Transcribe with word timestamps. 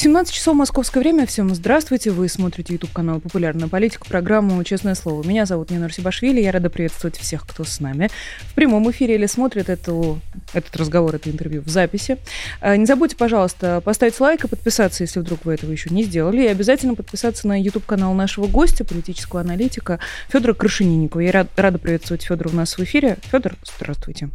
17 0.00 0.32
часов 0.34 0.56
московское 0.56 1.02
время. 1.02 1.26
Всем 1.26 1.54
здравствуйте. 1.54 2.10
Вы 2.10 2.30
смотрите 2.30 2.72
YouTube 2.72 2.90
канал 2.90 3.20
«Популярная 3.20 3.68
политика», 3.68 4.06
программу 4.08 4.64
«Честное 4.64 4.94
слово». 4.94 5.22
Меня 5.28 5.44
зовут 5.44 5.70
Нина 5.70 5.88
Русибашвили. 5.88 6.40
Я 6.40 6.52
рада 6.52 6.70
приветствовать 6.70 7.18
всех, 7.18 7.46
кто 7.46 7.64
с 7.64 7.80
нами 7.80 8.08
в 8.44 8.54
прямом 8.54 8.90
эфире 8.92 9.16
или 9.16 9.26
смотрит 9.26 9.68
эту, 9.68 10.18
этот 10.54 10.74
разговор, 10.74 11.16
это 11.16 11.28
интервью 11.28 11.60
в 11.60 11.68
записи. 11.68 12.16
А, 12.62 12.78
не 12.78 12.86
забудьте, 12.86 13.14
пожалуйста, 13.14 13.82
поставить 13.82 14.18
лайк 14.20 14.42
и 14.42 14.48
подписаться, 14.48 15.02
если 15.02 15.20
вдруг 15.20 15.44
вы 15.44 15.52
этого 15.52 15.70
еще 15.70 15.90
не 15.90 16.02
сделали. 16.02 16.44
И 16.44 16.46
обязательно 16.46 16.94
подписаться 16.94 17.46
на 17.46 17.60
YouTube 17.60 17.84
канал 17.84 18.14
нашего 18.14 18.46
гостя, 18.46 18.86
политического 18.86 19.42
аналитика 19.42 20.00
Федора 20.30 20.54
Крашенинникова. 20.54 21.20
Я 21.20 21.46
рада 21.56 21.78
приветствовать 21.78 22.22
Федора 22.22 22.48
у 22.48 22.56
нас 22.56 22.78
в 22.78 22.82
эфире. 22.82 23.18
Федор, 23.30 23.52
здравствуйте. 23.76 24.30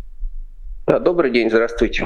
Да, 0.85 0.99
добрый 0.99 1.31
день, 1.31 1.49
здравствуйте. 1.49 2.05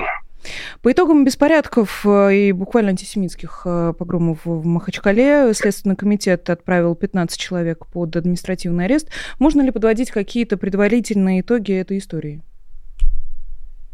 По 0.81 0.91
итогам 0.91 1.25
беспорядков 1.25 2.05
э, 2.05 2.35
и 2.35 2.51
буквально 2.51 2.91
антисемитских 2.91 3.61
э, 3.65 3.93
погромов 3.97 4.45
в 4.45 4.65
Махачкале 4.65 5.53
Следственный 5.53 5.95
комитет 5.95 6.49
отправил 6.49 6.95
15 6.95 7.39
человек 7.39 7.85
под 7.87 8.15
административный 8.15 8.85
арест. 8.85 9.09
Можно 9.39 9.61
ли 9.61 9.71
подводить 9.71 10.11
какие-то 10.11 10.57
предварительные 10.57 11.41
итоги 11.41 11.73
этой 11.73 11.97
истории? 11.97 12.41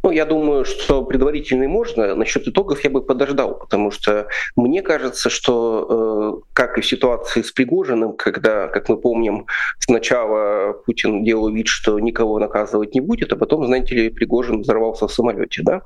Ну, 0.06 0.12
я 0.12 0.26
думаю, 0.26 0.66
что 0.66 1.04
предварительный 1.04 1.66
можно. 1.66 2.14
Насчет 2.14 2.48
итогов 2.48 2.84
я 2.84 2.92
бы 2.92 3.02
подождал, 3.02 3.56
потому 3.56 3.90
что 3.90 4.28
мне 4.56 4.84
кажется, 4.84 5.32
что 5.32 6.44
э, 6.44 6.52
как 6.54 6.78
и 6.78 6.82
в 6.82 6.86
ситуации 6.86 7.42
с 7.42 7.52
Пригожиным, 7.52 8.14
когда, 8.14 8.68
как 8.68 8.88
мы 8.88 8.98
помним, 8.98 9.48
сначала 9.80 10.74
Путин 10.74 11.24
делал 11.24 11.50
вид, 11.50 11.68
что 11.68 12.00
никого 12.00 12.38
наказывать 12.38 12.94
не 12.94 13.02
будет, 13.02 13.34
а 13.34 13.36
потом, 13.36 13.66
знаете 13.66 13.96
ли, 13.96 14.10
Пригожин 14.12 14.62
взорвался 14.62 15.08
в 15.08 15.12
самолете, 15.12 15.64
да? 15.64 15.82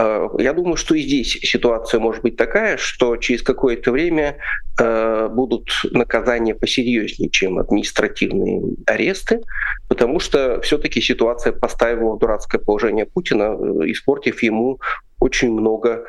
Э, 0.00 0.28
я 0.38 0.52
думаю, 0.52 0.76
что 0.76 0.94
и 0.94 1.02
здесь 1.02 1.38
ситуация 1.42 2.00
может 2.00 2.22
быть 2.22 2.36
такая, 2.36 2.76
что 2.76 3.16
через 3.16 3.42
какое-то 3.42 3.92
время 3.92 4.38
э, 4.80 5.28
будут 5.28 5.70
наказания 5.90 6.54
посерьезнее, 6.54 7.28
чем 7.30 7.58
административные 7.58 8.62
аресты, 8.86 9.42
потому 9.88 10.20
что 10.20 10.60
все-таки 10.62 11.00
ситуация 11.00 11.52
поставила 11.52 12.18
дурацкое 12.18 12.60
положение 12.60 13.04
Путина, 13.04 13.56
э, 13.58 13.90
испортив 13.90 14.42
ему 14.42 14.80
очень 15.18 15.52
много 15.52 16.04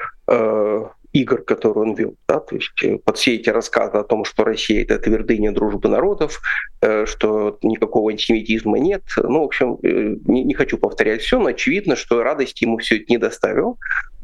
игр, 1.13 1.43
которые 1.43 1.89
он 1.89 1.93
вел. 1.95 2.15
Да? 2.27 2.39
То 2.39 2.55
есть 2.55 2.83
э, 2.83 2.97
под 2.97 3.17
все 3.17 3.35
эти 3.35 3.49
рассказы 3.49 3.97
о 3.97 4.03
том, 4.03 4.23
что 4.25 4.43
Россия— 4.43 4.83
это 4.83 4.97
твердыня 4.97 5.51
дружбы 5.51 5.89
народов, 5.89 6.41
э, 6.81 7.05
что 7.05 7.57
никакого 7.61 8.11
антисемитизма 8.11 8.79
нет. 8.79 9.03
Ну, 9.17 9.41
в 9.41 9.43
общем, 9.43 9.77
э, 9.83 10.15
не, 10.25 10.43
не 10.43 10.53
хочу 10.53 10.77
повторять 10.77 11.21
все, 11.21 11.39
но 11.39 11.47
очевидно, 11.47 11.95
что 11.95 12.23
радости 12.23 12.63
ему 12.63 12.77
все 12.77 12.97
это 12.97 13.05
не 13.09 13.17
доставил. 13.17 13.77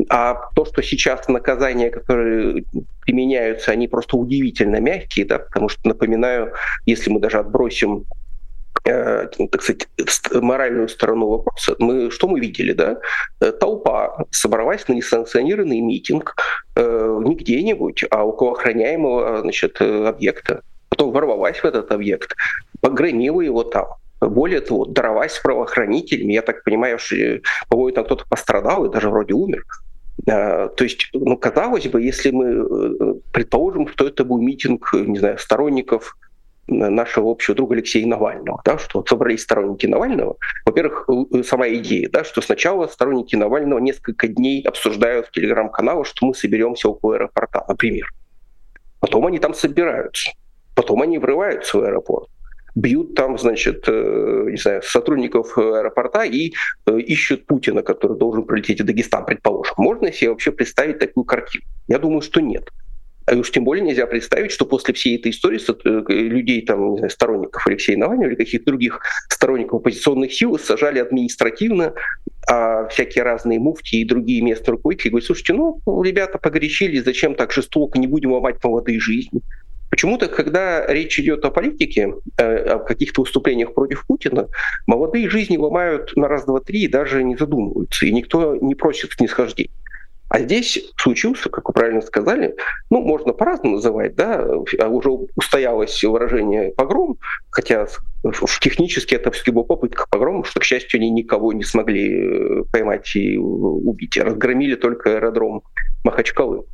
А 0.10 0.50
то, 0.56 0.66
что 0.66 0.82
сейчас 0.82 1.28
наказания, 1.28 1.90
которые 1.90 2.64
применяются, 3.02 3.72
они 3.72 3.88
просто 3.88 4.16
удивительно 4.16 4.80
мягкие, 4.80 5.26
да, 5.26 5.40
потому 5.40 5.70
что, 5.70 5.88
напоминаю, 5.88 6.54
если 6.86 7.10
мы 7.10 7.20
даже 7.20 7.40
отбросим 7.40 8.06
Э, 8.88 9.28
так 9.52 9.62
сказать, 9.62 9.88
моральную 10.34 10.88
сторону 10.88 11.28
вопроса, 11.28 11.76
мы, 11.80 12.10
что 12.12 12.28
мы 12.28 12.40
видели, 12.40 12.74
да? 12.74 12.98
Э, 13.42 13.52
толпа 13.52 14.26
собралась 14.32 14.88
на 14.88 14.94
несанкционированный 14.94 15.82
митинг 15.82 16.36
э, 16.36 16.67
не 16.78 17.36
где-нибудь, 17.36 18.06
а 18.12 18.26
около 18.26 18.52
охраняемого 18.52 19.42
значит, 19.42 19.82
объекта. 19.82 20.62
Потом 20.90 21.12
ворвалась 21.12 21.58
в 21.58 21.66
этот 21.66 21.92
объект, 21.92 22.36
погромила 22.82 23.42
его 23.42 23.64
там. 23.64 23.88
Более 24.20 24.62
того, 24.62 24.86
дралась 24.86 25.34
с 25.34 25.40
правоохранителями. 25.40 26.34
Я 26.34 26.42
так 26.42 26.64
понимаю, 26.64 26.98
что, 26.98 27.16
по-моему, 27.70 27.96
там 27.96 28.06
кто-то 28.06 28.26
пострадал 28.28 28.86
и 28.86 28.92
даже 28.92 29.10
вроде 29.10 29.34
умер. 29.34 29.64
То 30.26 30.74
есть, 30.80 31.10
ну, 31.14 31.38
казалось 31.38 31.88
бы, 31.88 32.02
если 32.02 32.32
мы 32.32 33.20
предположим, 33.32 33.88
что 33.88 34.08
это 34.08 34.26
был 34.26 34.40
митинг, 34.42 34.92
не 34.94 35.20
знаю, 35.20 35.38
сторонников 35.38 36.18
нашего 36.68 37.32
общего 37.32 37.56
друга 37.56 37.76
Алексея 37.76 38.06
Навального, 38.06 38.62
да, 38.66 38.78
что 38.78 39.00
вот 39.00 39.10
собрались 39.10 39.44
сторонники 39.44 39.86
Навального. 39.86 40.38
Во-первых, 40.66 41.10
сама 41.46 41.70
идея, 41.70 42.10
да, 42.10 42.24
что 42.24 42.42
сначала 42.42 42.88
сторонники 42.88 43.36
Навального 43.36 43.80
несколько 43.80 44.28
дней 44.28 44.64
обсуждают 44.64 45.28
в 45.28 45.32
телеграм-каналах, 45.32 46.06
что 46.06 46.26
мы 46.26 46.34
соберемся 46.34 46.90
около 46.90 47.16
аэропорта, 47.16 47.64
например. 47.68 48.12
Потом 49.00 49.26
они 49.26 49.40
там 49.40 49.54
собираются, 49.54 50.32
потом 50.76 51.02
они 51.02 51.18
врываются 51.18 51.78
в 51.78 51.84
аэропорт, 51.84 52.30
бьют 52.76 53.16
там, 53.16 53.38
значит, 53.38 53.86
э, 53.88 54.48
не 54.50 54.58
знаю, 54.58 54.82
сотрудников 54.84 55.58
аэропорта 55.58 56.24
и 56.24 56.54
э, 56.86 57.00
ищут 57.00 57.46
Путина, 57.46 57.82
который 57.82 58.18
должен 58.18 58.46
прилететь 58.46 58.82
в 58.82 58.86
Дагестан, 58.86 59.26
предположим. 59.26 59.76
Можно 59.78 60.12
себе 60.12 60.32
вообще 60.32 60.52
представить 60.52 61.00
такую 61.00 61.24
картину? 61.24 61.64
Я 61.88 62.00
думаю, 62.00 62.22
что 62.22 62.42
нет. 62.42 62.70
А 63.28 63.36
уж 63.36 63.52
тем 63.52 63.66
более 63.66 63.84
нельзя 63.84 64.08
представить, 64.08 64.52
что 64.52 64.66
после 64.66 64.94
всей 64.94 65.18
этой 65.18 65.32
истории 65.32 65.60
э, 65.60 66.14
людей, 66.14 66.66
там, 66.66 66.94
не 66.94 66.98
знаю, 67.00 67.10
сторонников 67.10 67.68
Алексея 67.68 67.98
Навального 67.98 68.30
или 68.30 68.36
каких-то 68.36 68.68
других 68.68 69.02
сторонников 69.30 69.82
оппозиционных 69.82 70.34
сил 70.34 70.58
сажали 70.58 71.00
административно, 71.00 71.94
а 72.50 72.88
всякие 72.88 73.26
разные 73.26 73.60
муфти 73.60 73.98
и 73.98 74.06
другие 74.06 74.42
местные 74.42 74.72
руководители 74.74 75.10
говорят, 75.10 75.26
слушайте, 75.26 75.54
ну, 75.54 75.82
ребята 76.02 76.38
погорячили, 76.38 77.00
зачем 77.00 77.36
так 77.36 77.52
жестоко, 77.52 78.00
не 78.00 78.08
будем 78.08 78.32
ломать 78.32 78.64
молодые 78.64 79.02
жизни. 79.02 79.42
Почему-то, 79.90 80.28
когда 80.28 80.86
речь 80.88 81.20
идет 81.20 81.44
о 81.44 81.52
политике, 81.52 82.14
э, 82.38 82.56
о 82.64 82.80
каких-то 82.80 83.22
выступлениях 83.22 83.74
против 83.74 84.06
Путина, 84.08 84.48
молодые 84.86 85.30
жизни 85.30 85.58
ломают 85.58 86.16
на 86.16 86.30
раз, 86.30 86.46
два, 86.46 86.62
три 86.62 86.84
и 86.84 86.88
даже 86.88 87.24
не 87.24 87.36
задумываются, 87.36 88.06
и 88.06 88.14
никто 88.14 88.56
не 88.56 88.76
просит 88.76 89.12
снисхождения. 89.12 89.72
А 90.30 90.40
здесь 90.40 90.92
случился, 90.98 91.50
как 91.50 91.68
вы 91.70 91.74
правильно 91.74 92.02
сказали, 92.02 92.56
ну, 92.90 93.02
можно 93.02 93.32
по-разному 93.32 93.76
называть, 93.76 94.16
да, 94.16 94.46
а 94.80 94.88
уже 94.90 95.10
устоялось 95.10 96.04
выражение 96.04 96.72
«погром», 96.72 97.18
хотя 97.50 97.88
технически 98.62 99.16
это 99.16 99.32
все-таки 99.32 99.52
попытка 99.52 100.06
погрома, 100.10 100.44
что, 100.44 100.60
к 100.60 100.64
счастью, 100.64 100.98
они 101.00 101.10
никого 101.10 101.54
не 101.54 101.64
смогли 101.64 102.14
э, 102.14 102.64
поймать 102.72 103.16
и 103.16 103.38
убить. 103.38 104.18
Разгромили 104.18 104.76
только 104.76 105.16
аэродром 105.16 105.64
Махачкалы. 106.04 106.66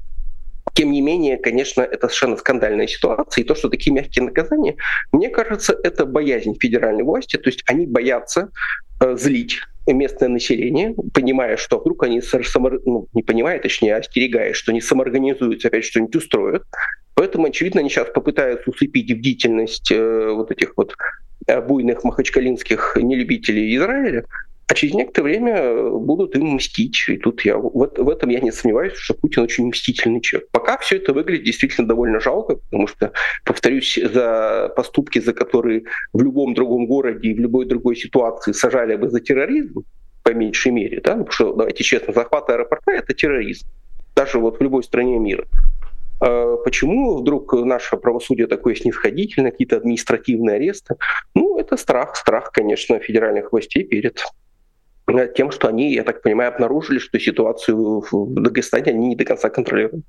Тем 0.73 0.91
не 0.91 1.01
менее, 1.01 1.37
конечно, 1.37 1.81
это 1.81 2.07
совершенно 2.07 2.37
скандальная 2.37 2.87
ситуация. 2.87 3.43
И 3.43 3.45
то, 3.45 3.53
что 3.53 3.69
такие 3.69 3.93
мягкие 3.93 4.25
наказания, 4.25 4.75
мне 5.11 5.29
кажется, 5.29 5.77
это 5.83 6.05
боязнь 6.05 6.55
федеральной 6.59 7.03
власти. 7.03 7.37
То 7.37 7.49
есть 7.49 7.63
они 7.67 7.85
боятся 7.85 8.49
э, 8.99 9.15
злить 9.15 9.59
местное 9.87 10.29
население, 10.29 10.95
понимая, 11.13 11.57
что 11.57 11.79
вдруг 11.79 12.03
они 12.03 12.21
само, 12.21 12.71
ну, 12.85 13.07
не 13.13 13.23
понимая, 13.23 13.59
точнее, 13.59 13.95
остерегаясь, 13.95 14.55
что 14.55 14.71
они 14.71 14.81
самоорганизуются, 14.81 15.67
опять 15.67 15.85
что-нибудь 15.85 16.15
устроят. 16.15 16.63
Поэтому, 17.15 17.47
очевидно, 17.47 17.81
они 17.81 17.89
сейчас 17.89 18.09
попытаются 18.09 18.69
усыпить 18.69 19.15
бдительность 19.15 19.91
э, 19.91 20.31
вот 20.31 20.51
этих 20.51 20.73
вот 20.77 20.95
э, 21.47 21.61
буйных 21.61 22.03
махачкалинских 22.03 22.97
нелюбителей 22.99 23.75
Израиля, 23.77 24.25
а 24.67 24.73
через 24.75 24.93
некоторое 24.93 25.29
время 25.29 25.55
э, 25.55 25.89
будут 25.91 26.35
им 26.35 26.55
мстить. 26.55 27.05
И 27.07 27.17
тут 27.17 27.45
я 27.45 27.57
в, 27.57 27.69
в 27.69 28.09
этом 28.09 28.29
я 28.29 28.39
не 28.39 28.51
сомневаюсь, 28.51 28.93
что 28.93 29.13
Путин 29.13 29.43
очень 29.43 29.67
мстительный 29.67 30.21
человек. 30.21 30.49
Пока 30.51 30.77
все 30.77 30.97
это 30.97 31.13
выглядит 31.13 31.45
действительно 31.45 31.87
довольно 31.87 32.19
жалко, 32.19 32.55
потому 32.55 32.87
что, 32.87 33.11
повторюсь, 33.43 33.99
за 34.01 34.71
поступки, 34.75 35.19
за 35.19 35.33
которые 35.33 35.83
в 36.13 36.21
любом 36.21 36.53
другом 36.53 36.87
городе 36.87 37.29
и 37.29 37.33
в 37.33 37.39
любой 37.39 37.65
другой 37.65 37.95
ситуации 37.95 38.53
сажали 38.53 38.95
бы 38.95 39.09
за 39.09 39.19
терроризм, 39.19 39.83
по 40.23 40.29
меньшей 40.29 40.71
мере, 40.71 41.01
да, 41.01 41.15
ну, 41.15 41.25
потому 41.25 41.31
что, 41.31 41.53
давайте 41.53 41.83
честно, 41.83 42.13
захват 42.13 42.49
аэропорта— 42.49 42.91
это 42.93 43.13
терроризм, 43.13 43.67
даже 44.15 44.39
вот 44.39 44.57
в 44.57 44.63
любой 44.63 44.83
стране 44.83 45.19
мира. 45.19 45.45
А 46.21 46.55
почему 46.63 47.17
вдруг 47.17 47.53
наше 47.53 47.97
правосудие 47.97 48.47
такое 48.47 48.75
снисходительное, 48.75 49.51
какие-то 49.51 49.75
административные 49.75 50.55
аресты? 50.55 50.95
Ну, 51.35 51.59
это 51.59 51.75
страх, 51.75 52.15
страх, 52.15 52.51
конечно, 52.53 52.99
федеральных 52.99 53.51
властей 53.51 53.83
перед 53.83 54.23
тем, 55.35 55.51
что 55.51 55.67
они, 55.67 55.93
я 55.93 56.03
так 56.03 56.21
понимаю, 56.21 56.53
обнаружили, 56.53 56.99
что 56.99 57.19
ситуацию 57.19 58.03
в 58.09 58.33
Дагестане 58.33 58.91
они 58.91 59.07
не 59.09 59.15
до 59.15 59.25
конца 59.25 59.49
контролируют. 59.49 60.05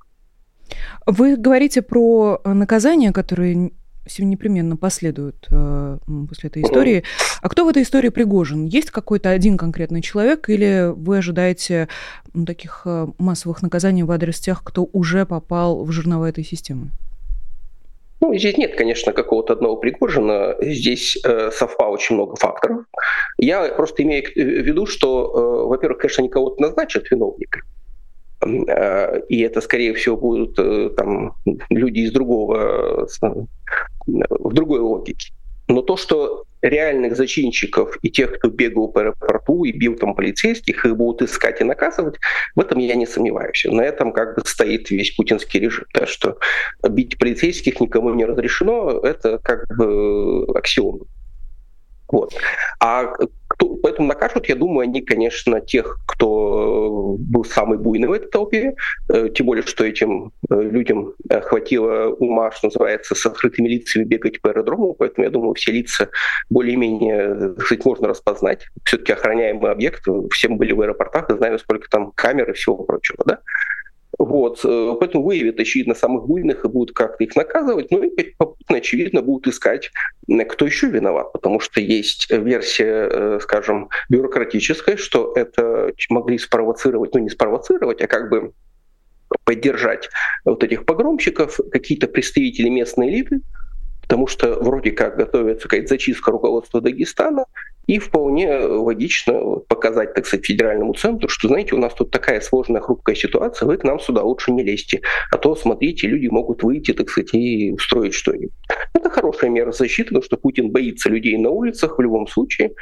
Вы 1.05 1.35
говорите 1.35 1.81
про 1.81 2.41
наказания, 2.43 3.11
которые 3.11 3.71
непременно 4.19 4.77
последуют 4.77 5.47
э, 5.51 5.97
после 6.29 6.49
этой 6.49 6.63
истории. 6.63 7.03
А 7.41 7.49
кто 7.49 7.65
в 7.65 7.69
этой 7.69 7.83
истории 7.83 8.09
Пригожин? 8.09 8.65
Есть 8.65 8.91
какой-то 8.91 9.29
один 9.29 9.57
конкретный 9.57 10.01
человек 10.01 10.49
или 10.49 10.91
вы 10.95 11.17
ожидаете 11.17 11.87
ну, 12.33 12.45
таких 12.45 12.83
э, 12.85 13.07
массовых 13.17 13.61
наказаний 13.61 14.03
в 14.03 14.11
адрес 14.11 14.39
тех, 14.39 14.63
кто 14.63 14.87
уже 14.93 15.25
попал 15.25 15.83
в 15.83 15.91
жернова 15.91 16.25
этой 16.25 16.43
системы? 16.43 16.91
Ну, 18.21 18.33
здесь 18.33 18.57
нет, 18.57 18.75
конечно, 18.75 19.11
какого-то 19.11 19.53
одного 19.53 19.75
Пригожина. 19.77 20.55
Здесь 20.61 21.17
э, 21.23 21.51
совпало 21.51 21.93
очень 21.93 22.15
много 22.15 22.35
факторов. 22.35 22.85
Я 23.37 23.67
просто 23.73 24.03
имею 24.03 24.23
в 24.23 24.37
виду, 24.37 24.85
что, 24.85 25.65
э, 25.65 25.67
во-первых, 25.67 25.99
конечно, 25.99 26.21
они 26.21 26.29
кого-то 26.29 26.61
назначат 26.61 27.11
виновника. 27.11 27.59
Э, 28.41 29.19
и 29.27 29.41
это, 29.41 29.61
скорее 29.61 29.93
всего, 29.93 30.15
будут 30.15 30.57
э, 30.57 30.89
там, 30.95 31.33
люди 31.69 31.99
из 31.99 32.11
другого 32.11 33.07
в 34.07 34.53
другой 34.53 34.79
логике. 34.79 35.33
Но 35.67 35.81
то, 35.81 35.97
что 35.97 36.44
реальных 36.61 37.15
зачинщиков 37.15 37.97
и 38.01 38.09
тех, 38.09 38.33
кто 38.37 38.49
бегал 38.49 38.87
по 38.87 39.01
аэропорту 39.01 39.63
и 39.65 39.71
бил 39.71 39.95
там 39.95 40.15
полицейских, 40.15 40.85
их 40.85 40.97
будут 40.97 41.29
искать 41.29 41.61
и 41.61 41.63
наказывать, 41.63 42.15
в 42.55 42.59
этом 42.59 42.79
я 42.79 42.95
не 42.95 43.05
сомневаюсь. 43.05 43.65
На 43.65 43.81
этом 43.81 44.13
как 44.13 44.35
бы 44.35 44.41
стоит 44.45 44.89
весь 44.89 45.11
путинский 45.11 45.59
режим. 45.59 45.85
Так 45.93 46.07
что 46.07 46.37
бить 46.87 47.17
полицейских 47.17 47.79
никому 47.79 48.13
не 48.13 48.25
разрешено, 48.25 48.99
это 48.99 49.39
как 49.39 49.65
бы 49.77 50.45
аксиом. 50.57 51.01
Вот. 52.07 52.33
А 52.79 53.13
кто, 53.55 53.75
поэтому 53.75 54.07
накажут, 54.07 54.47
я 54.47 54.55
думаю, 54.55 54.81
они, 54.81 55.01
конечно, 55.01 55.61
тех, 55.61 55.99
кто 56.07 57.15
был 57.17 57.45
самый 57.45 57.77
буйный 57.77 58.07
в 58.07 58.11
этой 58.11 58.29
толпе, 58.29 58.75
э, 59.09 59.29
тем 59.29 59.45
более, 59.45 59.63
что 59.63 59.85
этим 59.85 60.31
э, 60.49 60.61
людям 60.61 61.13
хватило 61.29 62.09
ума, 62.09 62.51
что 62.51 62.67
называется, 62.67 63.15
с 63.15 63.25
открытыми 63.25 63.67
лицами 63.67 64.03
бегать 64.03 64.41
по 64.41 64.49
аэродрому, 64.49 64.93
поэтому, 64.93 65.25
я 65.25 65.31
думаю, 65.31 65.53
все 65.53 65.71
лица 65.71 66.09
более-менее, 66.49 67.55
кстати, 67.57 67.81
можно 67.85 68.07
распознать. 68.07 68.65
Все-таки 68.83 69.13
охраняемый 69.13 69.71
объект, 69.71 70.03
все 70.31 70.49
мы 70.49 70.57
были 70.57 70.73
в 70.73 70.81
аэропортах 70.81 71.29
и 71.29 71.37
знаем, 71.37 71.57
сколько 71.59 71.89
там 71.89 72.11
камер 72.11 72.51
и 72.51 72.53
всего 72.53 72.83
прочего, 72.83 73.23
да? 73.25 73.39
Вот. 74.17 74.61
Э, 74.63 74.95
поэтому 74.99 75.23
выявят, 75.23 75.59
очевидно, 75.59 75.93
самых 75.93 76.25
буйных 76.25 76.63
и 76.65 76.67
будут 76.67 76.95
как-то 76.95 77.23
их 77.23 77.35
наказывать. 77.35 77.91
Ну 77.91 78.03
и 78.03 78.33
попутно, 78.37 78.77
очевидно, 78.77 79.21
будут 79.21 79.47
искать, 79.47 79.91
кто 80.49 80.65
еще 80.65 80.87
виноват. 80.87 81.33
Потому 81.33 81.59
что 81.59 81.81
есть 81.81 82.31
версия, 82.31 83.09
э, 83.11 83.39
скажем, 83.41 83.89
бюрократическая, 84.09 84.97
что 84.97 85.33
это 85.35 85.93
могли 86.09 86.37
спровоцировать, 86.37 87.13
ну 87.13 87.19
не 87.19 87.29
спровоцировать, 87.29 88.01
а 88.01 88.07
как 88.07 88.29
бы 88.29 88.53
поддержать 89.43 90.09
вот 90.45 90.63
этих 90.63 90.85
погромщиков, 90.85 91.59
какие-то 91.71 92.07
представители 92.07 92.69
местной 92.69 93.09
элиты, 93.09 93.41
потому 94.01 94.27
что 94.27 94.59
вроде 94.61 94.91
как 94.91 95.17
готовится 95.17 95.67
какая-то 95.67 95.87
зачистка 95.87 96.31
руководства 96.31 96.79
Дагестана, 96.79 97.45
и 97.87 97.99
вполне 97.99 98.57
логично 98.57 99.57
показать, 99.67 100.13
так 100.13 100.25
сказать, 100.25 100.45
федеральному 100.45 100.93
центру, 100.93 101.29
что, 101.29 101.47
знаете, 101.47 101.75
у 101.75 101.79
нас 101.79 101.93
тут 101.93 102.11
такая 102.11 102.41
сложная, 102.41 102.81
хрупкая 102.81 103.15
ситуация, 103.15 103.67
вы 103.67 103.77
к 103.77 103.83
нам 103.83 103.99
сюда 103.99 104.23
лучше 104.23 104.51
не 104.51 104.63
лезьте, 104.63 105.01
а 105.31 105.37
то, 105.37 105.55
смотрите, 105.55 106.07
люди 106.07 106.27
могут 106.27 106.63
выйти, 106.63 106.93
так 106.93 107.09
сказать, 107.09 107.33
и 107.33 107.71
устроить 107.71 108.13
что-нибудь. 108.13 108.53
Это 108.93 109.09
хорошая 109.09 109.49
мера 109.49 109.71
защиты, 109.71 110.09
потому 110.09 110.23
что 110.23 110.37
Путин 110.37 110.71
боится 110.71 111.09
людей 111.09 111.37
на 111.37 111.49
улицах 111.49 111.97
в 111.97 112.01
любом 112.01 112.27
случае, 112.27 112.73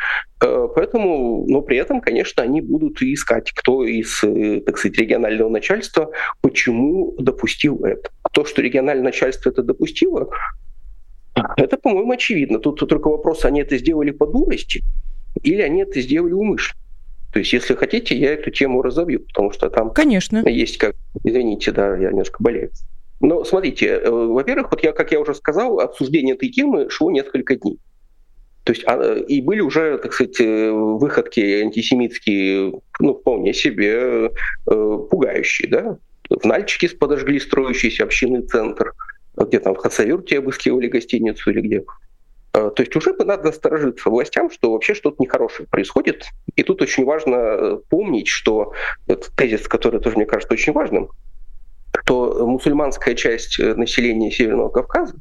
э, 0.43 0.67
поэтому, 0.75 1.45
но 1.47 1.61
при 1.61 1.77
этом, 1.77 2.01
конечно, 2.01 2.43
они 2.43 2.61
будут 2.61 3.01
искать, 3.01 3.51
кто 3.51 3.83
из, 3.83 4.23
э, 4.23 4.61
так 4.65 4.77
сказать, 4.77 4.97
регионального 4.97 5.49
начальства 5.49 6.11
почему 6.41 7.15
допустил 7.19 7.83
это. 7.83 8.09
А 8.23 8.29
то, 8.29 8.45
что 8.45 8.61
региональное 8.61 9.05
начальство 9.05 9.49
это 9.49 9.63
допустило, 9.63 10.29
это, 11.35 11.77
по-моему, 11.77 12.11
очевидно. 12.11 12.59
Тут, 12.59 12.79
тут 12.79 12.89
только 12.89 13.07
вопрос, 13.07 13.45
они 13.45 13.61
это 13.61 13.77
сделали 13.77 14.11
по 14.11 14.25
дурости 14.25 14.83
или 15.41 15.61
они 15.61 15.81
это 15.81 15.99
сделали 16.01 16.33
умышленно. 16.33 16.79
То 17.31 17.39
есть, 17.39 17.51
если 17.51 17.73
хотите, 17.73 18.15
я 18.15 18.33
эту 18.33 18.51
тему 18.51 18.83
разобью, 18.83 19.21
потому 19.21 19.51
что 19.51 19.69
там 19.69 19.91
Конечно. 19.91 20.47
есть 20.47 20.77
как... 20.77 20.95
Извините, 21.23 21.71
да, 21.71 21.97
я 21.97 22.09
немножко 22.09 22.37
болею. 22.43 22.69
Но 23.21 23.43
смотрите, 23.43 23.87
э, 23.87 24.09
во-первых, 24.09 24.69
вот 24.69 24.83
я, 24.83 24.91
как 24.91 25.11
я 25.11 25.19
уже 25.19 25.33
сказал, 25.33 25.79
обсуждение 25.79 26.35
этой 26.35 26.49
темы 26.49 26.89
шло 26.89 27.09
несколько 27.09 27.55
дней. 27.55 27.79
То 28.65 28.73
есть 28.73 28.83
а, 28.85 29.15
и 29.15 29.41
были 29.41 29.61
уже, 29.61 29.97
так 29.97 30.13
сказать, 30.13 30.39
э, 30.39 30.71
выходки 30.71 31.39
антисемитские, 31.39 32.73
ну, 32.99 33.15
вполне 33.15 33.53
себе 33.53 34.29
э, 34.69 34.97
пугающие, 35.09 35.69
да. 35.69 35.97
В 36.29 36.45
Нальчике 36.45 36.89
подожгли 36.95 37.39
строящийся 37.39 38.03
общинный 38.03 38.43
центр– 38.43 38.93
где 39.37 39.59
там 39.59 39.75
в 39.75 39.77
Хацавюрте 39.77 40.39
обыскивали 40.39 40.87
гостиницу 40.87 41.51
или 41.51 41.61
где. 41.61 41.83
А, 42.53 42.69
то 42.69 42.83
есть 42.83 42.95
уже 42.95 43.13
бы 43.13 43.25
надо 43.25 43.45
насторожиться 43.45 44.09
властям, 44.09 44.51
что 44.51 44.71
вообще 44.71 44.93
что-то 44.93 45.21
нехорошее 45.21 45.67
происходит. 45.67 46.25
И 46.55 46.63
тут 46.63 46.81
очень 46.81 47.03
важно 47.03 47.35
э, 47.35 47.77
помнить, 47.89 48.27
что 48.27 48.73
этот 49.07 49.33
тезис, 49.35 49.67
который 49.67 49.99
тоже 49.99 50.17
мне 50.17 50.25
кажется 50.25 50.53
очень 50.53 50.73
важным, 50.73 51.09
что 52.03 52.45
мусульманская 52.45 53.15
часть 53.15 53.59
э, 53.59 53.73
населения 53.73 54.29
Северного 54.29 54.69
Кавказа 54.69 55.15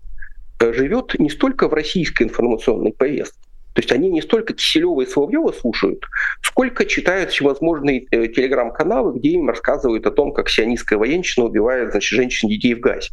э, 0.60 0.72
живет 0.74 1.18
не 1.18 1.30
столько 1.30 1.68
в 1.68 1.72
российской 1.72 2.24
информационной 2.24 2.92
повестке, 2.92 3.38
то 3.72 3.80
есть 3.80 3.90
они 3.90 4.10
не 4.10 4.20
столько 4.20 4.52
Киселева 4.52 5.00
и 5.00 5.06
Соловьева 5.06 5.52
слушают, 5.52 6.04
сколько 6.42 6.84
читают 6.84 7.30
всевозможные 7.30 8.00
телеграм-каналы, 8.10 9.18
где 9.18 9.30
им 9.30 9.48
рассказывают 9.48 10.06
о 10.06 10.10
том, 10.10 10.34
как 10.34 10.50
сионистская 10.50 10.98
военщина 10.98 11.46
убивает 11.46 11.92
значит, 11.92 12.14
женщин 12.14 12.50
и 12.50 12.56
детей 12.56 12.74
в 12.74 12.80
Газе 12.80 13.08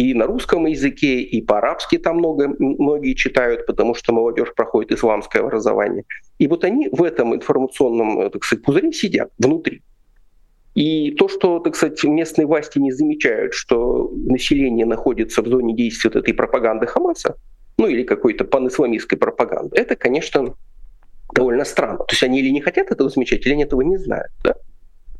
и 0.00 0.14
на 0.14 0.26
русском 0.26 0.64
языке, 0.66 1.20
и 1.20 1.42
по-арабски 1.42 1.98
там 1.98 2.16
много, 2.16 2.54
многие 2.58 3.14
читают, 3.14 3.66
потому 3.66 3.94
что 3.94 4.14
молодежь 4.14 4.54
проходит 4.54 4.92
исламское 4.92 5.42
образование. 5.42 6.04
И 6.38 6.48
вот 6.48 6.64
они 6.64 6.88
в 6.90 7.02
этом 7.02 7.34
информационном, 7.34 8.20
э, 8.20 8.30
так 8.30 8.42
сказать, 8.44 8.64
пузыре 8.64 8.92
сидят 8.92 9.30
внутри. 9.38 9.82
И 10.74 11.10
то, 11.10 11.28
что, 11.28 11.58
так 11.58 11.76
сказать, 11.76 12.02
местные 12.04 12.46
власти 12.46 12.78
не 12.78 12.92
замечают, 12.92 13.52
что 13.52 14.10
население 14.14 14.86
находится 14.86 15.42
в 15.42 15.48
зоне 15.48 15.74
действия 15.76 16.10
вот 16.14 16.22
этой 16.22 16.32
пропаганды 16.32 16.86
Хамаса, 16.86 17.36
ну 17.76 17.86
или 17.86 18.02
какой-то 18.02 18.44
панисламистской 18.44 19.18
пропаганды, 19.18 19.76
это, 19.76 19.96
конечно, 19.96 20.54
довольно 21.34 21.64
странно. 21.64 21.98
То 21.98 22.12
есть 22.12 22.22
они 22.22 22.40
или 22.40 22.48
не 22.48 22.62
хотят 22.62 22.90
этого 22.90 23.10
замечать, 23.10 23.44
или 23.44 23.52
они 23.52 23.64
этого 23.64 23.82
не 23.82 23.98
знают. 23.98 24.32
Да? 24.44 24.54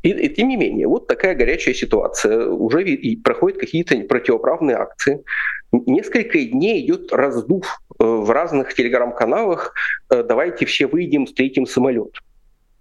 И, 0.03 0.09
и 0.09 0.29
тем 0.29 0.49
не 0.49 0.57
менее, 0.57 0.87
вот 0.87 1.07
такая 1.07 1.35
горячая 1.35 1.73
ситуация. 1.75 2.47
Уже 2.47 2.83
и 2.83 3.15
проходят 3.15 3.59
какие-то 3.59 3.95
противоправные 4.01 4.77
акции. 4.77 5.23
Несколько 5.71 6.39
дней 6.39 6.85
идет 6.85 7.13
раздув 7.13 7.81
э, 7.99 8.03
в 8.03 8.29
разных 8.31 8.73
телеграм-каналах. 8.73 9.73
Э, 10.09 10.23
давайте 10.23 10.65
все 10.65 10.87
выйдем, 10.87 11.25
встретим 11.25 11.65
самолет. 11.65 12.15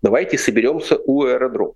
Давайте 0.02 0.38
соберемся 0.38 0.96
у 0.96 1.25
аэродрома. 1.25 1.75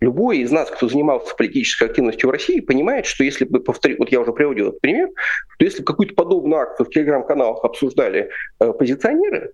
Любой 0.00 0.38
из 0.38 0.52
нас, 0.52 0.70
кто 0.70 0.88
занимался 0.88 1.34
политической 1.34 1.84
активностью 1.84 2.28
в 2.28 2.32
России, 2.32 2.60
понимает, 2.60 3.04
что 3.04 3.24
если 3.24 3.44
бы, 3.44 3.58
повтори, 3.58 3.96
вот 3.98 4.12
я 4.12 4.20
уже 4.20 4.32
приводил 4.32 4.68
этот 4.68 4.80
пример, 4.80 5.08
что 5.54 5.64
если 5.64 5.80
бы 5.80 5.86
какую-то 5.86 6.14
подобную 6.14 6.60
акцию 6.60 6.86
в 6.86 6.90
телеграм-каналах 6.90 7.64
обсуждали 7.64 8.30
э, 8.60 8.72
позиционеры, 8.72 9.52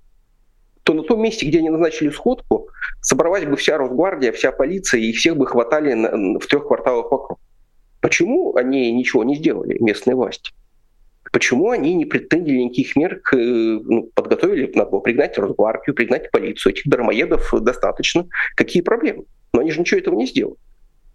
то 0.85 0.93
на 0.93 1.03
том 1.03 1.21
месте, 1.23 1.47
где 1.47 1.59
они 1.59 1.71
назначили 1.71 2.11
сходку, 2.11 2.69
собралась 3.01 3.45
бы 3.45 3.57
вся 3.57 3.79
Росгвардия, 3.79 4.33
вся 4.33 4.53
полиция, 4.53 5.01
и 5.01 5.13
всех 5.13 5.37
бы 5.37 5.47
хватали 5.47 5.95
на, 5.95 6.39
в 6.39 6.47
трех 6.47 6.67
кварталах 6.67 7.11
вокруг. 7.11 7.39
Почему 8.01 8.55
они 8.55 8.93
ничего 8.93 9.25
не 9.25 9.35
сделали, 9.35 9.79
местные 9.81 10.15
власти? 10.15 10.53
Почему 11.32 11.70
они 11.70 11.94
не 11.94 12.05
предприняли 12.05 12.58
никаких 12.58 12.97
мер, 12.97 13.19
к, 13.20 13.35
ну, 13.35 14.11
подготовили, 14.15 14.70
надо 14.75 14.91
было 14.91 15.01
пригнать 15.01 15.39
Росгвардию, 15.39 15.94
пригнать 15.94 16.31
полицию, 16.31 16.75
этих 16.75 16.87
дармоедов 16.87 17.53
достаточно. 17.63 18.29
Какие 18.55 18.82
проблемы? 18.82 19.25
Но 19.55 19.61
они 19.61 19.70
же 19.70 19.81
ничего 19.81 19.99
этого 19.99 20.15
не 20.15 20.27
сделали. 20.27 20.58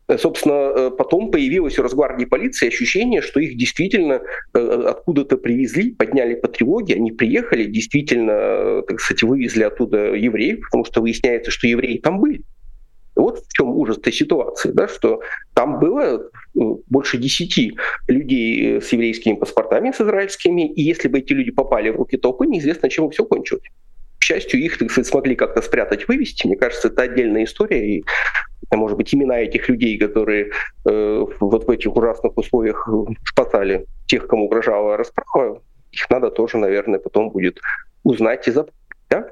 Э, 0.09 0.17
собственно, 0.17 0.53
э, 0.53 0.91
потом 0.91 1.31
появилось 1.31 1.77
у 1.77 1.83
Росгвардии 1.83 2.25
полиции 2.25 2.67
ощущение, 2.67 3.21
что 3.21 3.39
их 3.39 3.55
действительно 3.57 4.21
э, 4.53 4.59
откуда-то 4.59 5.37
привезли, 5.37 5.91
подняли 5.91 6.33
по 6.33 6.47
тревоге, 6.47 6.95
они 6.95 7.11
приехали, 7.11 7.65
действительно, 7.65 8.81
так 8.81 8.99
сказать, 8.99 9.21
вывезли 9.23 9.63
оттуда 9.63 10.15
евреев, 10.15 10.61
потому 10.65 10.83
что 10.83 11.01
выясняется, 11.01 11.51
что 11.51 11.67
евреи 11.67 11.99
там 11.99 12.19
были. 12.19 12.41
Вот 13.15 13.39
в 13.39 13.53
чем 13.53 13.69
ужас 13.69 13.97
этой 13.97 14.13
ситуации, 14.13 14.71
да, 14.71 14.87
что 14.87 15.21
там 15.53 15.79
было 15.79 16.29
больше 16.55 17.17
десяти 17.17 17.77
людей 18.07 18.81
с 18.81 18.91
еврейскими 18.93 19.35
паспортами, 19.35 19.91
с 19.91 20.01
израильскими, 20.01 20.71
и 20.73 20.81
если 20.81 21.09
бы 21.09 21.19
эти 21.19 21.33
люди 21.33 21.51
попали 21.51 21.89
в 21.89 21.97
руки 21.97 22.17
толпы, 22.17 22.47
неизвестно, 22.47 22.89
чем 22.89 23.07
бы 23.07 23.11
все 23.11 23.25
кончилось. 23.25 23.63
Счастью, 24.29 24.59
их, 24.59 24.77
так 24.77 24.91
сказать, 24.91 25.07
смогли 25.07 25.35
как-то 25.35 25.59
спрятать, 25.63 26.07
вывести. 26.07 26.45
Мне 26.45 26.55
кажется, 26.55 26.89
это 26.89 27.01
отдельная 27.01 27.45
история, 27.45 27.95
и 27.95 28.03
может 28.69 28.95
быть, 28.95 29.11
имена 29.11 29.39
этих 29.39 29.67
людей, 29.69 29.97
которые 29.97 30.51
э, 30.87 31.25
вот 31.39 31.65
в 31.65 31.69
этих 31.71 31.95
ужасных 31.95 32.37
условиях 32.37 32.87
спасали 33.25 33.87
тех, 34.05 34.27
кому 34.27 34.45
угрожала 34.45 34.97
расправа, 34.97 35.63
их 35.91 36.07
надо 36.11 36.29
тоже, 36.29 36.59
наверное, 36.59 36.99
потом 36.99 37.31
будет 37.31 37.59
узнать 38.03 38.47
и 38.47 38.51
запомнить. 38.51 38.75
Да? 39.09 39.31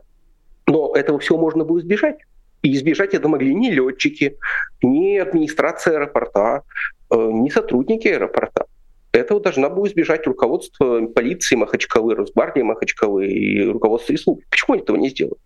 Но 0.65 0.95
этого 0.95 1.19
всего 1.19 1.37
можно 1.37 1.63
было 1.63 1.77
избежать. 1.77 2.17
И 2.63 2.73
избежать 2.73 3.13
это 3.13 3.27
могли 3.27 3.53
ни 3.53 3.69
летчики, 3.69 4.35
ни 4.81 5.17
администрация 5.17 5.97
аэропорта, 5.97 6.63
э, 7.11 7.15
ни 7.15 7.49
сотрудники 7.49 8.07
аэропорта. 8.07 8.65
Этого 9.11 9.39
должна 9.39 9.69
была 9.69 9.87
избежать 9.87 10.27
руководство 10.27 11.07
полиции 11.07 11.55
Махачкалы, 11.55 12.15
Росгвардии 12.15 12.61
Махачкалы 12.61 13.27
и 13.27 13.65
руководство 13.65 14.13
республики. 14.13 14.47
Почему 14.49 14.73
они 14.73 14.83
этого 14.83 14.97
не 14.97 15.09
сделали? 15.09 15.37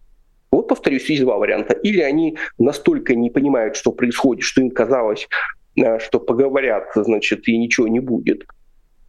Вот, 0.51 0.67
повторюсь, 0.67 1.09
есть 1.09 1.21
два 1.21 1.37
варианта. 1.37 1.73
Или 1.73 2.01
они 2.01 2.37
настолько 2.57 3.15
не 3.15 3.29
понимают, 3.29 3.77
что 3.77 3.91
происходит, 3.93 4.43
что 4.43 4.61
им 4.61 4.69
казалось, 4.69 5.29
э, 5.77 5.99
что 5.99 6.19
поговорят, 6.19 6.91
значит, 6.95 7.47
и 7.47 7.57
ничего 7.57 7.87
не 7.87 7.99
будет. 7.99 8.43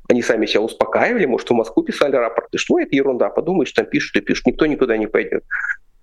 Они 0.09 0.23
сами 0.23 0.47
себя 0.47 0.61
успокаивали, 0.61 1.26
может, 1.26 1.50
в 1.50 1.54
Москву 1.54 1.82
писали 1.82 2.14
рапорты, 2.14 2.59
что 2.59 2.78
это 2.78 2.94
ерунда, 2.94 3.30
подумаешь, 3.30 3.73
там 3.73 3.87
пишут 3.87 4.16
и 4.16 4.21
пишут, 4.21 4.47
никто 4.47 4.66
никуда 4.66 4.97
не 4.97 5.06
пойдет. 5.06 5.44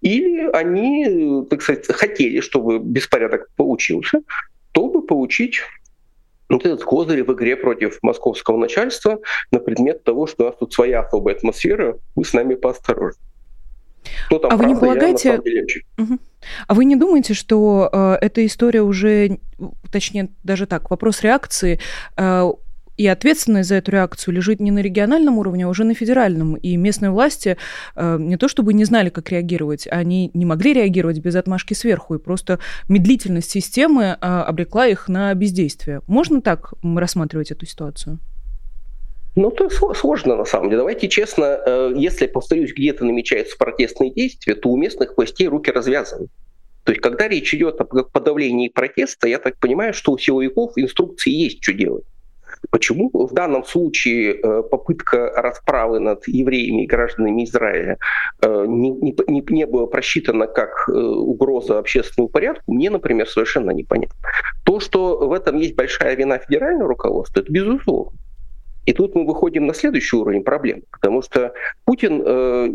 Или 0.02 0.50
они, 0.52 1.46
так 1.50 1.62
сказать, 1.62 1.86
хотели, 1.88 2.40
чтобы 2.40 2.80
беспорядок 2.80 3.50
получился, 3.56 4.22
чтобы 4.72 5.06
получить 5.06 5.62
вот 6.50 6.66
этот 6.66 6.84
козырь 6.84 7.24
в 7.24 7.34
игре 7.34 7.56
против 7.56 8.00
московского 8.02 8.58
начальства 8.58 9.20
на 9.52 9.60
предмет 9.60 10.04
того, 10.04 10.28
что 10.28 10.44
у 10.44 10.48
нас 10.48 10.56
тут 10.58 10.74
своя 10.74 11.02
особая 11.02 11.36
атмосфера, 11.36 11.98
вы 12.16 12.26
с 12.26 12.34
нами 12.34 12.56
поосторожнее. 12.56 13.24
Кто 14.28 14.40
там 14.40 14.52
а 14.52 14.58
правда, 14.58 14.64
вы 14.64 14.74
не 14.74 14.80
полагаете... 14.80 15.30
Я, 15.30 16.04
угу. 16.04 16.20
А 16.68 16.74
вы 16.74 16.86
не 16.86 16.96
думаете, 16.96 17.34
что 17.34 17.90
э, 17.92 18.18
эта 18.22 18.46
история 18.46 18.82
уже, 18.82 19.40
точнее, 19.92 20.30
даже 20.44 20.66
так, 20.66 20.90
вопрос 20.90 21.22
реакции 21.22 21.80
э, 22.18 22.52
и 23.00 23.08
ответственность 23.08 23.70
за 23.70 23.76
эту 23.76 23.92
реакцию 23.92 24.34
лежит 24.34 24.60
не 24.60 24.72
на 24.72 24.80
региональном 24.80 25.38
уровне, 25.38 25.66
а 25.66 25.70
уже 25.70 25.86
на 25.86 25.94
федеральном. 25.94 26.56
И 26.56 26.76
местные 26.76 27.12
власти 27.12 27.56
э, 27.96 28.18
не 28.20 28.36
то 28.36 28.50
чтобы 28.50 28.74
не 28.74 28.84
знали, 28.84 29.10
как 29.10 29.32
реагировать, 29.32 29.88
они 29.90 30.32
не 30.34 30.46
могли 30.46 30.74
реагировать 30.74 31.20
без 31.20 31.36
отмашки 31.36 31.74
сверху, 31.74 32.16
и 32.16 32.20
просто 32.20 32.60
медлительность 32.90 33.52
системы 33.52 34.04
э, 34.04 34.16
обрекла 34.20 34.86
их 34.86 35.08
на 35.08 35.34
бездействие. 35.34 36.02
Можно 36.08 36.42
так 36.42 36.74
рассматривать 36.84 37.52
эту 37.52 37.66
ситуацию? 37.66 38.20
Ну, 39.38 39.50
это 39.50 39.70
сложно 39.94 40.36
на 40.36 40.44
самом 40.44 40.66
деле. 40.66 40.80
Давайте 40.80 41.08
честно, 41.08 41.58
э, 41.66 41.94
если, 41.96 42.28
повторюсь, 42.28 42.74
где-то 42.74 43.06
намечаются 43.06 43.56
протестные 43.58 44.12
действия, 44.12 44.56
то 44.56 44.68
у 44.68 44.76
местных 44.76 45.16
властей 45.16 45.48
руки 45.48 45.72
развязаны. 45.72 46.28
То 46.84 46.92
есть, 46.92 47.02
когда 47.02 47.30
речь 47.30 47.54
идет 47.54 47.80
о 47.80 47.86
подавлении 47.86 48.68
протеста, 48.68 49.30
я 49.30 49.40
так 49.40 49.58
понимаю, 49.58 49.94
что 49.94 50.12
у 50.12 50.18
силовиков 50.18 50.74
инструкции 50.76 51.32
есть, 51.32 51.64
что 51.64 51.72
делать. 51.72 52.04
Почему 52.72 53.10
в 53.14 53.34
данном 53.34 53.64
случае 53.64 54.34
э, 54.34 54.64
попытка 54.64 55.32
расправы 55.36 56.00
над 56.00 56.28
евреями 56.28 56.84
и 56.84 56.88
гражданами 56.88 57.44
Израиля 57.44 57.98
э, 58.42 58.66
не, 58.68 58.92
не, 58.92 59.44
не 59.50 59.66
была 59.66 59.88
просчитана 59.88 60.48
как 60.48 60.88
э, 60.88 60.92
угроза 60.92 61.80
общественному 61.80 62.30
порядку, 62.30 62.72
мне, 62.72 62.90
например, 62.90 63.28
совершенно 63.28 63.72
непонятно. 63.72 64.16
То, 64.66 64.80
что 64.80 65.18
в 65.18 65.34
этом 65.34 65.58
есть 65.58 65.76
большая 65.76 66.16
вина 66.16 66.38
федерального 66.38 66.90
руководства, 66.90 67.42
это 67.42 67.52
безусловно. 67.52 68.18
И 68.86 68.94
тут 68.94 69.16
мы 69.16 69.26
выходим 69.26 69.68
на 69.68 69.74
следующий 69.74 70.16
уровень 70.16 70.44
проблем, 70.44 70.82
потому 70.92 71.22
что 71.22 71.54
Путин, 71.86 72.22
э, 72.26 72.70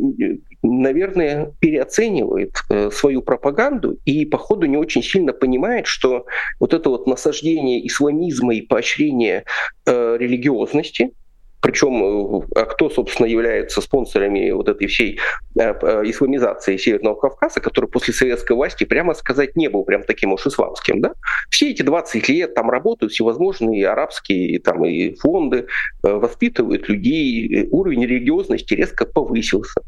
наверное, 0.63 1.53
переоценивает 1.61 2.53
э, 2.71 2.91
свою 2.91 3.23
пропаганду 3.23 3.99
и, 4.05 4.25
походу, 4.25 4.67
не 4.67 4.77
очень 4.77 5.03
сильно 5.03 5.33
понимает, 5.33 5.87
что 5.87 6.27
вот 6.61 6.75
это 6.75 6.91
вот 6.91 7.07
насаждение 7.07 7.87
исламизма 7.87 8.55
и 8.55 8.63
поощрение 8.63 9.45
э, 9.87 10.17
религиозности– 10.19 11.11
причем, 11.65 12.43
э, 12.43 12.47
а 12.57 12.65
кто, 12.67 12.91
собственно, 12.91 13.27
является 13.27 13.81
спонсорами 13.81 14.51
вот 14.51 14.69
этой 14.69 14.87
всей 14.87 15.19
э, 15.59 15.73
э, 15.73 16.03
исламизации 16.05 16.77
Северного 16.77 17.15
Кавказа, 17.15 17.61
который 17.61 17.89
после 17.89 18.13
советской 18.13 18.53
власти, 18.53 18.85
прямо 18.85 19.15
сказать, 19.15 19.57
не 19.57 19.69
был 19.69 19.83
прям 19.85 20.03
таким 20.03 20.35
уж 20.35 20.47
исламским, 20.47 21.01
да? 21.01 21.15
Все 21.49 21.71
эти 21.71 21.81
20 21.81 22.29
лет 22.29 22.55
там 22.55 22.69
работают 22.69 23.13
всевозможные 23.13 23.89
арабские 23.89 24.61
там, 24.61 24.85
и 24.85 25.15
фонды, 25.15 25.67
воспитывают 26.03 26.87
людей, 26.91 27.67
уровень 27.71 28.05
религиозности 28.05 28.75
резко 28.75 29.07
повысился 29.07 29.81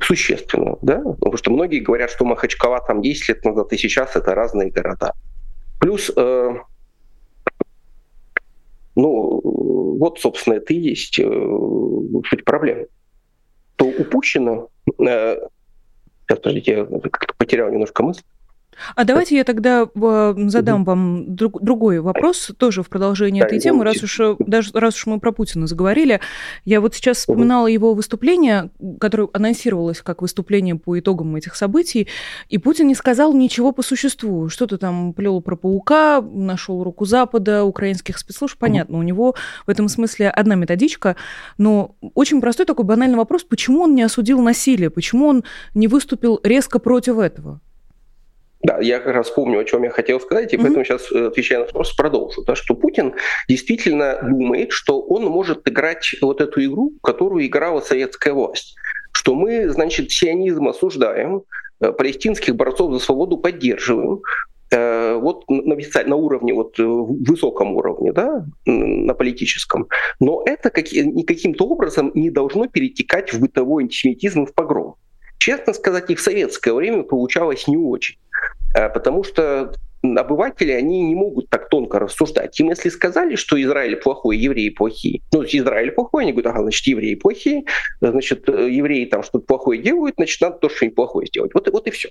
существенно, 0.00 0.76
да, 0.82 0.98
потому 0.98 1.36
что 1.36 1.52
многие 1.52 1.80
говорят, 1.80 2.10
что 2.10 2.24
Махачкала 2.24 2.80
там 2.80 3.00
10 3.00 3.28
лет 3.28 3.44
назад 3.44 3.72
и 3.72 3.76
сейчас 3.76 4.16
это 4.16 4.34
разные 4.34 4.70
города. 4.70 5.12
Плюс 5.78 6.10
ну, 8.94 9.40
вот, 9.98 10.20
собственно, 10.20 10.54
это 10.54 10.74
и 10.74 10.78
есть 10.78 11.18
э, 11.18 11.24
суть 12.28 12.44
проблемы. 12.44 12.88
То 13.76 13.86
упущено... 13.86 14.68
Э, 15.00 15.36
сейчас, 16.22 16.38
подождите, 16.38 16.72
я 16.72 16.84
как-то 16.84 17.34
потерял 17.36 17.70
немножко 17.70 18.02
мысль. 18.02 18.22
А 18.94 19.04
давайте 19.04 19.36
я 19.36 19.44
тогда 19.44 19.86
э, 19.94 20.34
задам 20.48 20.84
вам 20.84 21.34
друг, 21.34 21.62
другой 21.62 22.00
вопрос, 22.00 22.50
тоже 22.56 22.82
в 22.82 22.88
продолжении 22.88 23.40
да, 23.40 23.46
этой 23.46 23.60
темы, 23.60 23.84
раз 23.84 24.02
уж, 24.02 24.20
э, 24.20 24.36
даже, 24.38 24.70
раз 24.74 24.96
уж 24.96 25.06
мы 25.06 25.20
про 25.20 25.32
Путина 25.32 25.66
заговорили. 25.66 26.20
Я 26.64 26.80
вот 26.80 26.94
сейчас 26.94 27.18
вспоминала 27.18 27.66
его 27.66 27.94
выступление, 27.94 28.70
которое 29.00 29.28
анонсировалось 29.32 30.02
как 30.02 30.22
выступление 30.22 30.74
по 30.74 30.98
итогам 30.98 31.34
этих 31.36 31.54
событий, 31.54 32.08
и 32.48 32.58
Путин 32.58 32.88
не 32.88 32.94
сказал 32.94 33.32
ничего 33.32 33.72
по 33.72 33.82
существу. 33.82 34.48
Что-то 34.48 34.78
там 34.78 35.12
плел 35.12 35.40
про 35.40 35.56
паука, 35.56 36.20
нашел 36.20 36.82
руку 36.82 37.04
Запада, 37.04 37.64
украинских 37.64 38.18
спецслужб. 38.18 38.58
Понятно, 38.58 38.98
у 38.98 39.02
него 39.02 39.34
в 39.66 39.70
этом 39.70 39.88
смысле 39.88 40.30
одна 40.30 40.54
методичка, 40.54 41.16
но 41.58 41.94
очень 42.14 42.40
простой 42.40 42.66
такой 42.66 42.84
банальный 42.84 43.16
вопрос, 43.16 43.44
почему 43.44 43.82
он 43.82 43.94
не 43.94 44.02
осудил 44.02 44.40
насилие, 44.40 44.90
почему 44.90 45.26
он 45.28 45.44
не 45.74 45.88
выступил 45.88 46.40
резко 46.42 46.78
против 46.78 47.18
этого? 47.18 47.60
Да, 48.62 48.78
я 48.80 49.00
как 49.00 49.14
раз 49.14 49.30
помню, 49.30 49.58
о 49.58 49.64
чем 49.64 49.82
я 49.82 49.90
хотел 49.90 50.20
сказать, 50.20 50.52
и 50.52 50.56
mm-hmm. 50.56 50.62
поэтому 50.62 50.84
сейчас, 50.84 51.10
э, 51.10 51.26
отвечая 51.26 51.60
на 51.60 51.64
вопрос, 51.66 51.94
продолжу. 51.96 52.44
Да, 52.44 52.54
что 52.54 52.74
Путин 52.74 53.14
действительно 53.48 54.20
думает, 54.22 54.70
что 54.70 55.00
он 55.00 55.24
может 55.24 55.68
играть 55.68 56.14
вот 56.22 56.40
эту 56.40 56.64
игру, 56.64 56.92
которую 57.02 57.44
играла 57.44 57.80
советская 57.80 58.32
власть. 58.32 58.76
Что 59.12 59.34
мы, 59.34 59.68
значит, 59.68 60.12
сионизм 60.12 60.68
осуждаем, 60.68 61.42
э, 61.80 61.90
палестинских 61.90 62.54
борцов 62.54 62.92
за 62.92 63.00
свободу 63.00 63.36
поддерживаем, 63.36 64.20
э, 64.70 65.14
вот 65.14 65.42
на, 65.48 65.76
на 66.06 66.16
уровне, 66.16 66.54
вот 66.54 66.78
высоком 66.78 67.74
уровне, 67.74 68.12
да, 68.12 68.46
на 68.64 69.14
политическом. 69.14 69.88
Но 70.20 70.44
это 70.46 70.70
как, 70.70 70.92
никаким-то 70.92 71.66
образом 71.66 72.12
не 72.14 72.30
должно 72.30 72.68
перетекать 72.68 73.32
в 73.32 73.40
бытовой 73.40 73.82
антисемитизм 73.82 74.44
и 74.44 74.46
в 74.46 74.54
погром. 74.54 74.94
Честно 75.38 75.72
сказать, 75.72 76.08
и 76.10 76.14
в 76.14 76.20
советское 76.20 76.72
время 76.72 77.02
получалось 77.02 77.66
не 77.66 77.76
очень. 77.76 78.18
Э, 78.74 78.88
потому 78.88 79.24
что 79.24 79.72
обыватели, 80.02 80.72
они 80.72 81.02
не 81.02 81.14
могут 81.14 81.48
так 81.48 81.68
тонко 81.68 82.00
рассуждать. 82.00 82.58
Им 82.58 82.70
если 82.70 82.88
сказали, 82.88 83.36
что 83.36 83.60
Израиль 83.62 83.96
плохой, 83.96 84.36
евреи 84.36 84.70
плохие, 84.70 85.20
ну, 85.32 85.44
Израиль 85.44 85.92
плохой, 85.92 86.24
они 86.24 86.32
говорят, 86.32 86.54
ага, 86.54 86.62
значит, 86.62 86.86
евреи 86.86 87.14
плохие, 87.14 87.64
значит, 88.00 88.48
э, 88.48 88.70
евреи 88.70 89.04
там 89.04 89.22
что-то 89.22 89.44
плохое 89.46 89.80
делают, 89.80 90.16
значит, 90.16 90.40
надо 90.40 90.58
то, 90.58 90.68
что-нибудь 90.68 90.96
плохое 90.96 91.26
сделать. 91.26 91.54
Вот, 91.54 91.68
вот 91.70 91.86
и 91.86 91.90
все. 91.90 92.08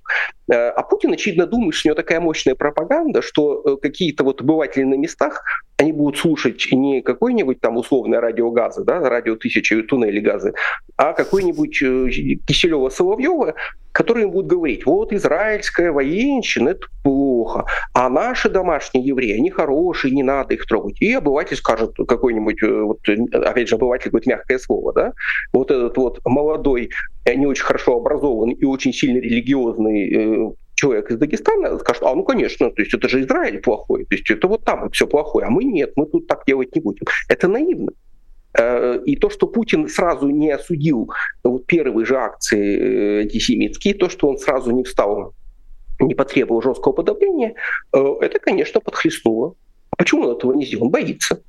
Э, 0.50 0.70
а 0.70 0.84
Путин, 0.84 1.12
очевидно, 1.12 1.46
думает, 1.46 1.76
что 1.76 1.88
у 1.88 1.90
него 1.90 1.96
такая 1.96 2.22
мощная 2.22 2.56
пропаганда, 2.56 3.22
что 3.22 3.78
какие-то 3.78 4.24
вот 4.24 4.42
обыватели 4.42 4.84
на 4.84 4.96
местах, 4.96 5.44
они 5.78 5.92
будут 5.92 6.18
слушать 6.18 6.68
не 6.72 7.02
какой-нибудь 7.02 7.60
там 7.60 7.76
условное 7.76 8.22
радио 8.22 8.52
газа, 8.52 8.84
да, 8.84 9.00
радио 9.02 9.36
тысячи 9.36 9.82
туннели 9.82 10.20
газы, 10.20 10.54
а 10.96 11.14
какой-нибудь 11.14 11.82
Киселева-Соловьева, 11.82 13.56
которые 13.92 14.26
им 14.26 14.32
будут 14.32 14.48
говорить, 14.48 14.86
вот 14.86 15.14
израильская 15.14 15.92
военщина, 15.92 16.70
это 16.70 16.88
плохо, 17.04 17.66
а 17.94 18.10
наши 18.10 18.50
домашние 18.50 19.06
евреи, 19.06 19.38
они 19.38 19.50
хорошие, 19.50 20.14
не 20.14 20.24
надо 20.24 20.54
их 20.54 20.66
трогать. 20.66 21.02
И 21.02 21.14
обыватель 21.14 21.58
скажет 21.58 21.96
какой-нибудь, 22.08 22.64
э, 22.64 22.82
вот, 22.82 23.00
опять 23.34 23.68
же, 23.68 23.76
обыватель 23.76 24.10
говорит 24.10 24.28
мягкое 24.28 24.60
слово, 24.60 24.94
да, 24.94 25.14
вот 25.54 25.72
этот 25.72 25.98
вот 25.98 26.20
молодой, 26.26 26.90
э, 27.26 27.36
не 27.36 27.46
очень 27.46 27.64
хорошо 27.64 27.98
образованный 27.98 28.54
и 28.54 28.66
очень 28.66 28.94
сильно 28.94 29.18
религиозный 29.18 30.14
э, 30.14 30.52
человек 30.76 31.12
из 31.12 31.18
Дагестана 31.18 31.78
скажет, 31.78 32.04
а 32.04 32.16
ну 32.16 32.24
конечно, 32.24 32.72
то 32.72 32.82
есть 32.82 32.94
это 32.94 33.08
же 33.08 33.22
Израиль 33.22 33.60
плохой, 33.60 34.06
то 34.06 34.16
есть 34.16 34.30
это 34.32 34.48
вот 34.48 34.64
там 34.66 34.90
все 34.90 35.06
плохое, 35.06 35.46
а 35.46 35.50
мы 35.50 35.64
нет, 35.64 35.92
мы 35.96 36.08
тут 36.08 36.28
так 36.28 36.44
делать 36.48 36.74
не 36.76 36.82
будем. 36.82 37.06
Это 37.30 37.48
наивно. 37.48 37.92
Э, 38.58 39.00
и 39.06 39.16
то, 39.16 39.30
что 39.30 39.48
Путин 39.48 39.88
сразу 39.88 40.28
не 40.28 40.52
осудил 40.52 41.12
первые 41.68 42.06
же 42.06 42.18
акции 42.18 42.78
э, 42.78 43.22
антисемитские, 43.22 43.94
то, 43.94 44.10
что 44.10 44.28
он 44.28 44.38
сразу 44.38 44.72
не 44.72 44.84
встал, 44.84 45.34
не 46.00 46.16
потребовал 46.16 46.62
жесткого 46.62 46.94
подавления, 46.94 47.56
э, 47.94 48.16
это, 48.22 48.40
конечно, 48.40 48.82
подхлестнуло. 48.82 49.56
А 49.92 49.96
почему 49.98 50.24
он 50.24 50.36
этого 50.36 50.54
не 50.54 50.66
сделал? 50.66 50.86
Он 50.86 50.92
боится. 50.92 51.42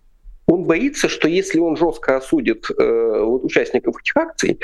Он 0.46 0.64
боится, 0.64 1.08
что 1.08 1.28
если 1.28 1.58
он 1.58 1.76
жестко 1.76 2.16
осудит 2.16 2.66
вот, 2.68 3.44
участников 3.44 3.96
этих 4.00 4.16
акций, 4.16 4.58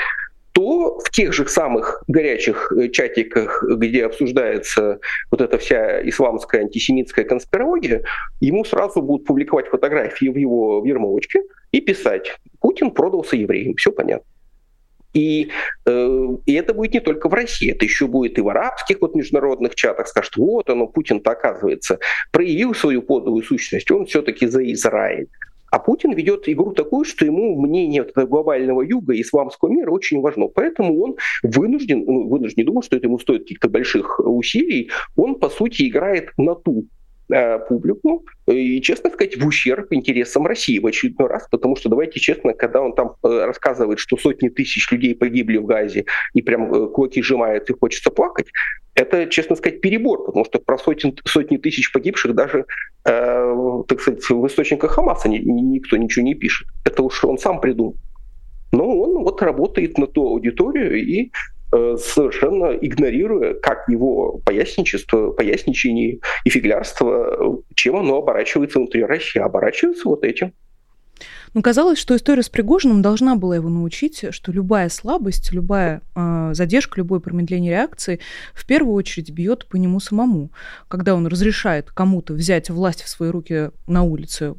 то 0.51 0.99
в 0.99 1.09
тех 1.09 1.31
же 1.31 1.47
самых 1.47 2.03
горячих 2.07 2.71
чатиках, 2.91 3.63
где 3.63 4.05
обсуждается 4.05 4.99
вот 5.31 5.39
эта 5.39 5.57
вся 5.57 6.07
исламская 6.07 6.63
антисемитская 6.63 7.23
конспирология, 7.23 8.03
ему 8.41 8.65
сразу 8.65 9.01
будут 9.01 9.25
публиковать 9.25 9.67
фотографии 9.67 10.27
в 10.27 10.35
его 10.35 10.83
вермовочке– 10.85 11.43
и 11.71 11.81
писать 11.81 12.35
«Путин 12.59 12.91
продался 12.91 13.35
евреям». 13.35 13.75
Все 13.75 13.91
понятно. 13.91 14.25
И, 15.13 15.49
э, 15.85 16.27
и 16.45 16.53
это 16.53 16.73
будет 16.73 16.93
не 16.93 16.99
только 16.99 17.29
в 17.29 17.33
России, 17.33 17.71
это 17.71 17.83
еще 17.85 18.07
будет 18.07 18.37
и 18.37 18.41
в 18.41 18.49
арабских 18.49 19.01
вот 19.01 19.15
международных 19.15 19.75
чатах. 19.75 20.07
Скажут, 20.07 20.37
вот 20.37 20.69
оно, 20.69 20.87
Путин-то, 20.87 21.31
оказывается, 21.31 21.99
проявил 22.31 22.75
свою 22.75 23.01
подлую 23.01 23.43
сущность, 23.43 23.89
он 23.91 24.05
все-таки 24.05 24.45
за 24.45 24.63
Израиль. 24.71 25.27
А 25.71 25.79
Путин 25.79 26.13
ведет 26.13 26.49
игру 26.49 26.71
такую, 26.73 27.05
что 27.05 27.25
ему 27.25 27.59
мнение 27.59 28.03
вот 28.03 28.27
глобального 28.27 28.81
юга 28.81 29.13
и 29.13 29.21
исламского 29.21 29.69
мира 29.69 29.91
очень 29.91 30.19
важно. 30.19 30.47
Поэтому 30.47 30.99
он 30.99 31.17
вынужден, 31.43 32.03
ну, 32.05 32.27
вынужден, 32.27 32.55
не 32.57 32.63
думаю, 32.63 32.81
что 32.81 32.97
это 32.97 33.05
ему 33.05 33.19
стоит 33.19 33.43
каких-то 33.43 33.69
больших 33.69 34.19
усилий, 34.19 34.89
он, 35.15 35.35
по 35.35 35.49
сути, 35.49 35.87
играет 35.87 36.31
на 36.37 36.55
ту 36.55 36.85
Э, 37.31 37.59
публику 37.59 38.25
и, 38.47 38.81
честно 38.81 39.11
сказать, 39.11 39.37
в 39.37 39.45
ущерб 39.45 39.93
интересам 39.93 40.47
России 40.47 40.79
в 40.79 40.87
очередной 40.87 41.27
раз, 41.27 41.47
потому 41.51 41.75
что, 41.75 41.87
давайте 41.87 42.19
честно, 42.19 42.53
когда 42.53 42.81
он 42.81 42.95
там 42.95 43.17
э, 43.23 43.45
рассказывает, 43.45 43.99
что 43.99 44.17
сотни 44.17 44.49
тысяч 44.49 44.91
людей 44.91 45.13
погибли 45.13 45.57
в 45.57 45.65
Газе 45.67 46.05
и 46.33 46.41
прям 46.41 46.73
э, 46.73 46.87
кулаки 46.87 47.21
сжимает 47.21 47.69
и 47.69 47.73
хочется 47.79 48.09
плакать, 48.09 48.47
это, 48.95 49.27
честно 49.27 49.55
сказать, 49.55 49.79
перебор, 49.79 50.25
потому 50.25 50.43
что 50.43 50.57
про 50.57 50.79
сотни, 50.79 51.13
сотни 51.23 51.57
тысяч 51.57 51.91
погибших 51.91 52.33
даже, 52.33 52.65
э, 53.05 53.83
так 53.87 54.01
сказать, 54.01 54.27
в 54.27 54.47
источниках 54.47 54.93
Хамаса 54.93 55.29
ни, 55.29 55.37
никто 55.37 55.97
ничего 55.97 56.25
не 56.25 56.33
пишет. 56.33 56.67
Это 56.83 57.03
уж 57.03 57.23
он 57.23 57.37
сам 57.37 57.61
придумал. 57.61 57.95
Но 58.71 58.87
он 58.87 59.23
вот 59.23 59.39
работает 59.43 59.99
на 59.99 60.07
ту 60.07 60.27
аудиторию 60.29 60.97
и 60.99 61.25
э, 61.25 61.29
совершенно 61.71 62.73
игнорируя, 62.73 63.53
как 63.53 63.87
его 63.87 64.39
поясничество, 64.45 65.31
поясничение 65.31 66.19
и 66.43 66.49
фиглярство, 66.49 67.61
чем 67.75 67.97
оно 67.97 68.17
оборачивается 68.17 68.79
внутри 68.79 69.03
России. 69.03 69.39
Оборачивается 69.39 70.07
вот 70.07 70.23
этим. 70.23 70.53
Но 71.53 71.61
казалось, 71.61 71.99
что 71.99 72.15
история 72.15 72.43
с 72.43 72.49
Пригожиным 72.49 73.01
должна 73.01 73.35
была 73.35 73.55
его 73.55 73.69
научить, 73.69 74.25
что 74.31 74.51
любая 74.51 74.89
слабость, 74.89 75.51
любая 75.51 76.01
э, 76.15 76.51
задержка, 76.53 76.97
любое 76.97 77.19
промедление 77.19 77.71
реакции 77.71 78.19
в 78.53 78.65
первую 78.65 78.95
очередь 78.95 79.31
бьет 79.31 79.67
по 79.67 79.75
нему 79.75 79.99
самому. 79.99 80.51
Когда 80.87 81.15
он 81.15 81.27
разрешает 81.27 81.91
кому-то 81.91 82.33
взять 82.33 82.69
власть 82.69 83.03
в 83.03 83.09
свои 83.09 83.29
руки 83.29 83.71
на 83.87 84.03
улице 84.03 84.55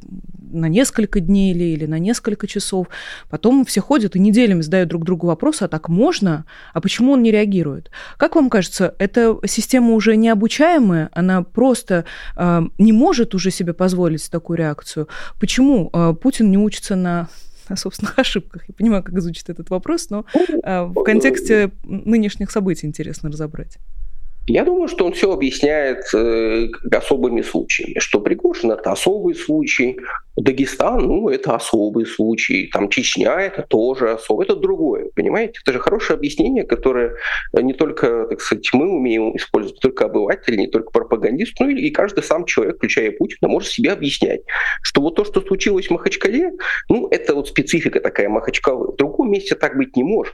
на 0.51 0.67
несколько 0.67 1.19
дней 1.19 1.53
или, 1.53 1.63
или 1.63 1.85
на 1.85 1.97
несколько 1.97 2.45
часов, 2.47 2.87
потом 3.29 3.65
все 3.65 3.81
ходят 3.81 4.15
и 4.15 4.19
неделями 4.19 4.61
задают 4.61 4.89
друг 4.89 5.05
другу 5.05 5.27
вопросы, 5.27 5.63
а 5.63 5.67
так 5.67 5.87
можно? 5.87 6.45
А 6.73 6.81
почему 6.81 7.13
он 7.13 7.23
не 7.23 7.31
реагирует? 7.31 7.89
Как 8.17 8.35
вам 8.35 8.49
кажется, 8.49 8.95
эта 8.99 9.37
система 9.45 9.93
уже 9.93 10.15
необучаемая, 10.17 11.09
она 11.13 11.43
просто 11.43 12.05
э, 12.35 12.61
не 12.77 12.91
может 12.91 13.33
уже 13.33 13.51
себе 13.51 13.73
позволить 13.73 14.29
такую 14.29 14.57
реакцию? 14.57 15.07
Почему 15.39 15.89
э, 15.93 16.13
Путин 16.21 16.51
не 16.51 16.57
учится 16.57 16.80
учится 16.81 16.95
на 16.95 17.29
на 17.69 17.77
собственных 17.77 18.17
ошибках. 18.19 18.63
Я 18.67 18.73
понимаю, 18.73 19.03
как 19.03 19.21
звучит 19.21 19.49
этот 19.49 19.69
вопрос, 19.69 20.09
но 20.09 20.25
э, 20.35 20.83
в 20.83 21.03
контексте 21.03 21.71
нынешних 21.83 22.51
событий 22.51 22.87
интересно 22.87 23.29
разобрать. 23.29 23.77
Я 24.47 24.65
думаю, 24.65 24.87
что 24.87 25.05
он 25.05 25.13
все 25.13 25.31
объясняет 25.31 26.03
э, 26.15 26.67
особыми 26.91 27.41
случаями, 27.41 27.99
что 27.99 28.19
Пригожин 28.19 28.71
это 28.71 28.91
особый 28.91 29.35
случай, 29.35 29.99
Дагестан, 30.35 31.05
ну, 31.05 31.29
это 31.29 31.55
особый 31.55 32.05
случай, 32.07 32.67
там 32.73 32.89
Чечня 32.89 33.39
это 33.39 33.61
тоже 33.61 34.11
особый, 34.11 34.45
это 34.45 34.55
другое, 34.55 35.09
понимаете? 35.15 35.59
Это 35.61 35.73
же 35.73 35.79
хорошее 35.79 36.17
объяснение, 36.17 36.63
которое 36.63 37.15
не 37.53 37.73
только, 37.73 38.25
так 38.29 38.41
сказать, 38.41 38.67
мы 38.73 38.89
умеем 38.89 39.35
использовать, 39.37 39.75
не 39.75 39.81
только 39.81 40.05
обыватель, 40.05 40.57
не 40.57 40.67
только 40.67 40.89
пропагандист, 40.91 41.59
ну 41.59 41.69
и 41.69 41.91
каждый 41.91 42.23
сам 42.23 42.45
человек, 42.45 42.77
включая 42.77 43.11
Путина, 43.11 43.47
может 43.47 43.69
себе 43.69 43.91
объяснять, 43.91 44.41
что 44.81 45.01
вот 45.01 45.15
то, 45.15 45.23
что 45.23 45.41
случилось 45.41 45.87
в 45.87 45.91
Махачкале, 45.91 46.51
ну, 46.89 47.07
это 47.09 47.35
вот 47.35 47.47
специфика 47.47 47.99
такая 47.99 48.27
Махачкалы. 48.27 48.93
В 48.93 48.95
другом 48.95 49.31
месте 49.31 49.55
так 49.55 49.77
быть 49.77 49.95
не 49.95 50.03
может. 50.03 50.33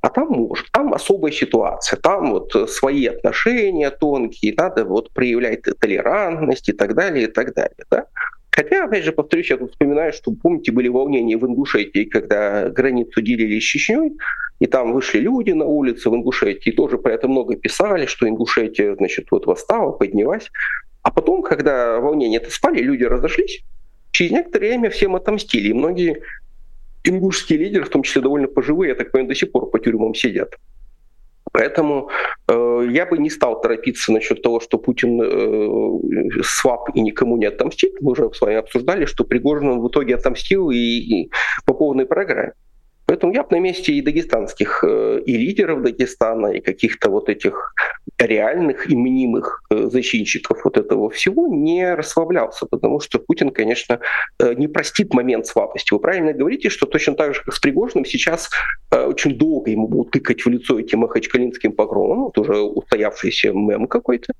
А 0.00 0.10
там 0.10 0.28
может, 0.28 0.70
там 0.70 0.94
особая 0.94 1.32
ситуация, 1.32 1.96
там 1.96 2.30
вот 2.30 2.54
э, 2.54 2.66
свои 2.68 3.06
отношения 3.06 3.90
тонкие, 3.90 4.54
надо 4.56 4.84
вот 4.84 5.10
проявлять 5.12 5.62
толерантность 5.80 6.68
и 6.68 6.72
так 6.72 6.94
далее, 6.94 7.24
и 7.24 7.26
так 7.26 7.52
далее. 7.52 7.84
Да? 7.90 8.06
Хотя, 8.50 8.84
опять 8.84 9.04
же, 9.04 9.12
повторюсь, 9.12 9.50
я 9.50 9.56
тут 9.56 9.70
вспоминаю, 9.70 10.12
что, 10.12 10.32
помните, 10.32 10.72
были 10.72 10.88
волнения 10.88 11.36
в 11.36 11.46
Ингушетии, 11.46 12.04
когда 12.04 12.68
границу 12.68 13.22
делили 13.22 13.58
с 13.58 13.62
Чечней, 13.62 14.12
и 14.60 14.66
там 14.66 14.92
вышли 14.92 15.18
люди 15.18 15.52
на 15.52 15.64
улицы 15.64 16.10
в 16.10 16.14
Ингушетии, 16.14 16.70
и 16.70 16.76
тоже 16.76 16.98
про 16.98 17.12
это 17.12 17.28
много 17.28 17.56
писали, 17.56 18.06
что 18.06 18.28
Ингушетия, 18.28 18.94
значит, 18.96 19.28
вот 19.30 19.46
восстала, 19.46 19.92
поднялась. 19.92 20.50
А 21.02 21.10
потом, 21.10 21.42
когда 21.42 22.00
волнения 22.00 22.38
это 22.38 22.50
спали, 22.50 22.82
люди 22.82 23.04
разошлись, 23.04 23.62
через 24.10 24.32
некоторое 24.32 24.70
время 24.70 24.90
всем 24.90 25.14
отомстили, 25.14 25.68
и 25.68 25.72
многие 25.72 26.22
ингушские 27.04 27.58
лидеры, 27.58 27.84
в 27.84 27.90
том 27.90 28.02
числе 28.02 28.22
довольно 28.22 28.48
пожилые, 28.48 28.90
я 28.90 28.94
так 28.94 29.10
понимаю, 29.12 29.28
до 29.28 29.34
сих 29.34 29.52
пор 29.52 29.70
по 29.70 29.78
тюрьмам 29.78 30.14
сидят. 30.14 30.54
Поэтому 31.52 32.10
э, 32.48 32.86
я 32.90 33.06
бы 33.06 33.18
не 33.18 33.30
стал 33.30 33.60
торопиться 33.60 34.12
насчет 34.12 34.42
того, 34.42 34.60
что 34.60 34.78
Путин 34.78 35.20
э, 35.20 36.42
свап 36.42 36.90
и 36.94 37.00
никому 37.00 37.36
не 37.36 37.46
отомстит. 37.46 38.00
Мы 38.00 38.12
уже 38.12 38.30
с 38.32 38.40
вами 38.40 38.56
обсуждали, 38.56 39.06
что 39.06 39.24
Пригожин 39.24 39.68
он 39.68 39.80
в 39.80 39.88
итоге 39.88 40.16
отомстил 40.16 40.70
и, 40.70 40.76
и 40.76 41.30
по 41.64 41.74
полной 41.74 42.06
программе. 42.06 42.52
Поэтому 43.08 43.32
я 43.32 43.42
бы 43.42 43.56
на 43.56 43.60
месте 43.60 43.92
и 43.92 44.02
дагестанских, 44.02 44.84
э, 44.84 45.22
и 45.24 45.38
лидеров 45.38 45.82
Дагестана, 45.82 46.48
и 46.48 46.60
каких-то 46.60 47.08
вот 47.08 47.30
этих 47.30 47.74
реальных 48.18 48.90
и 48.90 48.94
мнимых 48.94 49.62
э, 49.70 49.88
защитников 49.90 50.62
вот 50.64 50.76
этого 50.76 51.08
всего 51.08 51.48
не 51.48 51.94
расслаблялся, 51.94 52.66
потому 52.66 53.00
что 53.00 53.18
Путин, 53.18 53.50
конечно, 53.50 54.00
э, 54.40 54.54
не 54.54 54.68
простит 54.68 55.14
момент 55.14 55.46
слабости. 55.46 55.94
Вы 55.94 56.00
правильно 56.00 56.34
говорите, 56.34 56.68
что 56.68 56.84
точно 56.84 57.14
так 57.14 57.34
же, 57.34 57.42
как 57.44 57.54
с 57.54 57.60
Пригожиным, 57.60 58.04
сейчас 58.04 58.50
очень 58.90 59.38
долго 59.38 59.70
ему 59.70 59.88
будут 59.88 60.10
тыкать 60.10 60.44
в 60.44 60.50
лицо 60.50 60.78
этим 60.78 60.98
махачкалинским 60.98 61.72
погромом, 61.72 62.24
вот 62.24 62.38
уже 62.38 62.60
устоявшийся 62.60 63.52
мем 63.52 63.86
какой-то, 63.86 64.34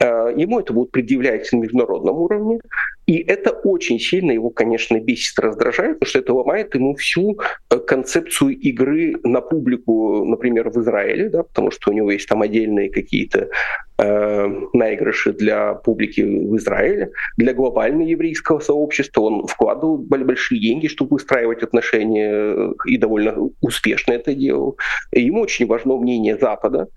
ему 0.00 0.60
это 0.60 0.72
будут 0.72 0.92
предъявлять 0.92 1.50
на 1.52 1.58
международном 1.58 2.16
уровне. 2.16 2.60
И 3.08 3.24
это 3.26 3.52
очень 3.52 3.98
сильно 3.98 4.32
его, 4.32 4.50
конечно, 4.50 5.00
бесит, 5.00 5.38
раздражает, 5.38 5.98
потому 5.98 6.08
что 6.10 6.18
это 6.18 6.34
ломает 6.34 6.74
ему 6.74 6.94
всю 6.94 7.38
э, 7.70 7.78
концепцию 7.78 8.50
игры 8.50 9.14
на 9.24 9.40
публику, 9.40 10.26
например, 10.26 10.68
в 10.68 10.78
Израиле, 10.82 11.30
да, 11.30 11.42
потому 11.42 11.70
что 11.70 11.90
у 11.90 11.94
него 11.94 12.10
есть 12.10 12.28
там 12.28 12.42
отдельные 12.42 12.90
какие-то 12.90 13.48
э, 13.96 14.46
наигрыши 14.74 15.32
для 15.32 15.72
публики 15.72 16.20
в 16.20 16.54
Израиле, 16.58 17.10
для 17.38 17.54
глобального 17.54 18.06
еврейского 18.06 18.60
сообщества. 18.60 19.22
Он 19.22 19.46
вкладывал 19.46 19.96
большие 19.96 20.60
деньги, 20.60 20.86
чтобы 20.86 21.14
выстраивать 21.14 21.62
отношения, 21.62 22.30
э, 22.30 22.72
и 22.84 22.98
довольно 22.98 23.48
успешно 23.62 24.12
это 24.12 24.34
делал. 24.34 24.76
Ему 25.12 25.40
очень 25.40 25.66
важно 25.66 25.96
мнение 25.96 26.36
Запада, 26.36 26.88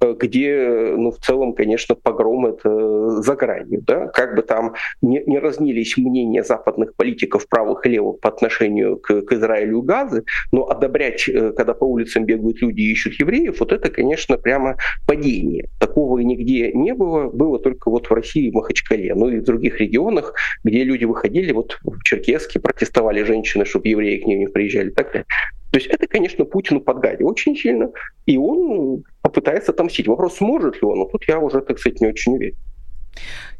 где, 0.00 0.94
ну, 0.96 1.10
в 1.10 1.18
целом, 1.18 1.52
конечно, 1.52 1.94
погром 1.94 2.46
это 2.46 3.20
за 3.20 3.36
гранью, 3.36 3.82
да, 3.86 4.06
как 4.08 4.34
бы 4.34 4.42
там 4.42 4.74
не, 5.02 5.22
не 5.26 5.38
разнились 5.38 5.96
мнения 5.96 6.42
западных 6.42 6.94
политиков 6.94 7.46
правых 7.48 7.84
и 7.86 7.90
левых 7.90 8.20
по 8.20 8.28
отношению 8.28 8.96
к, 8.96 9.22
к 9.22 9.32
Израилю 9.32 9.78
и 9.78 9.82
Газы, 9.82 10.24
но 10.52 10.68
одобрять, 10.68 11.28
э, 11.28 11.52
когда 11.52 11.74
по 11.74 11.84
улицам 11.84 12.24
бегают 12.24 12.60
люди 12.62 12.80
и 12.80 12.92
ищут 12.92 13.14
евреев, 13.20 13.60
вот 13.60 13.72
это, 13.72 13.90
конечно, 13.90 14.38
прямо 14.38 14.76
падение. 15.06 15.68
Такого 15.78 16.18
и 16.18 16.24
нигде 16.24 16.72
не 16.72 16.94
было, 16.94 17.30
было 17.30 17.58
только 17.58 17.90
вот 17.90 18.08
в 18.08 18.12
России, 18.12 18.50
в 18.50 18.54
Махачкале, 18.54 19.14
ну 19.14 19.28
и 19.28 19.38
в 19.38 19.44
других 19.44 19.80
регионах, 19.80 20.34
где 20.64 20.84
люди 20.84 21.04
выходили, 21.04 21.52
вот 21.52 21.78
в 21.82 22.02
Черкеске 22.04 22.60
протестовали 22.60 23.22
женщины, 23.22 23.64
чтобы 23.64 23.88
евреи 23.88 24.18
к 24.18 24.26
ним 24.26 24.40
не 24.40 24.46
приезжали, 24.48 24.90
так. 24.90 25.24
То 25.70 25.78
есть 25.78 25.88
это, 25.88 26.06
конечно, 26.06 26.44
Путину 26.44 26.80
подгадил 26.80 27.28
очень 27.28 27.56
сильно, 27.56 27.90
и 28.26 28.36
он 28.36 29.04
попытается 29.22 29.72
отомстить. 29.72 30.08
Вопрос, 30.08 30.36
сможет 30.36 30.74
ли 30.76 30.82
он, 30.82 30.98
но 30.98 31.04
тут 31.04 31.24
я 31.28 31.38
уже, 31.38 31.60
так 31.60 31.78
сказать, 31.78 32.00
не 32.00 32.08
очень 32.08 32.34
уверен. 32.34 32.56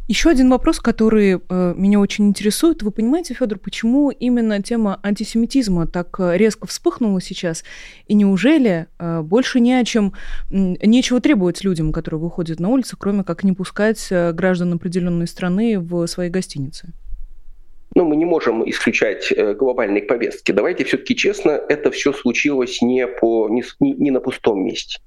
Еще 0.09 0.29
один 0.29 0.51
вопрос, 0.51 0.81
который 0.81 1.39
э, 1.39 1.75
меня 1.77 2.01
очень 2.01 2.27
интересует. 2.27 2.83
Вы 2.83 2.91
понимаете, 2.91 3.33
Федор, 3.33 3.61
почему 3.61 4.11
именно 4.11 4.61
тема 4.61 4.99
антисемитизма 5.05 5.87
так 5.87 6.19
резко 6.19 6.67
вспыхнула 6.67 7.21
сейчас? 7.21 7.63
И 8.09 8.15
неужели 8.15 8.89
э, 8.99 9.21
больше 9.21 9.61
не 9.61 9.75
о 9.75 9.85
чем, 9.85 10.13
нечего 10.51 11.21
требовать 11.21 11.63
людям, 11.63 11.93
которые 11.93 12.21
выходят 12.21 12.59
на 12.59 12.71
улицу, 12.71 12.97
кроме 12.99 13.23
как 13.23 13.45
не 13.45 13.53
пускать 13.53 14.09
э, 14.11 14.33
граждан 14.33 14.73
определенной 14.73 15.29
страны 15.29 15.79
в 15.79 16.05
свои 16.09 16.29
гостиницы? 16.29 16.93
Ну, 17.95 18.05
мы 18.05 18.17
не 18.17 18.25
можем 18.25 18.69
исключать 18.69 19.33
э, 19.33 19.55
глобальной 19.55 20.03
повестки. 20.03 20.53
Давайте 20.53 20.85
все-таки 20.85 21.17
честно, 21.17 21.51
это 21.51 21.91
все 21.91 22.13
случилось 22.13 22.81
не, 22.83 23.07
по, 23.07 23.49
не, 23.49 23.65
не 23.81 24.11
на 24.11 24.21
пустом 24.21 24.65
месте. 24.65 25.01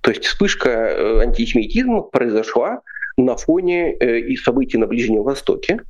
То 0.00 0.10
есть 0.10 0.24
вспышка 0.24 0.68
э, 0.68 1.20
антисемитизма 1.20 2.02
произошла 2.02 2.82
на 3.16 3.36
фоне 3.36 3.94
э, 3.94 4.20
и 4.20 4.36
событий 4.36 4.78
на 4.78 4.86
Ближнем 4.86 5.22
Востоке, 5.22 5.80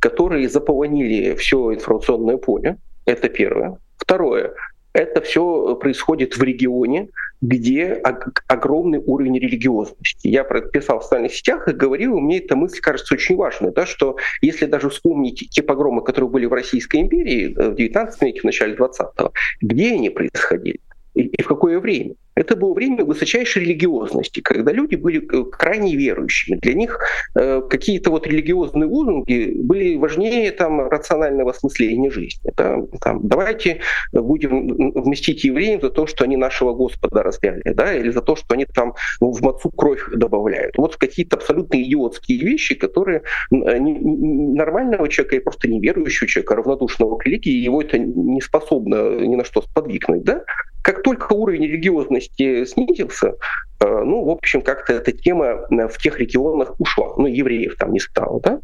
которые 0.00 0.48
заполонили 0.48 1.34
все 1.34 1.74
информационное 1.74 2.38
поле. 2.38 2.78
Это 3.04 3.28
первое. 3.28 3.78
Второе 3.98 4.54
это 4.92 5.20
все 5.20 5.74
происходит 5.76 6.36
в 6.36 6.42
регионе, 6.42 7.08
где 7.40 8.00
огромный 8.46 8.98
уровень 8.98 9.38
религиозности. 9.38 10.28
Я 10.28 10.44
писал 10.44 11.00
в 11.00 11.04
социальных 11.04 11.34
сетях 11.34 11.66
и 11.68 11.72
говорил, 11.72 12.18
мне 12.20 12.38
эта 12.38 12.56
мысль 12.56 12.80
кажется 12.80 13.14
очень 13.14 13.36
важной, 13.36 13.72
да, 13.72 13.86
что 13.86 14.16
если 14.40 14.66
даже 14.66 14.90
вспомнить 14.90 15.48
те 15.50 15.62
погромы, 15.62 16.02
которые 16.02 16.30
были 16.30 16.46
в 16.46 16.52
Российской 16.52 17.00
империи 17.00 17.54
э, 17.56 17.70
в 17.70 17.74
19 17.74 18.22
веке, 18.22 18.40
в 18.40 18.44
начале 18.44 18.74
20-го, 18.74 19.32
где 19.60 19.94
они 19.94 20.10
происходили 20.10 20.80
и 21.14 21.42
в 21.42 21.46
какое 21.46 21.78
время? 21.78 22.14
Это 22.42 22.56
было 22.56 22.74
время 22.74 23.04
высочайшей 23.04 23.62
религиозности, 23.62 24.40
когда 24.40 24.72
люди 24.72 24.96
были 24.96 25.20
крайне 25.20 25.94
верующими. 25.94 26.56
Для 26.56 26.74
них 26.74 26.98
э, 27.36 27.62
какие-то 27.70 28.10
вот 28.10 28.26
религиозные 28.26 28.88
лозунги 28.88 29.54
были 29.54 29.96
важнее 29.96 30.50
там, 30.50 30.88
рационального 30.88 31.50
осмысления 31.52 32.10
жизни. 32.10 32.50
Да? 32.56 32.78
Там, 33.00 33.28
давайте 33.28 33.80
будем 34.12 34.92
вместить 34.92 35.44
евреям 35.44 35.80
за 35.80 35.90
то, 35.90 36.08
что 36.08 36.24
они 36.24 36.36
нашего 36.36 36.74
Господа 36.74 37.22
распяли, 37.22 37.62
да? 37.64 37.94
или 37.94 38.10
за 38.10 38.22
то, 38.22 38.34
что 38.34 38.54
они 38.54 38.64
там 38.64 38.94
в 39.20 39.40
мацу 39.40 39.70
кровь 39.70 40.02
добавляют. 40.12 40.76
Вот 40.78 40.96
какие-то 40.96 41.36
абсолютно 41.36 41.80
идиотские 41.80 42.38
вещи, 42.38 42.74
которые 42.74 43.22
э, 43.52 43.78
нормального 43.78 45.08
человека 45.08 45.36
и 45.36 45.40
просто 45.40 45.68
неверующего 45.68 46.26
человека, 46.26 46.56
равнодушного 46.56 47.18
к 47.18 47.26
религии, 47.26 47.52
его 47.52 47.80
это 47.82 47.98
не 47.98 48.40
способно 48.40 49.20
ни 49.20 49.36
на 49.36 49.44
что 49.44 49.62
сподвигнуть. 49.62 50.24
Да? 50.24 50.42
Как 50.82 51.02
только 51.02 51.32
уровень 51.32 51.64
религиозности 51.64 52.64
снизился, 52.64 53.34
ну, 53.80 54.24
в 54.24 54.30
общем, 54.30 54.62
как-то 54.62 54.92
эта 54.92 55.12
тема 55.12 55.66
в 55.70 55.98
тех 55.98 56.18
регионах 56.18 56.74
ушла. 56.78 57.14
Ну, 57.16 57.26
евреев 57.26 57.76
там 57.76 57.92
не 57.92 58.00
стало, 58.00 58.40
да? 58.40 58.60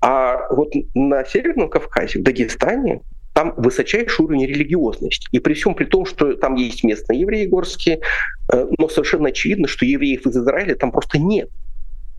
А 0.00 0.48
вот 0.52 0.72
на 0.94 1.24
Северном 1.24 1.70
Кавказе, 1.70 2.18
в 2.18 2.22
Дагестане, 2.22 3.00
там 3.32 3.54
высочайший 3.56 4.24
уровень 4.24 4.46
религиозности. 4.46 5.28
И 5.32 5.40
при 5.40 5.54
всем 5.54 5.74
при 5.74 5.86
том, 5.86 6.06
что 6.06 6.34
там 6.34 6.54
есть 6.54 6.84
местные 6.84 7.20
евреи 7.20 7.46
горские, 7.46 8.00
но 8.78 8.88
совершенно 8.88 9.28
очевидно, 9.28 9.66
что 9.66 9.84
евреев 9.84 10.26
из 10.26 10.36
Израиля 10.36 10.76
там 10.76 10.92
просто 10.92 11.18
нет. 11.18 11.48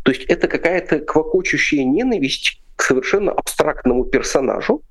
То 0.04 0.12
есть 0.12 0.24
это 0.26 0.48
какая-то 0.48 1.00
квакочущая 1.00 1.84
ненависть 1.84 2.62
к 2.76 2.82
совершенно 2.82 3.32
абстрактному 3.32 4.04
персонажу, 4.06 4.82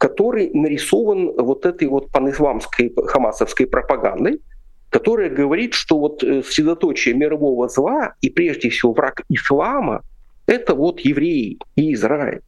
который 0.00 0.50
нарисован 0.54 1.32
вот 1.36 1.66
этой 1.66 1.86
вот 1.86 2.10
панисламской 2.10 2.90
хамасовской 3.06 3.66
пропагандой, 3.66 4.40
которая 4.88 5.28
говорит, 5.28 5.74
что 5.74 5.98
вот 5.98 6.24
э, 6.24 6.42
средоточие 6.42 7.14
мирового 7.14 7.68
зла 7.68 8.14
и 8.22 8.30
прежде 8.30 8.70
всего 8.70 8.94
враг 8.94 9.20
ислама— 9.28 10.00
это 10.46 10.74
вот 10.74 11.00
евреи 11.00 11.58
и 11.76 11.92
Израиль. 11.92 12.40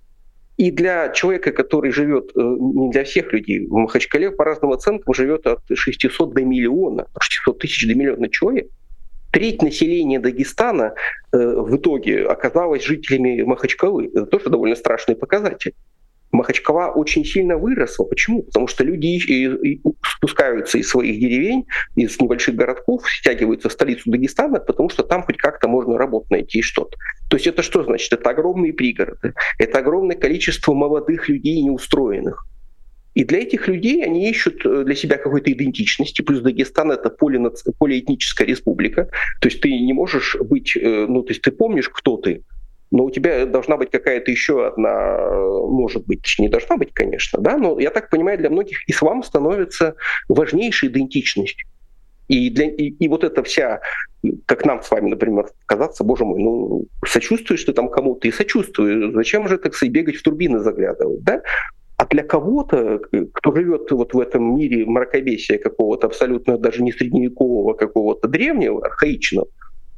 И 0.57 0.71
для 0.71 1.11
человека, 1.11 1.53
который 1.53 1.93
живет, 1.93 2.31
э, 2.35 2.41
не 2.41 2.91
для 2.91 3.05
всех 3.05 3.35
людей, 3.35 3.67
в 3.67 3.75
Махачкале 3.75 4.31
по 4.31 4.45
разным 4.45 4.73
оценкам 4.73 5.13
живет 5.13 5.47
от 5.47 5.61
600 5.71 6.33
до 6.33 6.43
миллиона, 6.43 7.07
600 7.21 7.59
тысяч 7.59 7.87
до 7.87 7.95
миллиона 7.95 8.31
человек— 8.31 8.69
треть 9.33 9.63
населения 9.63 10.21
Дагестана 10.21 10.95
э, 11.33 11.37
в 11.37 11.77
итоге 11.77 12.27
оказалась 12.27 12.85
жителями 12.85 13.43
Махачкалы. 13.43 14.07
Это 14.07 14.27
тоже 14.27 14.51
довольно 14.51 14.77
страшный 14.77 15.17
показатель. 15.17 15.75
Махачкала 16.33 16.91
очень 16.91 17.25
сильно 17.25 17.57
выросла. 17.57 18.05
Почему? 18.05 18.43
Потому 18.43 18.67
что 18.67 18.85
люди 18.85 19.19
спускаются 20.17 20.79
из 20.79 20.89
своих 20.89 21.21
деревень, 21.21 21.67
из 21.95 22.19
небольших 22.21 22.55
городков, 22.55 23.09
стягиваются 23.09 23.69
в 23.69 23.73
столицу 23.73 24.11
Дагестана, 24.11 24.59
потому 24.59 24.89
что 24.89 25.03
там 25.03 25.23
хоть 25.23 25.37
как-то 25.37 25.69
можно 25.69 25.99
работу 25.99 26.27
найти 26.31 26.61
и 26.61 26.63
что-то. 26.63 26.97
То 27.29 27.37
есть 27.37 27.47
это 27.47 27.63
что 27.63 27.85
значит? 27.85 28.13
Это 28.13 28.31
огромные 28.31 28.73
пригороды, 28.73 29.35
это 29.59 29.79
огромное 29.79 30.17
количество 30.17 30.73
молодых 30.73 31.29
людей 31.29 31.63
неустроенных. 31.63 32.47
И 33.15 33.25
для 33.25 33.41
этих 33.41 33.69
людей 33.69 34.03
они 34.03 34.31
ищут 34.31 34.65
э, 34.65 34.85
для 34.85 34.95
себя 34.95 35.19
какой-то 35.19 35.53
идентичности. 35.53 36.23
Плюс 36.23 36.41
Дагестан— 36.41 36.91
это 36.93 37.11
полинаци... 37.11 37.71
полиэтническая 37.79 38.47
республика. 38.47 39.11
То 39.41 39.49
есть 39.49 39.61
ты 39.61 39.71
не 39.71 39.93
можешь 39.93 40.37
быть... 40.41 40.75
Э, 40.77 41.07
ну, 41.07 41.23
то 41.23 41.31
есть 41.31 41.43
ты 41.43 41.51
помнишь, 41.51 41.91
кто 41.91 42.17
ты, 42.17 42.43
но 42.93 43.05
у 43.05 43.11
тебя 43.11 43.47
должна 43.47 43.79
быть 43.79 43.91
какая-то 43.91 44.31
еще 44.31 44.67
одна, 44.67 45.19
может 45.67 46.07
быть, 46.07 46.37
не 46.39 46.49
должна 46.49 46.77
быть, 46.77 46.93
конечно, 46.93 47.41
да, 47.41 47.57
но 47.57 47.81
я 47.81 47.91
так 47.91 48.11
понимаю, 48.11 48.39
для 48.39 48.51
многих 48.51 48.89
ислам 48.89 49.23
становится 49.23 49.97
важнейшей 50.29 50.91
идентичностью. 50.91 51.67
И, 52.29 52.51
для, 52.51 52.67
и, 52.67 52.91
и 52.91 53.09
вот 53.09 53.25
эта 53.25 53.43
вся, 53.43 53.81
как 54.45 54.67
нам 54.67 54.83
с 54.83 54.91
вами, 54.91 55.09
например, 55.09 55.47
казаться, 55.65 56.05
боже 56.05 56.25
мой, 56.27 56.41
ну, 56.41 56.85
сочувствуешь 57.07 57.65
ты 57.65 57.73
там 57.73 57.89
кому-то, 57.89 58.29
и 58.29 58.31
сочувствую, 58.31 59.13
зачем 59.13 59.49
же, 59.49 59.57
так 59.57 59.75
сказать, 59.75 59.93
бегать 59.93 60.17
в 60.17 60.23
турбины 60.23 60.61
заглядывать, 60.61 61.23
да? 61.23 61.43
А 61.97 62.07
для 62.07 62.23
кого-то, 62.23 63.01
кто 63.33 63.55
живет 63.55 63.91
вот 63.91 64.13
в 64.13 64.21
этом 64.21 64.57
мире 64.57 64.85
мракобесия 64.85 65.57
какого-то 65.59 66.09
абсолютно 66.09 66.59
даже 66.59 66.83
не 66.83 66.93
средневекового, 66.93 67.73
какого-то 67.73 68.29
древнего, 68.29 68.85
архаичного, 68.85 69.49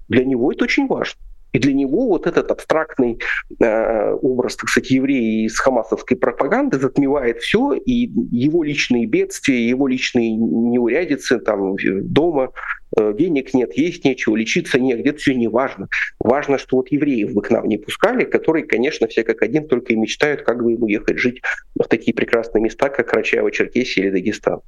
для 0.08 0.24
него 0.24 0.52
это 0.52 0.64
очень 0.64 0.86
важно. 0.86 1.18
И 1.54 1.58
для 1.60 1.72
него 1.72 2.08
вот 2.08 2.26
этот 2.26 2.50
абстрактный 2.50 3.20
э, 3.60 4.12
образ, 4.12 4.56
так 4.56 4.68
сказать, 4.68 4.90
еврея 4.90 5.46
из 5.46 5.56
хамасовской 5.56 6.16
пропаганды 6.16 6.80
затмевает 6.80 7.38
все, 7.38 7.74
и 7.74 8.10
его 8.32 8.64
личные 8.64 9.06
бедствия, 9.06 9.68
его 9.68 9.86
личные 9.86 10.32
неурядицы 10.32 11.38
там 11.38 11.76
дома, 12.02 12.50
э, 12.96 13.14
денег 13.16 13.54
нет, 13.54 13.78
есть 13.78 14.04
нечего, 14.04 14.34
лечиться 14.34 14.80
негде, 14.80 15.10
это 15.10 15.18
все 15.20 15.34
не 15.34 15.46
важно. 15.46 15.86
Важно, 16.18 16.58
что 16.58 16.78
вот 16.78 16.90
евреев 16.90 17.30
вы 17.32 17.42
к 17.42 17.50
нам 17.50 17.68
не 17.68 17.78
пускали, 17.78 18.24
которые, 18.24 18.66
конечно, 18.66 19.06
все 19.06 19.22
как 19.22 19.42
один 19.42 19.68
только 19.68 19.92
и 19.92 19.96
мечтают, 19.96 20.42
как 20.42 20.60
бы 20.60 20.72
ему 20.72 20.88
ехать 20.88 21.18
жить 21.18 21.40
в 21.78 21.84
такие 21.84 22.14
прекрасные 22.14 22.62
места, 22.62 22.88
как 22.88 23.14
Карачаево-Черкесия 23.14 24.02
или 24.02 24.10
Дагестан. 24.10 24.60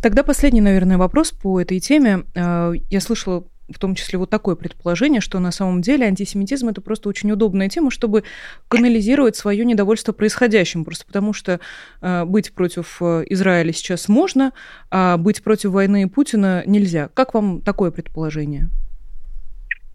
Тогда 0.00 0.22
последний, 0.22 0.60
наверное, 0.60 0.98
вопрос 0.98 1.32
по 1.32 1.60
этой 1.60 1.80
теме. 1.80 2.24
Э, 2.36 2.72
я 2.90 3.00
слышала 3.00 3.44
в 3.74 3.78
том 3.78 3.94
числе 3.94 4.18
вот 4.18 4.30
такое 4.30 4.56
предположение, 4.56 5.20
что 5.20 5.38
на 5.38 5.52
самом 5.52 5.82
деле 5.82 6.06
антисемитизм 6.06 6.68
это 6.68 6.80
просто 6.80 7.08
очень 7.08 7.30
удобная 7.30 7.68
тема, 7.68 7.90
чтобы 7.90 8.24
канализировать 8.68 9.36
свое 9.36 9.64
недовольство 9.64 10.12
происходящим, 10.12 10.84
просто 10.84 11.06
потому 11.06 11.32
что 11.32 11.60
э, 12.00 12.24
быть 12.24 12.52
против 12.52 12.98
э, 13.00 13.24
Израиля 13.28 13.72
сейчас 13.72 14.08
можно, 14.08 14.52
а 14.90 15.16
быть 15.16 15.42
против 15.42 15.70
войны 15.70 16.08
Путина 16.08 16.62
нельзя. 16.66 17.08
Как 17.14 17.34
вам 17.34 17.60
такое 17.60 17.90
предположение? 17.90 18.70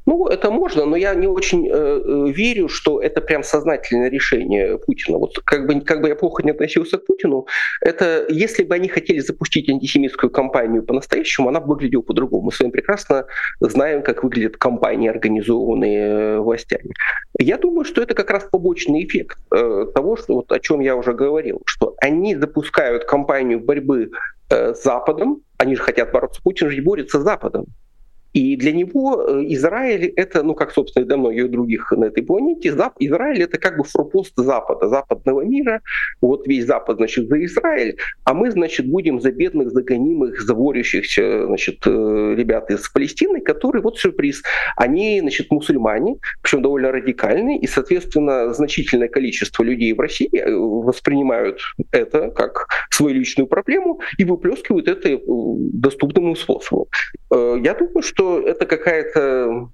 Ну, 0.06 0.28
это 0.28 0.52
можно, 0.52 0.86
но 0.86 0.96
я 0.96 1.16
не 1.16 1.28
очень 1.28 1.68
э, 1.68 1.72
э, 1.72 2.32
верю, 2.32 2.70
что 2.70 3.02
это 3.02 3.22
прям 3.22 3.44
сознательное 3.44 4.10
решение 4.10 4.78
Путина. 4.78 5.18
Вот 5.18 5.40
как 5.44 5.66
бы, 5.66 5.82
как 5.82 6.02
бы 6.02 6.10
я 6.10 6.16
плохо 6.16 6.44
не 6.44 6.52
относился 6.52 6.98
к 6.98 7.06
Путину, 7.06 7.48
это 7.82 8.26
если 8.30 8.64
бы 8.64 8.76
они 8.76 8.88
хотели 8.88 9.20
запустить 9.20 9.70
антисемитскую 9.70 10.30
кампанию 10.30 10.84
по-настоящему, 10.84 11.50
она 11.50 11.60
бы 11.60 11.70
выглядела 11.70 12.02
по-другому. 12.02 12.46
Мы 12.46 12.52
с 12.52 12.60
вами 12.60 12.72
прекрасно 12.72 13.26
знаем, 13.60 14.04
как 14.04 14.24
выглядят 14.24 14.58
кампании, 14.58 15.10
организованные 15.10 16.00
э, 16.00 16.40
властями. 16.40 16.94
Я 17.40 17.58
думаю, 17.58 17.86
что 17.86 18.02
это 18.02 18.14
как 18.14 18.30
раз 18.30 18.44
побочный 18.52 19.04
эффект 19.06 19.40
э, 19.52 19.88
того, 19.94 20.18
что, 20.18 20.36
вот, 20.36 20.52
о 20.52 20.60
чем 20.60 20.82
я 20.82 20.96
уже 20.96 21.14
говорил, 21.14 21.62
что 21.66 21.96
они 22.00 22.36
запускают 22.36 23.06
кампанию 23.06 23.60
борьбы 23.60 24.12
э, 24.50 24.74
с 24.76 24.84
Западом, 24.84 25.42
они 25.58 25.76
же 25.76 25.82
хотят 25.82 26.12
бороться, 26.12 26.42
Путин 26.44 26.70
же 26.70 26.82
борется 26.82 27.20
с 27.20 27.24
Западом. 27.24 27.66
И 28.36 28.58
для 28.58 28.74
него 28.74 29.24
э, 29.26 29.44
Израиль 29.48 30.12
это, 30.18 30.44
ну 30.44 30.56
как, 30.56 30.72
собственно, 30.72 31.06
и 31.06 31.08
для 31.08 31.16
многих 31.16 31.50
других 31.50 31.94
на 31.94 32.06
этой 32.06 32.22
планете, 32.22 32.70
Израиль 33.00 33.42
это 33.42 33.58
как 33.58 33.78
бы 33.78 33.86
форпост 33.86 34.34
Запада, 34.36 34.90
западного 34.90 35.42
мира. 35.42 35.82
Вот 36.20 36.46
весь 36.46 36.66
Запад, 36.66 36.98
значит, 36.98 37.30
за 37.30 37.44
Израиль, 37.46 37.96
а 38.26 38.34
мы, 38.34 38.52
значит, 38.52 38.88
будем 38.88 39.22
за 39.22 39.32
бедных, 39.32 39.72
за 39.72 39.84
гонимых, 39.84 40.42
за 40.42 40.54
борющихся, 40.54 41.46
значит, 41.46 41.78
э, 41.88 42.36
ребят 42.38 42.70
из 42.72 42.90
Палестины, 42.90 43.40
которые, 43.40 43.82
вот 43.82 44.00
сюрприз, 44.00 44.44
они, 44.76 45.22
значит, 45.22 45.50
мусульмане, 45.50 46.18
причем 46.42 46.62
довольно 46.62 46.92
радикальные, 46.92 47.60
и, 47.60 47.68
соответственно, 47.68 48.54
значительное 48.54 49.08
количество 49.08 49.64
людей 49.64 49.94
в 49.94 50.00
России 50.02 50.38
э, 50.38 50.54
воспринимают 50.54 51.62
это 51.92 52.32
как 52.32 52.68
свою 52.90 53.16
личную 53.16 53.48
проблему 53.48 54.02
и 54.18 54.26
выплескивают 54.26 54.90
это 54.90 55.22
доступным 55.26 56.36
способом. 56.36 56.88
Я 57.32 57.74
думаю, 57.74 58.02
что 58.02 58.25
что 58.26 58.40
это 58.40 58.66
какая-то 58.66 59.70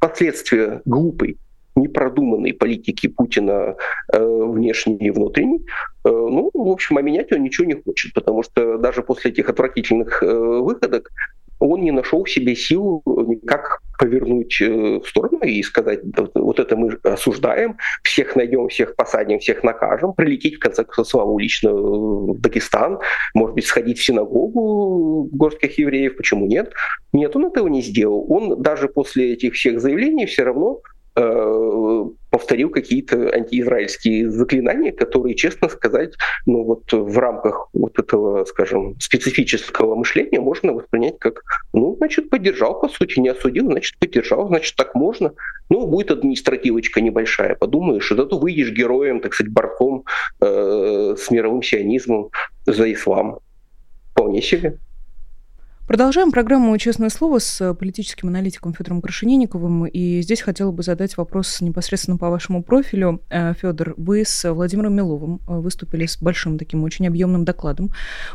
последствия 0.00 0.80
глупой 0.84 1.38
непродуманной 1.76 2.54
политики 2.54 3.06
Путина 3.06 3.76
э, 4.12 4.18
внешней 4.18 4.96
и 4.96 5.10
внутренней. 5.10 5.64
Э, 6.04 6.08
ну, 6.08 6.50
в 6.52 6.68
общем, 6.68 6.98
а 6.98 7.02
менять 7.02 7.32
он 7.32 7.42
ничего 7.42 7.68
не 7.68 7.74
хочет, 7.74 8.14
потому 8.14 8.42
что 8.42 8.78
даже 8.78 9.02
после 9.02 9.30
этих 9.30 9.48
отвратительных 9.48 10.20
э, 10.22 10.26
выходок 10.26 11.10
он 11.58 11.82
не 11.82 11.90
нашел 11.90 12.26
себе 12.26 12.54
сил 12.54 13.02
никак 13.06 13.80
повернуть 13.98 14.60
э, 14.60 15.00
в 15.00 15.06
сторону 15.06 15.40
и 15.42 15.62
сказать, 15.62 16.00
вот 16.34 16.60
это 16.60 16.76
мы 16.76 16.96
осуждаем, 17.02 17.76
всех 18.02 18.36
найдем, 18.36 18.68
всех 18.68 18.94
посадим, 18.94 19.40
всех 19.40 19.64
накажем, 19.64 20.12
прилететь 20.12 20.56
в 20.56 20.60
конце 20.60 20.84
концов 20.84 21.08
самому 21.08 21.38
лично 21.38 21.72
в 21.72 22.40
Дагестан, 22.40 23.00
может 23.34 23.56
быть, 23.56 23.66
сходить 23.66 23.98
в 23.98 24.04
синагогу 24.04 25.28
горских 25.32 25.78
евреев, 25.78 26.16
почему 26.16 26.46
нет? 26.46 26.72
Нет, 27.12 27.34
он 27.34 27.46
этого 27.46 27.66
не 27.66 27.82
сделал. 27.82 28.24
Он 28.28 28.62
даже 28.62 28.88
после 28.88 29.32
этих 29.32 29.54
всех 29.54 29.80
заявлений 29.80 30.26
все 30.26 30.44
равно 30.44 30.80
Э, 31.18 32.04
повторил 32.30 32.70
какие-то 32.70 33.30
антиизраильские 33.34 34.30
заклинания, 34.30 34.92
которые, 34.92 35.34
честно 35.34 35.68
сказать, 35.68 36.14
ну 36.46 36.64
вот 36.64 36.92
в 36.92 37.18
рамках 37.18 37.68
вот 37.72 37.98
этого, 37.98 38.44
скажем, 38.44 38.96
специфического 39.00 39.94
мышления 39.94 40.40
можно 40.40 40.72
воспринять 40.72 41.18
как, 41.18 41.42
ну, 41.72 41.96
значит, 41.96 42.30
поддержал, 42.30 42.80
по 42.80 42.88
сути, 42.88 43.20
не 43.20 43.28
осудил, 43.28 43.66
значит, 43.66 43.98
поддержал, 43.98 44.48
значит, 44.48 44.76
так 44.76 44.94
можно. 44.94 45.32
Ну, 45.70 45.86
будет 45.86 46.10
административочка 46.10 47.00
небольшая, 47.00 47.54
подумаешь, 47.54 48.10
и 48.10 48.16
зато 48.16 48.38
выйдешь 48.38 48.72
героем, 48.72 49.20
так 49.20 49.34
сказать, 49.34 49.52
борцом 49.52 50.04
э, 50.40 51.14
с 51.18 51.30
мировым 51.30 51.62
сионизмом 51.62 52.30
за 52.66 52.92
ислам. 52.92 53.38
Вполне 54.12 54.42
себе. 54.42 54.78
Продолжаем 55.88 56.32
программу 56.32 56.76
«Честное 56.76 57.08
слово» 57.08 57.38
с 57.38 57.72
политическим 57.72 58.28
аналитиком 58.28 58.74
Федором 58.74 59.00
Крашенинниковым. 59.00 59.86
И 59.86 60.20
здесь 60.20 60.42
хотела 60.42 60.70
бы 60.70 60.82
задать 60.82 61.16
вопрос 61.16 61.62
непосредственно 61.62 62.18
по 62.18 62.28
вашему 62.28 62.62
профилю. 62.62 63.22
Э, 63.30 63.54
Федор, 63.54 63.94
вы 63.96 64.22
с 64.26 64.52
Владимиром 64.52 64.94
Миловым 64.94 65.40
э, 65.48 65.54
выступили 65.54 66.04
с 66.04 66.18
большим 66.20 66.58
таким 66.58 66.84
очень 66.84 67.06
объемным 67.06 67.46
докладом 67.46 67.90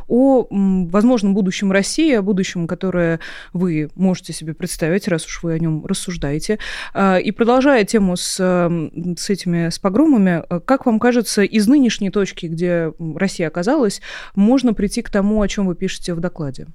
о 0.07 0.47
возможном 0.49 1.35
будущем 1.35 1.71
России, 1.71 2.15
о 2.15 2.23
будущем, 2.23 2.65
которое 2.65 3.19
вы 3.53 3.91
можете 3.93 4.33
себе 4.33 4.55
представить, 4.55 5.07
раз 5.07 5.23
уж 5.23 5.43
вы 5.43 5.53
о 5.53 5.59
нем 5.59 5.85
рассуждаете. 5.85 6.57
Э, 6.95 7.21
и 7.21 7.29
продолжая 7.29 7.83
тему 7.83 8.17
с, 8.17 8.33
с 8.33 9.29
этими 9.29 9.69
с 9.69 9.77
погромами, 9.77 10.41
как 10.65 10.87
вам 10.87 10.99
кажется, 10.99 11.43
из 11.43 11.67
нынешней 11.67 12.09
точки, 12.09 12.47
где 12.47 12.93
Россия 12.97 13.47
оказалась, 13.47 14.01
можно 14.33 14.73
прийти 14.73 15.03
к 15.03 15.11
тому, 15.11 15.39
о 15.39 15.47
чем 15.47 15.67
вы 15.67 15.75
пишете 15.75 16.15
в 16.15 16.19
докладе? 16.19 16.65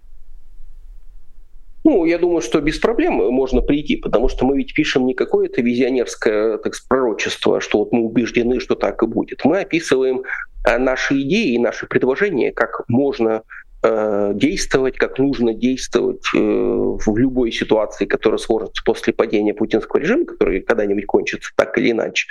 Ну, 1.90 2.04
я 2.04 2.18
думаю, 2.18 2.42
что 2.42 2.60
без 2.60 2.78
проблем 2.78 3.14
можно 3.14 3.62
прийти, 3.62 3.96
потому 3.96 4.28
что 4.28 4.44
мы 4.44 4.58
ведь 4.58 4.74
пишем 4.74 5.06
не 5.06 5.14
какое-то 5.14 5.62
визионерское 5.62 6.58
так, 6.58 6.74
пророчество, 6.86 7.62
что 7.62 7.78
вот 7.78 7.92
мы 7.92 8.02
убеждены, 8.02 8.60
что 8.60 8.74
так 8.74 9.02
и 9.02 9.06
будет. 9.06 9.42
Мы 9.46 9.60
описываем 9.60 10.22
э, 10.66 10.76
наши 10.76 11.22
идеи 11.22 11.54
и 11.54 11.58
наши 11.58 11.86
предложения, 11.86 12.52
как 12.52 12.82
можно 12.88 13.42
э, 13.82 14.32
действовать, 14.34 14.98
как 14.98 15.18
нужно 15.18 15.54
действовать 15.54 16.26
э, 16.34 16.38
в 16.38 17.16
любой 17.16 17.52
ситуации, 17.52 18.04
которая 18.04 18.36
сложится 18.36 18.82
после 18.84 19.14
падения 19.14 19.54
путинского 19.54 20.00
режима, 20.00 20.26
который 20.26 20.60
когда-нибудь 20.60 21.06
кончится 21.06 21.52
так 21.56 21.78
или 21.78 21.92
иначе. 21.92 22.26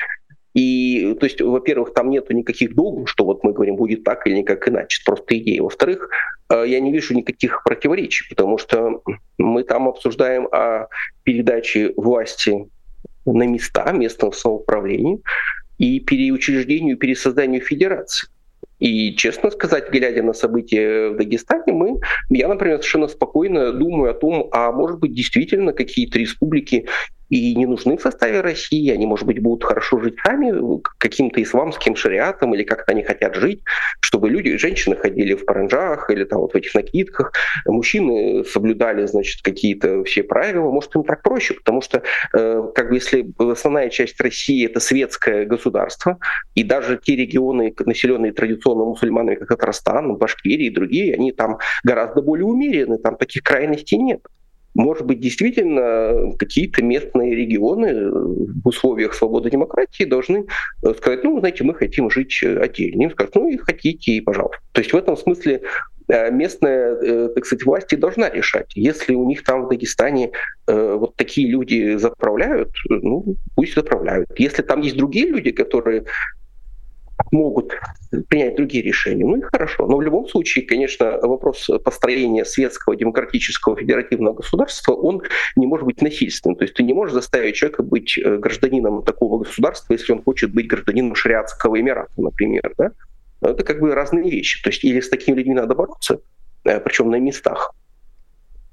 И, 0.53 1.15
то 1.19 1.25
есть, 1.25 1.41
во-первых, 1.41 1.95
там 1.95 2.11
нету 2.11 2.31
никаких 2.33 2.75
догм, 2.75 3.07
что 3.07 3.25
вот 3.25 3.43
мы 3.43 3.53
говорим, 3.53 3.75
будет 3.75 4.03
так 4.03 4.27
или 4.27 4.35
никак 4.35 4.67
иначе, 4.69 5.01
просто 5.03 5.35
идеи. 5.39 5.59
Во-вторых, 5.59 6.09
я 6.49 6.79
не 6.79 6.91
вижу 6.91 7.15
никаких 7.15 7.61
противоречий, 7.63 8.27
потому 8.27 8.57
что 8.57 9.01
там 9.67 9.87
обсуждаем 9.87 10.47
о 10.51 10.87
передаче 11.23 11.93
власти 11.97 12.69
на 13.25 13.43
места, 13.43 13.91
местного 13.91 14.31
самоуправления 14.31 15.19
и 15.77 15.99
переучреждению, 15.99 16.97
пересозданию 16.97 17.61
федерации. 17.61 18.29
И, 18.79 19.15
честно 19.15 19.49
сказать, 19.49 19.89
глядя 19.89 20.21
на 20.21 20.33
события 20.33 21.09
в 21.09 21.17
Дагестане, 21.17 21.73
мы, 21.73 21.99
я, 22.29 22.47
например, 22.47 22.77
совершенно 22.77 23.07
спокойно 23.07 23.71
думаю 23.71 24.11
о 24.11 24.13
том, 24.13 24.49
а 24.51 24.71
может 24.71 24.99
быть 24.99 25.13
действительно 25.13 25.73
какие-то 25.73 26.19
республики 26.19 26.87
и 27.29 27.55
не 27.55 27.65
нужны 27.65 27.97
в 27.97 28.01
составе 28.01 28.41
России, 28.41 28.89
они, 28.91 29.05
может 29.05 29.25
быть, 29.25 29.41
будут 29.41 29.63
хорошо 29.63 29.99
жить 29.99 30.15
сами 30.23 30.81
каким-то 30.97 31.41
исламским 31.41 31.95
шариатом 31.95 32.55
или 32.55 32.63
как-то 32.63 32.91
они 32.91 33.03
хотят 33.03 33.35
жить, 33.35 33.61
чтобы 33.99 34.29
люди, 34.29 34.57
женщины 34.57 34.95
ходили 34.95 35.33
в 35.33 35.45
паранджах 35.45 36.09
или 36.09 36.23
там 36.23 36.41
вот 36.41 36.53
в 36.53 36.55
этих 36.55 36.73
накидках, 36.73 37.33
мужчины 37.65 38.43
соблюдали, 38.45 39.05
значит, 39.05 39.41
какие-то 39.41 40.03
все 40.03 40.23
правила, 40.23 40.71
может, 40.71 40.95
им 40.95 41.03
так 41.03 41.21
проще, 41.21 41.53
потому 41.53 41.81
что 41.81 42.03
э, 42.33 42.63
как 42.73 42.89
бы 42.89 42.95
если 42.95 43.27
основная 43.37 43.89
часть 43.89 44.19
России 44.21 44.65
это 44.65 44.79
светское 44.79 45.45
государство, 45.45 46.19
и 46.55 46.63
даже 46.63 46.97
те 46.97 47.15
регионы, 47.15 47.73
населенные 47.85 48.33
традиционно 48.33 48.85
мусульманами, 48.85 49.35
как 49.35 49.49
Татарстан, 49.49 50.15
Башкирия 50.15 50.67
и 50.67 50.73
другие, 50.73 51.13
они 51.13 51.31
там 51.31 51.57
гораздо 51.83 52.21
более 52.21 52.45
умеренные, 52.45 52.99
там 52.99 53.17
таких 53.17 53.43
крайностей 53.43 53.97
нет. 53.97 54.21
Может 54.77 55.07
быть, 55.07 55.19
действительно 55.19 56.33
какие-то 56.37 56.83
местные 56.83 57.35
регионы 57.35 58.11
в 58.11 58.67
условиях 58.67 59.15
свободы 59.15 59.49
демократии 59.49 60.03
должны 60.03 60.45
э, 60.83 60.93
сказать, 60.93 61.23
ну, 61.23 61.39
знаете, 61.39 61.63
мы 61.63 61.73
хотим 61.73 62.11
жить 62.11 62.43
отдельно. 62.43 63.01
Им 63.01 63.11
скажут, 63.11 63.35
ну 63.35 63.49
и 63.49 63.57
хотите, 63.57 64.11
и 64.11 64.21
пожалуйста. 64.21 64.59
То 64.73 64.81
есть 64.81 64.93
в 64.93 64.95
этом 64.95 65.17
смысле 65.17 65.63
э, 66.09 66.29
местная, 66.29 66.93
э, 66.93 67.29
так 67.33 67.47
сказать, 67.47 67.65
власть 67.65 67.91
и 67.91 67.95
должна 67.95 68.29
решать. 68.29 68.71
Если 68.75 69.15
у 69.15 69.25
них 69.27 69.43
там 69.43 69.65
в 69.65 69.69
Дагестане 69.69 70.31
вот 70.67 71.15
такие 71.15 71.49
люди 71.49 71.95
заправляют, 71.95 72.69
ну, 72.89 73.37
пусть 73.55 73.73
заправляют. 73.73 74.27
Если 74.37 74.61
там 74.61 74.81
есть 74.81 74.97
другие 74.97 75.27
люди, 75.27 75.51
которые 75.51 76.03
могут 77.31 77.73
принять 78.29 78.55
другие 78.55 78.83
решения. 78.83 79.25
Ну 79.25 79.37
и 79.37 79.41
хорошо. 79.41 79.87
Но 79.87 79.97
в 79.97 80.01
любом 80.01 80.27
случае, 80.27 80.65
конечно, 80.65 81.17
вопрос 81.21 81.69
построения 81.83 82.45
светского, 82.45 82.95
демократического, 82.95 83.75
федеративного 83.75 84.35
государства, 84.35 84.93
он 84.93 85.21
не 85.55 85.67
может 85.67 85.85
быть 85.85 86.01
насильственным. 86.01 86.57
То 86.57 86.63
есть 86.63 86.75
ты 86.75 86.83
не 86.83 86.93
можешь 86.93 87.13
заставить 87.13 87.55
человека 87.55 87.83
быть 87.83 88.17
э, 88.17 88.37
гражданином 88.37 89.03
такого 89.03 89.43
государства, 89.43 89.93
если 89.93 90.13
он 90.13 90.23
хочет 90.23 90.53
быть 90.53 90.67
гражданином 90.67 91.15
шариатского 91.15 91.79
эмирата, 91.79 92.11
например. 92.17 92.73
Да? 92.77 92.91
Это 93.41 93.63
как 93.63 93.79
бы 93.79 93.93
разные 93.93 94.29
вещи. 94.29 94.63
То 94.63 94.69
есть 94.69 94.83
или 94.83 94.99
с 94.99 95.09
такими 95.09 95.35
людьми 95.37 95.53
надо 95.53 95.75
бороться, 95.75 96.21
э, 96.63 96.79
причем 96.79 97.09
на 97.09 97.19
местах, 97.19 97.73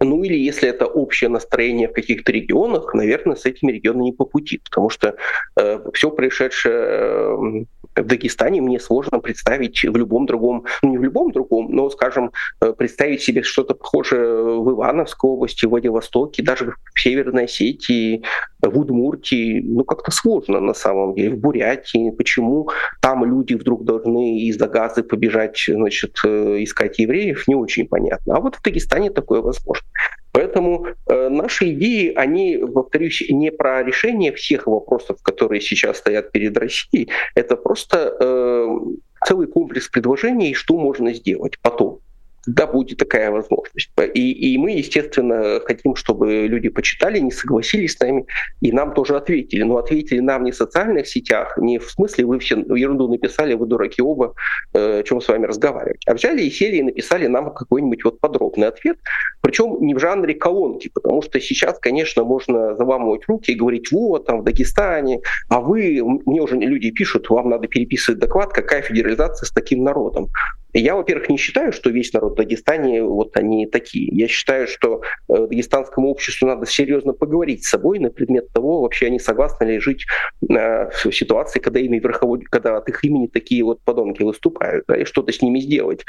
ну 0.04 0.22
или 0.22 0.36
если 0.36 0.68
это 0.68 0.86
общее 0.86 1.30
настроение 1.30 1.88
в 1.88 1.92
каких-то 1.92 2.32
регионах, 2.32 2.94
наверное, 2.94 3.36
с 3.36 3.44
этими 3.44 3.72
регионами 3.72 4.04
не 4.04 4.12
по 4.12 4.24
пути, 4.24 4.58
потому 4.58 4.90
что 4.90 5.16
э, 5.56 5.80
все 5.92 6.10
происшедшее 6.10 6.74
э, 6.74 7.64
в 7.96 8.06
Дагестане 8.06 8.60
мне 8.60 8.80
сложно 8.80 9.20
представить 9.20 9.82
в 9.84 9.96
любом 9.96 10.26
другом, 10.26 10.64
ну 10.82 10.90
не 10.90 10.98
в 10.98 11.04
любом 11.04 11.30
другом, 11.32 11.68
но, 11.70 11.90
скажем, 11.90 12.32
э, 12.60 12.72
представить 12.72 13.22
себе 13.22 13.42
что-то 13.42 13.74
похожее 13.74 14.60
в 14.60 14.70
Ивановской 14.70 15.30
области, 15.30 15.66
в 15.66 15.70
Владивостоке, 15.70 16.42
даже 16.42 16.74
в 16.94 17.00
Северной 17.00 17.44
Осетии, 17.44 18.22
в 18.60 18.78
Удмуртии, 18.78 19.60
ну 19.60 19.84
как-то 19.84 20.10
сложно 20.10 20.60
на 20.60 20.74
самом 20.74 21.14
деле, 21.14 21.30
в 21.30 21.38
Бурятии, 21.38 22.10
почему 22.10 22.70
там 23.00 23.24
люди 23.24 23.54
вдруг 23.54 23.84
должны 23.84 24.40
из-за 24.40 24.66
газы 24.66 25.02
побежать, 25.02 25.62
значит, 25.68 26.18
э, 26.24 26.62
искать 26.62 26.98
евреев, 26.98 27.46
не 27.46 27.54
очень 27.54 27.86
понятно. 27.86 28.36
А 28.36 28.40
вот 28.40 28.56
в 28.56 28.62
Дагестане 28.62 29.10
такое 29.10 29.40
возможно. 29.40 29.86
Поэтому 30.32 30.86
э, 31.06 31.28
наши 31.28 31.70
идеи, 31.70 32.12
они, 32.14 32.56
повторюсь, 32.56 33.22
не 33.28 33.52
про 33.52 33.84
решение 33.84 34.32
всех 34.32 34.66
вопросов, 34.66 35.22
которые 35.22 35.60
сейчас 35.60 35.98
стоят 35.98 36.32
перед 36.32 36.58
Россией, 36.58 37.08
это 37.36 37.56
просто 37.56 38.16
э, 38.18 38.78
целый 39.24 39.46
комплекс 39.46 39.88
предложений, 39.88 40.54
что 40.54 40.76
можно 40.76 41.12
сделать 41.12 41.58
потом 41.62 42.00
да, 42.46 42.66
будет 42.66 42.98
такая 42.98 43.30
возможность. 43.30 43.90
И, 44.14 44.54
и 44.54 44.58
мы, 44.58 44.72
естественно, 44.72 45.60
хотим, 45.64 45.96
чтобы 45.96 46.46
люди 46.46 46.68
почитали, 46.68 47.18
не 47.18 47.30
согласились 47.30 47.94
с 47.94 48.00
нами, 48.00 48.26
и 48.60 48.72
нам 48.72 48.94
тоже 48.94 49.16
ответили. 49.16 49.62
Но 49.62 49.78
ответили 49.78 50.20
нам 50.20 50.44
не 50.44 50.50
в 50.50 50.56
социальных 50.56 51.06
сетях, 51.06 51.56
не 51.58 51.78
в 51.78 51.90
смысле 51.90 52.26
вы 52.26 52.38
все 52.38 52.56
ерунду 52.58 53.08
написали, 53.08 53.54
вы 53.54 53.66
дураки 53.66 54.02
оба, 54.02 54.34
э, 54.72 55.00
о 55.00 55.02
чем 55.02 55.20
с 55.20 55.28
вами 55.28 55.46
разговаривать. 55.46 56.02
А 56.06 56.14
взяли 56.14 56.42
и 56.42 56.50
сели 56.50 56.76
и 56.76 56.82
написали 56.82 57.26
нам 57.26 57.52
какой-нибудь 57.52 58.04
вот 58.04 58.20
подробный 58.20 58.68
ответ, 58.68 58.98
причем 59.40 59.78
не 59.80 59.94
в 59.94 59.98
жанре 59.98 60.34
колонки, 60.34 60.90
потому 60.92 61.22
что 61.22 61.40
сейчас, 61.40 61.78
конечно, 61.78 62.24
можно 62.24 62.76
заламывать 62.76 63.22
руки 63.28 63.52
и 63.52 63.54
говорить, 63.54 63.90
вот, 63.92 64.26
там 64.26 64.40
в 64.40 64.44
Дагестане, 64.44 65.20
а 65.48 65.60
вы, 65.60 66.02
мне 66.26 66.40
уже 66.40 66.56
люди 66.56 66.90
пишут, 66.90 67.30
вам 67.30 67.50
надо 67.50 67.68
переписывать 67.68 68.20
доклад, 68.20 68.52
какая 68.52 68.82
федерализация 68.82 69.46
с 69.46 69.50
таким 69.50 69.84
народом. 69.84 70.28
Я, 70.74 70.96
во-первых, 70.96 71.28
не 71.28 71.36
считаю, 71.36 71.72
что 71.72 71.90
весь 71.90 72.12
народ 72.12 72.34
Дагестане 72.34 73.04
вот 73.04 73.36
они 73.36 73.66
такие. 73.66 74.08
Я 74.10 74.26
считаю, 74.26 74.66
что 74.66 75.02
э, 75.28 75.46
дагестанскому 75.46 76.08
обществу 76.08 76.48
надо 76.48 76.66
серьезно 76.66 77.12
поговорить 77.12 77.64
с 77.64 77.70
собой 77.70 78.00
на 78.00 78.10
предмет 78.10 78.52
того, 78.52 78.82
вообще 78.82 79.06
они 79.06 79.20
согласны 79.20 79.64
ли 79.64 79.78
жить 79.78 80.04
э, 80.42 80.90
в 80.90 81.12
ситуации, 81.12 81.60
когда 81.60 81.78
ими 81.78 82.00
верховодят, 82.00 82.48
когда 82.48 82.76
от 82.76 82.88
их 82.88 83.04
имени 83.04 83.28
такие 83.28 83.62
вот 83.62 83.82
подонки 83.82 84.24
выступают, 84.24 84.84
да, 84.88 84.96
и 84.96 85.04
что-то 85.04 85.32
с 85.32 85.40
ними 85.40 85.60
сделать 85.60 86.04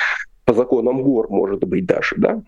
по 0.45 0.53
законам 0.53 1.03
гор, 1.03 1.29
может 1.29 1.63
быть, 1.63 1.85
даже, 1.85 2.15
да. 2.17 2.41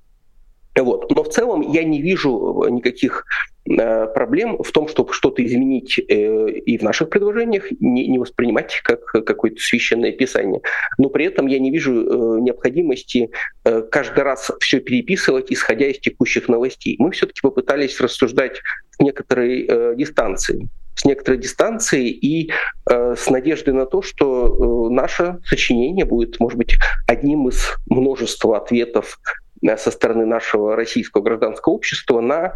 Вот. 0.76 1.12
Но 1.12 1.24
в 1.24 1.30
целом 1.30 1.62
я 1.62 1.84
не 1.84 2.02
вижу 2.02 2.66
никаких 2.70 3.26
проблем 3.68 4.62
в 4.64 4.72
том, 4.72 4.88
чтобы 4.88 5.14
что-то 5.14 5.46
изменить 5.46 6.00
э, 6.00 6.50
и 6.50 6.78
в 6.78 6.84
наших 6.84 7.10
предложениях, 7.10 7.70
не, 7.80 8.08
не 8.08 8.20
воспринимать 8.20 8.82
как 8.84 9.06
какое-то 9.06 9.60
священное 9.60 10.12
писание. 10.12 10.62
Но 10.98 11.10
при 11.10 11.26
этом 11.26 11.48
я 11.48 11.60
не 11.60 11.72
вижу 11.72 11.94
э, 11.94 12.40
необходимости 12.42 13.30
э, 13.66 13.82
каждый 13.82 14.24
раз 14.24 14.52
все 14.60 14.80
переписывать, 14.80 15.52
исходя 15.52 15.88
из 15.88 16.00
текущих 16.00 16.48
новостей. 16.48 16.96
Мы 17.00 17.12
все-таки 17.12 17.42
попытались 17.42 18.00
рассуждать 18.00 18.62
с 18.92 19.00
некоторой 19.00 19.66
э, 19.68 19.96
дистанции 19.96 20.70
с 20.96 21.06
некоторой 21.06 21.40
дистанции 21.40 22.10
и 22.10 22.52
э, 22.90 23.16
с 23.16 23.30
надеждой 23.30 23.76
на 23.76 23.86
то, 23.86 24.02
что 24.02 24.88
э, 24.90 24.94
наше 24.96 25.38
сочинение 25.46 26.06
будет, 26.06 26.40
может 26.40 26.58
быть, 26.58 26.74
одним 27.08 27.50
из 27.50 27.76
множества 27.88 28.58
ответов 28.58 29.20
Э, 29.28 29.47
со 29.78 29.92
стороны 29.92 30.26
нашего 30.26 30.76
российского 30.76 31.22
гражданского 31.22 31.74
общества 31.74 32.22
на 32.22 32.54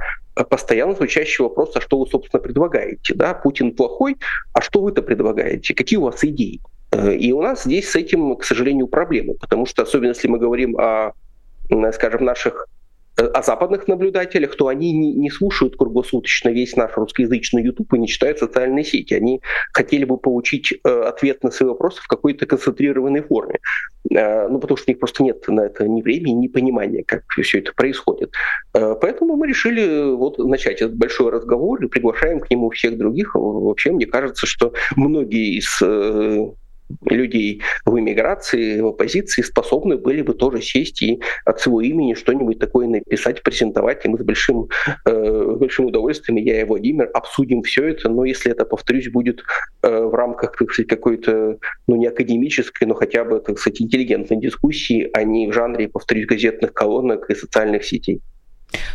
постоянно 0.49 0.93
звучащий 0.93 1.43
вопрос, 1.43 1.75
а 1.75 1.81
что 1.81 1.99
вы, 1.99 2.07
собственно, 2.07 2.41
предлагаете? 2.41 3.13
Да? 3.13 3.33
Путин 3.33 3.75
плохой, 3.75 4.17
а 4.53 4.61
что 4.61 4.81
вы-то 4.81 5.01
предлагаете? 5.01 5.73
Какие 5.73 5.97
у 5.97 6.03
вас 6.03 6.23
идеи? 6.23 6.61
Э, 6.91 7.13
и 7.13 7.31
у 7.31 7.41
нас 7.41 7.63
здесь 7.63 7.89
с 7.89 7.95
этим, 7.95 8.35
к 8.35 8.43
сожалению, 8.43 8.87
проблемы, 8.87 9.35
потому 9.35 9.65
что, 9.65 9.83
особенно 9.83 10.09
если 10.09 10.27
мы 10.27 10.39
говорим 10.39 10.77
о, 10.77 11.13
скажем, 11.91 12.25
наших 12.25 12.67
Э, 12.67 12.80
о 13.17 13.41
западных 13.41 13.87
наблюдателях, 13.87 14.55
то 14.55 14.67
они 14.67 14.91
не, 14.91 15.13
не 15.13 15.29
слушают 15.29 15.75
круглосуточно 15.77 16.49
весь 16.49 16.75
наш 16.75 16.95
русскоязычный 16.95 17.63
YouTube 17.63 17.93
и 17.93 17.99
не 17.99 18.07
читают 18.07 18.39
социальные 18.39 18.83
сети. 18.83 19.13
Они 19.13 19.41
хотели 19.73 20.05
бы 20.05 20.17
получить 20.17 20.73
э, 20.73 20.89
ответ 20.89 21.43
на 21.43 21.51
свои 21.51 21.69
вопросы 21.69 22.01
в 22.01 22.07
какой-то 22.07 22.45
концентрированной 22.45 23.21
форме. 23.21 23.59
Э, 24.09 24.47
ну, 24.47 24.59
потому 24.59 24.77
что 24.77 24.85
у 24.89 24.91
них 24.91 24.99
просто 24.99 25.23
нет 25.23 25.47
на 25.47 25.61
это 25.61 25.87
ни 25.87 26.01
времени, 26.01 26.33
ни 26.33 26.47
понимания, 26.47 27.03
как 27.05 27.23
все 27.41 27.59
это 27.59 27.73
происходит. 27.73 28.33
Э, 28.73 28.95
поэтому 28.99 29.35
мы 29.35 29.47
решили 29.47 30.13
вот 30.15 30.37
начать 30.39 30.81
этот 30.81 30.95
большой 30.95 31.31
разговор 31.31 31.83
и 31.83 31.87
приглашаем 31.87 32.39
к 32.39 32.49
нему 32.49 32.69
всех 32.69 32.97
других. 32.97 33.35
Вообще, 33.35 33.91
мне 33.91 34.05
кажется, 34.05 34.47
что 34.47 34.73
многие 34.95 35.57
из 35.57 35.79
э, 35.81 36.47
людей 37.05 37.61
в 37.85 37.99
эмиграции, 37.99 38.79
в 38.79 38.87
оппозиции 38.87 39.41
способны 39.41 39.97
были 39.97 40.21
бы 40.21 40.33
тоже 40.33 40.61
сесть 40.61 41.01
и 41.01 41.21
от 41.45 41.59
своего 41.59 41.81
имени 41.81 42.13
что-нибудь 42.13 42.59
такое 42.59 42.87
написать, 42.87 43.43
презентовать. 43.43 44.05
И 44.05 44.09
мы 44.09 44.17
с 44.17 44.23
большим, 44.23 44.67
э, 45.05 45.55
большим 45.57 45.85
удовольствием, 45.85 46.37
я 46.37 46.61
и 46.61 46.63
Владимир, 46.63 47.09
обсудим 47.13 47.63
все 47.63 47.87
это. 47.87 48.09
Но 48.09 48.25
если 48.25 48.51
это, 48.51 48.65
повторюсь, 48.65 49.09
будет 49.11 49.43
э, 49.83 49.89
в 49.89 50.13
рамках, 50.13 50.51
какой-то, 50.87 51.57
ну, 51.87 51.95
не 51.95 52.07
академической, 52.07 52.85
но 52.85 52.93
хотя 52.93 53.23
бы, 53.23 53.39
так 53.39 53.59
сказать, 53.59 53.81
интеллигентной 53.81 54.37
дискуссии, 54.37 55.09
а 55.13 55.23
не 55.23 55.47
в 55.47 55.53
жанре, 55.53 55.87
повторюсь, 55.87 56.25
газетных 56.25 56.73
колонок 56.73 57.29
и 57.29 57.35
социальных 57.35 57.83
сетей. 57.83 58.21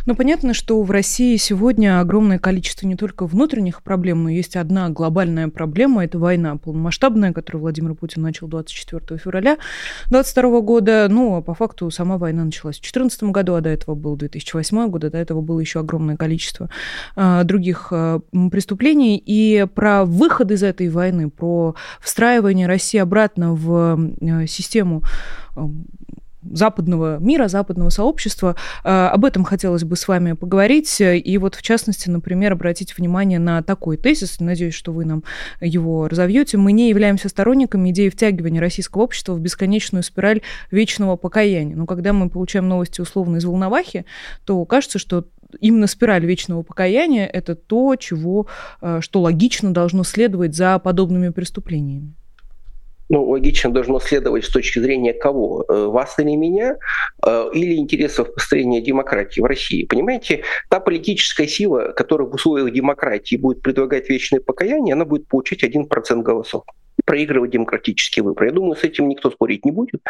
Ну, 0.05 0.15
понятно, 0.15 0.53
что 0.53 0.81
в 0.81 0.91
России 0.91 1.35
сегодня 1.37 1.99
огромное 1.99 2.39
количество 2.39 2.87
не 2.87 2.95
только 2.95 3.25
внутренних 3.25 3.83
проблем, 3.83 4.23
но 4.23 4.29
есть 4.29 4.55
одна 4.55 4.89
глобальная 4.89 5.47
проблема– 5.49 6.03
это 6.05 6.19
война 6.19 6.55
полномасштабная, 6.55 7.33
которую 7.33 7.61
Владимир 7.61 7.93
Путин 7.93 8.21
начал 8.21 8.47
24 8.47 9.19
февраля 9.19 9.57
2022 10.09 10.61
года. 10.61 11.07
Ну, 11.09 11.35
а 11.35 11.41
по 11.41 11.53
факту 11.53 11.91
сама 11.91 12.17
война 12.17 12.45
началась 12.45 12.77
в 12.77 12.81
2014 12.81 13.23
году, 13.23 13.55
а 13.55 13.61
до 13.61 13.69
этого 13.69 13.95
был 13.95 14.15
2008 14.15 14.89
год, 14.89 15.03
а 15.03 15.09
до 15.09 15.17
этого 15.17 15.41
было 15.41 15.59
еще 15.59 15.79
огромное 15.79 16.17
количество 16.17 16.69
э, 17.15 17.43
других 17.43 17.89
э, 17.91 18.19
преступлений. 18.51 19.21
И 19.23 19.65
про 19.73 20.05
выход 20.05 20.51
из 20.51 20.63
этой 20.63 20.89
войны, 20.89 21.29
про 21.29 21.75
встраивание 21.99 22.67
России 22.67 22.97
обратно 22.97 23.53
в 23.53 24.15
э, 24.21 24.47
систему 24.47 25.03
западного 26.51 27.17
мира, 27.19 27.47
западного 27.47 27.89
сообщества. 27.89 28.55
А, 28.83 29.09
об 29.09 29.25
этом 29.25 29.43
хотелось 29.43 29.83
бы 29.83 29.95
с 29.95 30.07
вами 30.07 30.33
поговорить. 30.33 31.01
И 31.01 31.37
вот, 31.37 31.55
в 31.55 31.61
частности, 31.61 32.09
например, 32.09 32.53
обратить 32.53 32.97
внимание 32.97 33.39
на 33.39 33.61
такой 33.63 33.97
тезис. 33.97 34.39
Надеюсь, 34.39 34.73
что 34.73 34.91
вы 34.91 35.05
нам 35.05 35.23
его 35.61 36.07
разовьете. 36.07 36.57
Мы 36.57 36.71
не 36.71 36.89
являемся 36.89 37.29
сторонниками 37.29 37.91
идеи 37.91 38.09
втягивания 38.09 38.61
российского 38.61 39.03
общества 39.03 39.33
в 39.33 39.39
бесконечную 39.39 40.03
спираль 40.03 40.41
вечного 40.71 41.15
покаяния. 41.15 41.75
Но 41.75 41.85
когда 41.85 42.13
мы 42.13 42.29
получаем 42.29 42.67
новости 42.67 43.01
условно 43.01 43.37
из 43.37 43.45
Волновахи, 43.45 44.05
то 44.45 44.63
кажется, 44.65 44.99
что 44.99 45.25
именно 45.59 45.87
спираль 45.87 46.25
вечного 46.25 46.63
покаяния– 46.63 47.25
это 47.33 47.55
то, 47.55 47.95
чего, 47.95 48.47
а, 48.81 49.01
что 49.01 49.21
логично 49.21 49.73
должно 49.73 50.03
следовать 50.03 50.55
за 50.55 50.79
подобными 50.79 51.29
преступлениями 51.29 52.15
ну, 53.09 53.23
логично 53.23 53.71
должно 53.71 53.99
следовать 53.99 54.45
с 54.45 54.49
точки 54.49 54.79
зрения 54.79 55.13
кого? 55.13 55.65
Э, 55.67 55.85
вас 55.85 56.19
или 56.19 56.35
меня? 56.35 56.77
Э, 57.25 57.49
или 57.53 57.75
интересов 57.75 58.33
построения 58.33 58.81
демократии 58.81 59.39
в 59.41 59.45
России? 59.45 59.85
Понимаете, 59.85 60.43
та 60.69 60.79
политическая 60.79 61.47
сила, 61.47 61.93
которая 61.95 62.27
в 62.27 62.33
условиях 62.33 62.71
демократии 62.73 63.35
будет 63.35 63.61
предлагать 63.61 64.09
вечное 64.09 64.39
покаяние, 64.39 64.93
она 64.93 65.05
будет 65.05 65.27
получать 65.27 65.63
1% 65.63 66.21
голосов 66.21 66.63
проигрывать 67.05 67.51
демократические 67.51 68.23
выборы. 68.23 68.47
Я 68.47 68.53
думаю, 68.53 68.75
с 68.75 68.83
этим 68.83 69.07
никто 69.07 69.31
спорить 69.31 69.63
не 69.63 69.71
будет, 69.71 70.01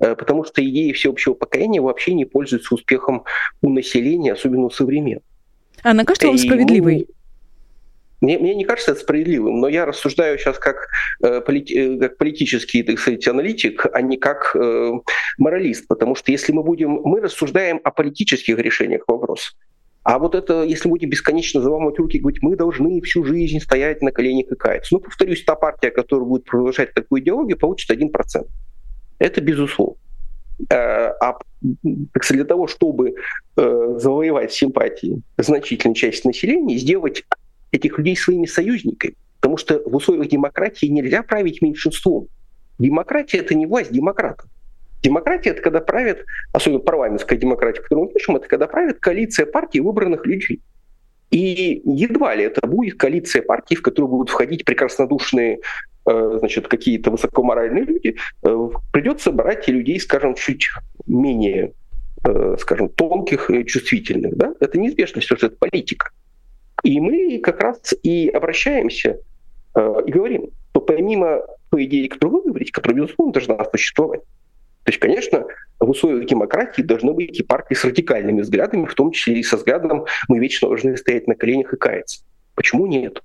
э, 0.00 0.16
потому 0.16 0.44
что 0.44 0.64
идеи 0.64 0.90
всеобщего 0.92 1.34
покаяния 1.34 1.80
вообще 1.80 2.12
не 2.12 2.24
пользуются 2.24 2.74
успехом 2.74 3.24
у 3.62 3.70
населения, 3.70 4.32
особенно 4.32 4.64
у 4.64 4.70
современных. 4.70 5.22
А 5.82 5.94
на 5.94 6.04
кажется 6.04 6.26
вам 6.26 6.38
справедливой? 6.38 7.06
Мне, 8.20 8.38
мне 8.38 8.54
не 8.54 8.64
кажется 8.64 8.92
это 8.92 9.00
справедливым, 9.00 9.60
но 9.60 9.68
я 9.68 9.86
рассуждаю 9.86 10.38
сейчас 10.38 10.58
как, 10.58 10.88
э, 11.22 11.40
полит, 11.40 11.70
э, 11.70 11.98
как 11.98 12.18
политический, 12.18 12.82
так 12.82 12.98
сказать, 12.98 13.26
аналитик, 13.26 13.86
а 13.92 14.02
не 14.02 14.18
как 14.18 14.54
э, 14.54 14.92
моралист, 15.38 15.88
потому 15.88 16.14
что 16.14 16.30
если 16.30 16.52
мы 16.52 16.62
будем, 16.62 17.00
мы 17.04 17.20
рассуждаем 17.20 17.80
о 17.82 17.90
политических 17.90 18.58
решениях 18.58 19.04
вопроса. 19.06 19.52
А 20.02 20.18
вот 20.18 20.34
это, 20.34 20.64
если 20.64 20.88
будем 20.88 21.10
бесконечно 21.10 21.60
заламывать 21.60 21.98
руки 21.98 22.16
и 22.16 22.20
говорить, 22.20 22.42
мы 22.42 22.56
должны 22.56 23.00
всю 23.02 23.24
жизнь 23.24 23.60
стоять 23.60 24.00
на 24.02 24.12
коленях 24.12 24.50
и 24.50 24.56
каяться. 24.56 24.94
Ну, 24.94 25.00
повторюсь, 25.00 25.44
та 25.44 25.54
партия, 25.54 25.90
которая 25.90 26.26
будет 26.26 26.44
продолжать 26.44 26.94
такую 26.94 27.22
идеологию, 27.22 27.58
получит 27.58 27.90
1%. 27.90 28.46
Это 29.18 29.40
безусловно. 29.40 29.96
Э, 30.70 31.12
а 31.20 31.38
для 32.30 32.44
того, 32.44 32.66
чтобы 32.66 33.14
э, 33.56 33.94
завоевать 33.96 34.52
симпатии 34.52 35.22
значительной 35.36 35.94
части 35.94 36.26
населения, 36.26 36.78
сделать 36.78 37.24
этих 37.72 37.98
людей 37.98 38.16
своими 38.16 38.46
союзниками. 38.46 39.14
Потому 39.40 39.56
что 39.56 39.82
в 39.84 39.96
условиях 39.96 40.28
демократии 40.28 40.86
нельзя 40.86 41.22
править 41.22 41.62
меньшинством. 41.62 42.28
Демократия— 42.78 43.38
это 43.40 43.54
не 43.54 43.66
власть 43.66 43.92
демократов. 43.92 44.46
Демократия— 45.02 45.50
это 45.50 45.62
когда 45.62 45.80
правит, 45.80 46.24
особенно 46.52 46.80
парламентская 46.80 47.38
демократия, 47.38 47.80
которую 47.80 48.06
мы 48.06 48.12
пишем, 48.12 48.36
это 48.36 48.48
когда 48.48 48.66
правит 48.66 49.00
коалиция 49.00 49.46
партий 49.46 49.80
выбранных 49.80 50.26
людей. 50.26 50.60
И 51.30 51.80
едва 51.84 52.34
ли 52.34 52.44
это 52.44 52.66
будет 52.66 52.98
коалиция 52.98 53.42
партий, 53.42 53.76
в 53.76 53.82
которую 53.82 54.10
будут 54.10 54.30
входить 54.30 54.64
прекраснодушные 54.64 55.60
э, 56.06 56.36
значит, 56.38 56.68
какие-то 56.68 57.10
высокоморальные 57.10 57.84
люди, 57.84 58.16
э, 58.42 58.68
придется 58.92 59.30
брать 59.30 59.68
и 59.68 59.72
людей, 59.72 60.00
скажем, 60.00 60.34
чуть 60.34 60.70
менее, 61.06 61.72
э, 62.26 62.56
скажем, 62.58 62.88
тонких 62.88 63.48
и 63.50 63.64
чувствительных. 63.64 64.36
Да? 64.36 64.54
Это 64.60 64.78
неизбежно, 64.78 65.20
все, 65.20 65.36
что 65.36 65.46
это 65.46 65.56
политика. 65.56 66.10
И 66.82 67.00
мы 67.00 67.38
как 67.38 67.60
раз 67.60 67.94
и 68.02 68.28
обращаемся 68.28 69.18
э, 69.74 69.94
и 70.06 70.10
говорим, 70.10 70.50
что 70.70 70.80
помимо 70.80 71.42
той 71.70 71.84
идеи, 71.84 72.08
которую 72.08 72.42
вы 72.42 72.48
говорите, 72.48 72.72
которая, 72.72 73.02
безусловно, 73.02 73.32
должна 73.32 73.64
существовать, 73.64 74.22
то 74.84 74.92
есть, 74.92 74.98
конечно, 74.98 75.44
в 75.78 75.90
условиях 75.90 76.26
демократии 76.26 76.82
должны 76.82 77.12
быть 77.12 77.38
и 77.38 77.42
партии 77.42 77.74
с 77.74 77.84
радикальными 77.84 78.40
взглядами, 78.40 78.86
в 78.86 78.94
том 78.94 79.12
числе 79.12 79.38
и 79.38 79.42
со 79.42 79.56
взглядом 79.56 80.06
«мы 80.28 80.38
вечно 80.38 80.68
должны 80.68 80.96
стоять 80.96 81.26
на 81.26 81.34
коленях 81.34 81.72
и 81.74 81.76
каяться». 81.76 82.24
Почему 82.54 82.86
нет? 82.86 83.22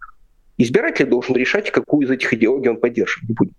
Избиратель 0.58 1.06
должен 1.06 1.36
решать, 1.36 1.72
какую 1.72 2.06
из 2.06 2.12
этих 2.12 2.34
идеологий 2.34 2.70
он 2.70 2.78
поддерживать 2.78 3.36
будет. 3.36 3.54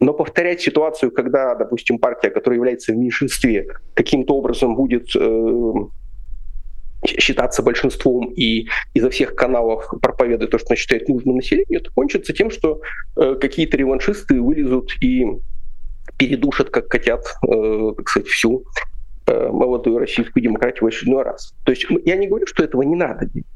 Но 0.00 0.12
повторять 0.14 0.60
ситуацию, 0.60 1.10
когда, 1.10 1.54
допустим, 1.54 1.98
партия, 1.98 2.30
которая 2.30 2.58
является 2.58 2.92
в 2.92 2.96
меньшинстве, 2.96 3.68
каким-то 3.94 4.34
образом 4.34 4.76
будет 4.76 5.08
э, 5.16 5.72
считаться 7.06 7.62
большинством 7.62 8.32
и 8.34 8.66
изо 8.94 9.10
всех 9.10 9.34
каналов 9.34 9.88
проповедует 10.02 10.50
то, 10.50 10.58
что 10.58 10.68
она 10.70 10.76
считает 10.76 11.08
нужным 11.08 11.36
населению, 11.36 11.80
это 11.80 11.90
кончится 11.92 12.32
тем, 12.32 12.50
что 12.50 12.80
э, 13.16 13.36
какие-то 13.40 13.76
реваншисты 13.76 14.40
вылезут 14.40 14.92
и 15.00 15.24
передушат, 16.16 16.70
как 16.70 16.90
хотят, 16.90 17.24
э, 17.46 17.92
так 17.96 18.08
сказать, 18.08 18.28
всю 18.28 18.64
э, 19.26 19.48
молодую 19.48 19.98
российскую 19.98 20.42
демократию 20.42 20.84
в 20.84 20.86
очередной 20.86 21.22
раз. 21.22 21.54
То 21.64 21.70
есть 21.70 21.86
я 22.04 22.16
не 22.16 22.26
говорю, 22.26 22.46
что 22.46 22.64
этого 22.64 22.82
не 22.82 22.96
надо 22.96 23.26
делать. 23.26 23.46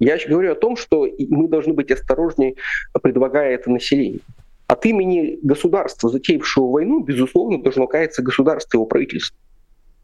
Я 0.00 0.18
говорю 0.28 0.52
о 0.52 0.56
том, 0.56 0.76
что 0.76 1.08
мы 1.28 1.48
должны 1.48 1.72
быть 1.72 1.90
осторожнее, 1.90 2.56
предлагая 3.02 3.54
это 3.54 3.70
населению. 3.70 4.20
От 4.66 4.84
имени 4.86 5.38
государства, 5.42 6.10
затеявшего 6.10 6.70
войну, 6.70 7.02
безусловно, 7.02 7.62
должно 7.62 7.86
каяться 7.86 8.22
государство 8.22 8.76
и 8.76 8.78
его 8.78 8.86
правительство. 8.86 9.36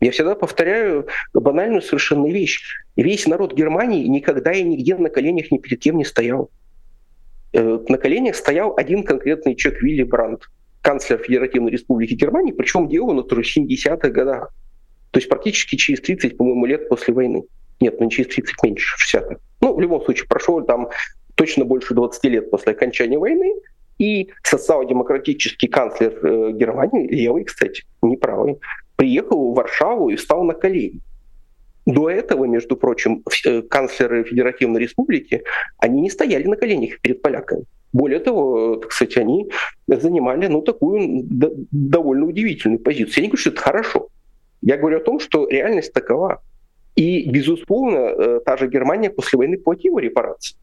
Я 0.00 0.12
всегда 0.12 0.34
повторяю 0.34 1.06
банальную 1.34 1.82
совершенно 1.82 2.26
вещь. 2.26 2.62
Весь 2.96 3.26
народ 3.26 3.54
Германии 3.54 4.06
никогда 4.06 4.52
и 4.52 4.62
нигде 4.62 4.96
на 4.96 5.10
коленях 5.10 5.50
ни 5.50 5.58
перед 5.58 5.80
кем 5.80 5.98
не 5.98 6.04
стоял. 6.04 6.50
Э, 7.52 7.78
на 7.86 7.98
коленях 7.98 8.34
стоял 8.36 8.74
один 8.76 9.02
конкретный 9.04 9.54
человек 9.56 9.82
Вилли 9.82 10.02
Брандт, 10.04 10.44
канцлер 10.80 11.18
Федеративной 11.18 11.70
Республики 11.70 12.14
Германии, 12.14 12.52
причем 12.52 12.88
делал 12.88 13.10
он 13.10 13.20
это 13.20 13.34
в 13.34 13.40
70-х 13.40 14.08
годах. 14.08 14.54
То 15.10 15.18
есть 15.18 15.28
практически 15.28 15.76
через 15.76 16.00
30, 16.00 16.36
по-моему, 16.36 16.64
лет 16.64 16.88
после 16.88 17.12
войны. 17.12 17.44
Нет, 17.80 17.98
ну 17.98 18.06
не 18.06 18.10
через 18.10 18.34
30, 18.34 18.54
меньше, 18.62 18.96
60-х. 19.16 19.36
Ну, 19.60 19.74
в 19.74 19.80
любом 19.80 20.02
случае, 20.04 20.28
прошло 20.28 20.62
там 20.62 20.88
точно 21.34 21.64
больше 21.64 21.94
20 21.94 22.24
лет 22.24 22.50
после 22.50 22.72
окончания 22.72 23.18
войны, 23.18 23.52
и 23.98 24.30
социал-демократический 24.42 25.68
канцлер 25.68 26.18
э, 26.24 26.52
Германии, 26.52 27.06
левый, 27.06 27.44
кстати, 27.44 27.84
неправый, 28.00 28.58
приехал 29.00 29.50
в 29.50 29.54
Варшаву 29.54 30.10
и 30.10 30.16
встал 30.16 30.44
на 30.44 30.52
колени. 30.52 31.00
До 31.86 32.10
этого, 32.10 32.44
между 32.44 32.76
прочим, 32.76 33.22
э, 33.46 33.62
канцлеры 33.62 34.24
Федеративной 34.24 34.80
Республики, 34.80 35.42
они 35.78 36.02
не 36.02 36.10
стояли 36.10 36.46
на 36.46 36.56
коленях 36.56 37.00
перед 37.00 37.22
поляками. 37.22 37.64
Более 37.94 38.20
того, 38.20 38.76
так 38.76 38.92
сказать, 38.92 39.16
они 39.16 39.50
занимали 39.86 40.48
ну, 40.48 40.60
такую 40.60 41.24
довольно 41.70 42.26
удивительную 42.26 42.78
позицию. 42.78 43.14
Я 43.16 43.22
не 43.22 43.28
говорю, 43.28 43.40
что 43.40 43.50
это 43.50 43.62
хорошо. 43.62 44.08
Я 44.60 44.76
говорю 44.76 44.98
о 44.98 45.04
том, 45.04 45.18
что 45.18 45.48
реальность 45.48 45.94
такова. 45.94 46.42
И, 46.94 47.30
безусловно, 47.30 47.96
э, 47.96 48.40
та 48.44 48.58
же 48.58 48.68
Германия 48.68 49.08
после 49.08 49.38
войны 49.38 49.56
платила 49.56 49.98
репарации. 49.98 50.56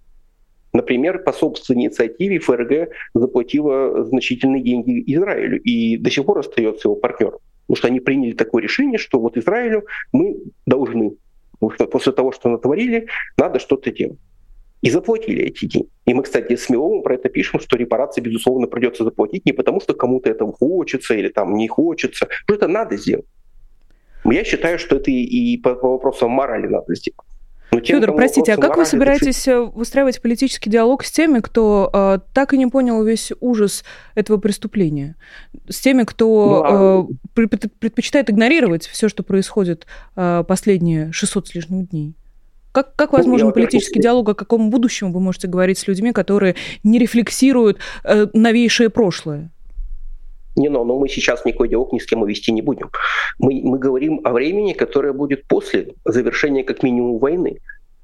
Например, 0.74 1.24
по 1.24 1.34
собственной 1.34 1.86
инициативе 1.86 2.38
ФРГ 2.38 2.90
заплатила 3.16 4.04
значительные 4.04 4.62
деньги 4.62 5.04
Израилю 5.16 5.60
и 5.64 5.98
до 5.98 6.12
сих 6.12 6.26
пор 6.26 6.38
остается 6.38 6.88
его 6.88 6.96
партнером. 6.96 7.40
Потому 7.68 7.78
что 7.78 7.88
они 7.88 8.00
приняли 8.00 8.32
такое 8.34 8.64
решение, 8.64 8.98
что 8.98 9.20
вот 9.20 9.38
Израилю 9.38 9.86
мы 10.12 10.38
должны. 10.66 11.18
После 11.60 12.14
того, 12.14 12.32
что 12.32 12.50
натворили, 12.50 13.08
надо 13.38 13.60
что-то 13.60 13.92
делать. 13.92 14.20
И 14.82 14.92
заплатили 14.92 15.44
эти 15.44 15.66
деньги. 15.66 15.90
И 16.06 16.14
мы, 16.14 16.24
кстати, 16.24 16.56
с 16.56 16.70
Миловым 16.70 17.02
про 17.02 17.16
это 17.16 17.30
пишем, 17.30 17.60
что 17.60 17.78
репарации, 17.78 18.22
безусловно, 18.22 18.68
придется 18.68 19.04
заплатить 19.04 19.46
не 19.46 19.52
потому, 19.52 19.82
что 19.82 19.94
кому-то 19.94 20.30
этого 20.30 20.54
хочется 20.54 21.16
или 21.16 21.30
там 21.30 21.56
не 21.56 21.68
хочется, 21.68 22.28
что 22.30 22.54
это 22.54 22.68
надо 22.68 22.96
сделать. 22.96 23.26
Я 24.24 24.44
считаю, 24.44 24.78
что 24.78 24.98
это 24.98 25.10
и 25.10 25.58
по, 25.58 25.76
по 25.76 25.90
вопросам 25.90 26.32
морали 26.32 26.68
надо 26.68 26.96
сделать. 26.96 27.27
Но 27.78 27.82
тем, 27.82 28.00
Федор, 28.00 28.16
простите, 28.16 28.54
а 28.54 28.58
как 28.58 28.76
вы 28.76 28.86
собираетесь 28.86 29.48
это... 29.48 29.62
выстраивать 29.64 30.22
политический 30.22 30.70
диалог 30.70 31.04
с 31.04 31.12
теми, 31.12 31.40
кто 31.40 31.90
э, 31.94 32.20
так 32.34 32.54
и 32.54 32.58
не 32.58 32.68
понял 32.68 33.04
весь 33.04 33.32
ужас 33.40 33.84
этого 34.16 34.38
преступления? 34.38 35.16
С 35.70 35.80
теми, 35.80 36.04
кто 36.04 36.66
ну, 36.68 37.08
а... 37.36 37.44
э, 37.44 37.48
предпочитает 37.80 38.30
игнорировать 38.32 38.88
все, 38.88 39.10
что 39.10 39.22
происходит 39.22 39.86
э, 40.16 40.44
последние 40.48 41.12
600 41.12 41.48
с 41.50 41.56
лишним 41.56 41.86
дней? 41.86 42.16
Как, 42.72 42.96
как 42.96 43.12
ну, 43.12 43.20
возможен 43.20 43.48
ну, 43.48 43.54
политический 43.54 44.00
диалог, 44.00 44.30
о 44.30 44.34
каком 44.34 44.70
будущем 44.70 45.12
вы 45.12 45.20
можете 45.20 45.48
говорить 45.48 45.78
с 45.78 45.88
людьми, 45.88 46.12
которые 46.12 46.56
не 46.84 46.98
рефлексируют 46.98 47.78
э, 48.04 48.28
новейшее 48.34 48.90
прошлое? 48.90 49.52
Не, 50.58 50.70
но, 50.70 50.84
но 50.84 50.98
мы 50.98 51.08
сейчас 51.08 51.46
никакой 51.46 51.70
диалог 51.70 51.94
ни 51.94 52.00
с 52.00 52.06
кем 52.06 52.26
вести 52.26 52.52
не 52.52 52.64
будем. 52.64 52.90
Мы, 53.38 53.62
мы 53.64 53.78
говорим 53.78 54.22
о 54.24 54.34
времени, 54.34 54.74
которое 54.74 55.14
будет 55.14 55.48
после 55.48 55.94
завершения 56.04 56.64
как 56.64 56.84
минимум 56.84 57.20
войны. 57.20 57.60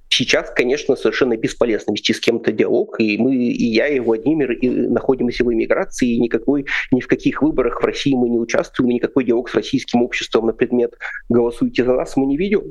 Сейчас, 0.10 0.52
конечно, 0.52 0.96
совершенно 0.96 1.36
бесполезно 1.36 1.94
вести 1.94 2.14
с 2.14 2.20
кем-то 2.20 2.52
диалог, 2.52 3.00
и 3.00 3.18
мы, 3.18 3.36
и 3.36 3.66
я, 3.66 3.88
и 3.88 4.00
Владимир 4.00 4.52
и 4.52 4.70
находимся 4.70 5.44
в 5.44 5.52
эмиграции, 5.52 6.14
и 6.14 6.20
никакой, 6.20 6.68
ни 6.92 7.02
в 7.02 7.08
каких 7.08 7.42
выборах 7.42 7.82
в 7.82 7.86
России 7.86 8.14
мы 8.14 8.30
не 8.30 8.38
участвуем, 8.38 8.92
и 8.92 8.94
никакой 8.96 9.24
диалог 9.26 9.50
с 9.50 9.56
российским 9.56 10.04
обществом 10.04 10.46
на 10.46 10.54
предмет 10.54 10.94
«голосуйте 11.30 11.84
за 11.84 11.94
нас» 11.94 12.16
мы 12.16 12.28
не 12.28 12.38
ведем. 12.38 12.62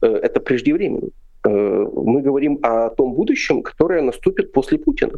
Э, 0.00 0.06
это 0.06 0.40
преждевременно. 0.40 1.10
Э, 1.44 1.50
мы 1.50 2.22
говорим 2.22 2.58
о 2.62 2.88
том 2.88 3.12
будущем, 3.12 3.60
которое 3.60 4.00
наступит 4.00 4.52
после 4.52 4.78
Путина, 4.78 5.12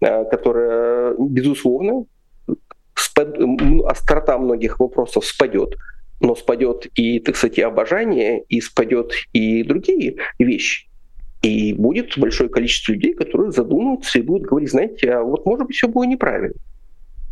э, 0.00 0.24
которое, 0.26 1.16
безусловно, 1.18 2.04
спад... 3.00 3.36
острота 3.86 4.38
многих 4.38 4.80
вопросов 4.80 5.24
спадет, 5.24 5.76
но 6.20 6.34
спадет 6.34 6.86
и, 6.94 7.18
так 7.20 7.36
сказать, 7.36 7.58
и 7.58 7.62
обожание, 7.62 8.42
и 8.48 8.60
спадет 8.60 9.12
и 9.32 9.62
другие 9.64 10.16
вещи. 10.38 10.88
И 11.42 11.72
будет 11.72 12.18
большое 12.18 12.50
количество 12.50 12.92
людей, 12.92 13.14
которые 13.14 13.50
задумаются 13.50 14.18
и 14.18 14.22
будут 14.22 14.46
говорить, 14.46 14.70
знаете, 14.70 15.10
а 15.10 15.22
вот 15.22 15.46
может 15.46 15.66
быть 15.66 15.76
все 15.76 15.88
было 15.88 16.04
неправильно. 16.04 16.54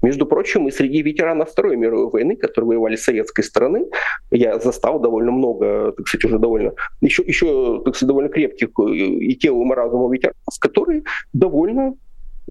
Между 0.01 0.27
прочим, 0.27 0.69
и 0.69 0.71
среди 0.71 1.03
ветеранов 1.03 1.51
Второй 1.51 1.77
мировой 1.77 2.09
войны, 2.09 2.37
которые 2.37 2.69
воевали 2.69 2.97
с 2.97 3.03
советской 3.03 3.43
стороны, 3.43 3.87
я 4.31 4.59
застал 4.61 5.01
довольно 5.01 5.33
много, 5.33 5.93
так 5.93 6.07
сказать, 6.07 6.25
уже 6.25 6.39
довольно, 6.39 6.73
еще, 7.01 7.25
еще 7.25 7.83
так 7.85 7.97
сказать, 7.97 8.09
довольно 8.09 8.31
крепких 8.31 8.69
и 8.79 9.35
телом, 9.35 9.73
и 9.73 9.77
разумом 9.77 10.13
ветеранов, 10.13 10.39
которые 10.61 11.03
довольно 11.33 11.97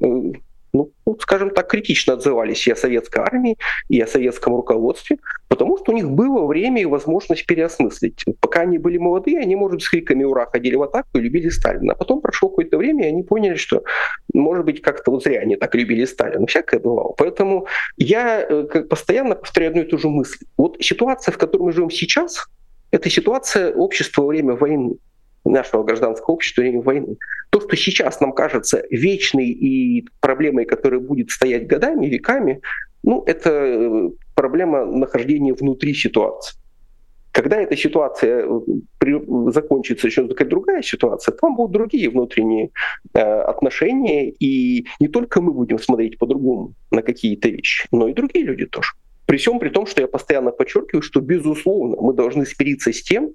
э, 0.02 0.08
ну, 0.78 1.18
скажем 1.20 1.50
так, 1.52 1.68
критично 1.70 2.14
отзывались 2.14 2.68
и 2.68 2.72
о 2.72 2.76
советской 2.76 3.20
армии, 3.20 3.58
и 3.90 4.00
о 4.00 4.08
советском 4.08 4.56
руководстве, 4.56 5.18
потому 5.48 5.78
что 5.78 5.92
у 5.92 5.96
них 5.96 6.10
было 6.10 6.46
время 6.46 6.82
и 6.82 6.86
возможность 6.86 7.46
переосмыслить. 7.46 8.24
Пока 8.40 8.62
они 8.62 8.78
были 8.78 8.98
молодые, 8.98 9.40
они, 9.40 9.56
может, 9.56 9.82
с 9.82 9.90
криками 9.90 10.24
«Ура!» 10.24 10.46
ходили 10.46 10.76
в 10.76 10.84
атаку 10.84 11.10
и 11.18 11.22
любили 11.22 11.50
Сталина. 11.50 11.94
А 11.94 11.96
потом 11.96 12.22
прошло 12.22 12.50
какое-то 12.50 12.78
время, 12.78 13.06
и 13.06 13.10
они 13.10 13.24
поняли, 13.24 13.56
что, 13.56 13.84
может 14.34 14.66
быть, 14.66 14.82
как-то 14.82 15.12
вот 15.12 15.24
зря 15.24 15.42
они 15.42 15.56
так 15.56 15.76
любили 15.76 16.06
Сталина. 16.06 16.46
Всякое 16.48 16.80
бывало. 16.80 17.14
Поэтому 17.18 17.68
я 17.98 18.42
э, 18.42 18.64
как 18.64 18.90
постоянно 18.90 19.36
повторяю 19.36 19.72
одну 19.72 19.84
и 19.84 19.86
ту 19.86 19.98
же 19.98 20.10
мысль. 20.10 20.46
Вот 20.58 20.78
ситуация, 20.80 21.32
в 21.32 21.38
которой 21.38 21.64
мы 21.64 21.72
живем 21.72 21.90
сейчас, 21.90 22.48
это 22.92 23.10
ситуация 23.10 23.74
общества 23.74 24.22
во 24.22 24.28
время 24.28 24.54
войны 24.54 24.96
нашего 25.50 25.84
гражданского 25.84 26.36
общества 26.36 26.62
время 26.62 26.82
войны. 26.82 27.18
То, 27.50 27.62
что 27.62 27.76
сейчас 27.76 28.20
нам 28.20 28.34
кажется 28.34 28.84
вечной 28.90 29.50
и 29.50 30.08
проблемой, 30.20 30.66
которая 30.66 31.00
будет 31.00 31.32
стоять 31.32 31.68
годами, 31.68 32.08
веками, 32.08 32.62
ну, 33.04 33.24
это 33.26 33.50
э, 33.50 34.10
проблема 34.36 34.86
нахождения 34.86 35.54
внутри 35.54 35.94
ситуации. 35.94 36.58
Когда 37.32 37.62
эта 37.62 37.78
ситуация 37.78 38.46
э, 38.46 39.52
закончится, 39.52 40.08
еще 40.08 40.28
какая-то 40.28 40.50
другая 40.50 40.82
ситуация, 40.82 41.34
там 41.34 41.56
будут 41.56 41.72
другие 41.72 42.10
внутренние 42.10 42.72
э, 43.14 43.20
отношения, 43.22 44.30
и 44.30 44.86
не 45.00 45.08
только 45.08 45.40
мы 45.40 45.54
будем 45.54 45.80
смотреть 45.80 46.18
по-другому 46.18 46.74
на 46.92 47.02
какие-то 47.02 47.50
вещи, 47.50 47.88
но 47.92 48.08
и 48.08 48.14
другие 48.14 48.46
люди 48.46 48.66
тоже. 48.66 48.90
При 49.26 49.38
всем 49.38 49.60
при 49.60 49.70
том, 49.70 49.86
что 49.86 50.02
я 50.02 50.08
постоянно 50.08 50.52
подчеркиваю, 50.52 51.02
что, 51.02 51.20
безусловно, 51.20 51.98
мы 52.02 52.14
должны 52.14 52.46
смириться 52.46 52.92
с 52.92 53.04
тем, 53.04 53.34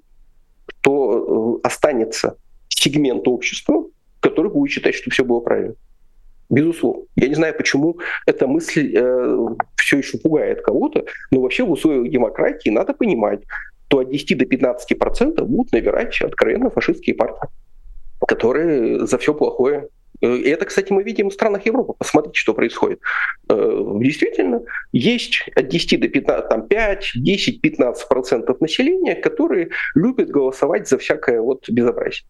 что 0.67 1.59
э, 1.63 1.67
останется 1.67 2.37
сегмент 2.69 3.27
общества, 3.27 3.85
который 4.19 4.51
будет 4.51 4.71
считать, 4.71 4.95
что 4.95 5.11
все 5.11 5.23
было 5.23 5.39
правильно. 5.39 5.75
Безусловно. 6.49 7.03
Я 7.15 7.27
не 7.29 7.35
знаю, 7.35 7.55
почему 7.55 7.99
эта 8.25 8.47
мысль 8.47 8.93
э, 8.95 9.37
все 9.75 9.97
еще 9.97 10.17
пугает 10.17 10.61
кого-то, 10.61 11.05
но 11.31 11.41
вообще 11.41 11.63
в 11.63 11.71
условиях 11.71 12.11
демократии 12.11 12.69
надо 12.69 12.93
понимать, 12.93 13.41
что 13.87 13.99
от 13.99 14.09
10 14.09 14.39
до 14.39 14.45
15 14.45 14.97
процентов 14.97 15.47
будут 15.47 15.71
набирать 15.71 16.19
откровенно 16.19 16.71
фашистские 16.71 17.15
партии, 17.15 17.47
которые 18.27 19.05
за 19.05 19.19
все 19.19 19.35
плохое 19.35 19.87
и 20.23 20.49
это, 20.49 20.65
кстати, 20.65 20.93
мы 20.93 21.03
видим 21.03 21.29
в 21.29 21.33
странах 21.33 21.65
Европы. 21.65 21.95
Посмотрите, 21.97 22.39
что 22.39 22.53
происходит. 22.53 23.01
Э, 23.49 23.83
действительно, 23.99 24.61
есть 24.93 25.49
от 25.53 25.67
10 25.67 25.99
до 25.99 26.07
15, 26.07 26.49
там 26.49 26.67
5, 26.67 27.11
10, 27.15 27.61
15 27.61 28.07
процентов 28.07 28.61
населения, 28.61 29.15
которые 29.15 29.69
любят 29.95 30.29
голосовать 30.29 30.87
за 30.87 30.97
всякое 30.97 31.41
вот 31.41 31.69
безобразие. 31.69 32.25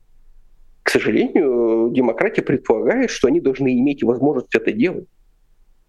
К 0.81 0.89
сожалению, 0.89 1.91
демократия 1.91 2.41
предполагает, 2.41 3.11
что 3.11 3.27
они 3.27 3.39
должны 3.39 3.79
иметь 3.79 4.03
возможность 4.03 4.55
это 4.55 4.71
делать. 4.71 5.07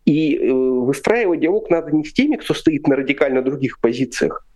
И 0.04 0.36
э, 0.36 0.52
выстраивать 0.52 1.40
диалог 1.40 1.70
надо 1.70 1.90
не 1.90 2.04
с 2.04 2.12
теми, 2.12 2.36
кто 2.36 2.52
стоит 2.52 2.86
на 2.86 2.96
радикально 2.96 3.40
других 3.40 3.80
позициях, 3.80 4.46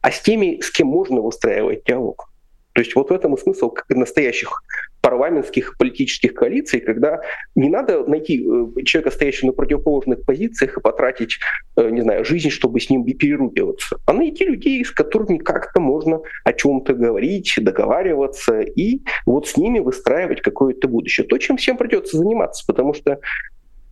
а 0.00 0.10
с 0.10 0.22
теми, 0.22 0.58
с 0.62 0.70
кем 0.70 0.86
можно 0.86 1.20
выстраивать 1.20 1.84
диалог. 1.84 2.30
То 2.72 2.80
есть 2.80 2.94
вот 2.96 3.10
в 3.10 3.12
этом 3.12 3.34
и 3.34 3.38
смысл 3.38 3.74
настоящих 3.90 4.62
парламентских 5.04 5.76
политических 5.76 6.32
коалиций, 6.32 6.80
когда 6.80 7.20
не 7.54 7.68
надо 7.68 8.06
найти 8.06 8.42
э, 8.42 8.82
человека, 8.84 9.10
стоящего 9.10 9.48
на 9.48 9.52
противоположных 9.52 10.24
позициях, 10.24 10.78
и 10.78 10.80
потратить, 10.80 11.40
э, 11.76 11.90
не 11.90 12.00
знаю, 12.00 12.24
жизнь, 12.24 12.48
чтобы 12.48 12.80
с 12.80 12.88
ним 12.88 13.04
переругиваться, 13.04 13.98
а 14.06 14.14
найти 14.14 14.46
людей, 14.46 14.82
с 14.82 14.90
которыми 14.90 15.36
как-то 15.36 15.80
можно 15.80 16.20
о 16.44 16.52
чем-то 16.54 16.94
говорить, 16.94 17.52
договариваться, 17.60 18.60
и 18.60 19.02
вот 19.26 19.46
с 19.46 19.58
ними 19.58 19.78
выстраивать 19.78 20.40
какое-то 20.40 20.88
будущее. 20.88 21.26
То, 21.26 21.36
чем 21.36 21.58
всем 21.58 21.76
придется 21.76 22.16
заниматься, 22.16 22.64
потому 22.66 22.94
что 22.94 23.20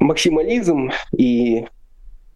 максимализм 0.01 0.93
и 1.15 1.67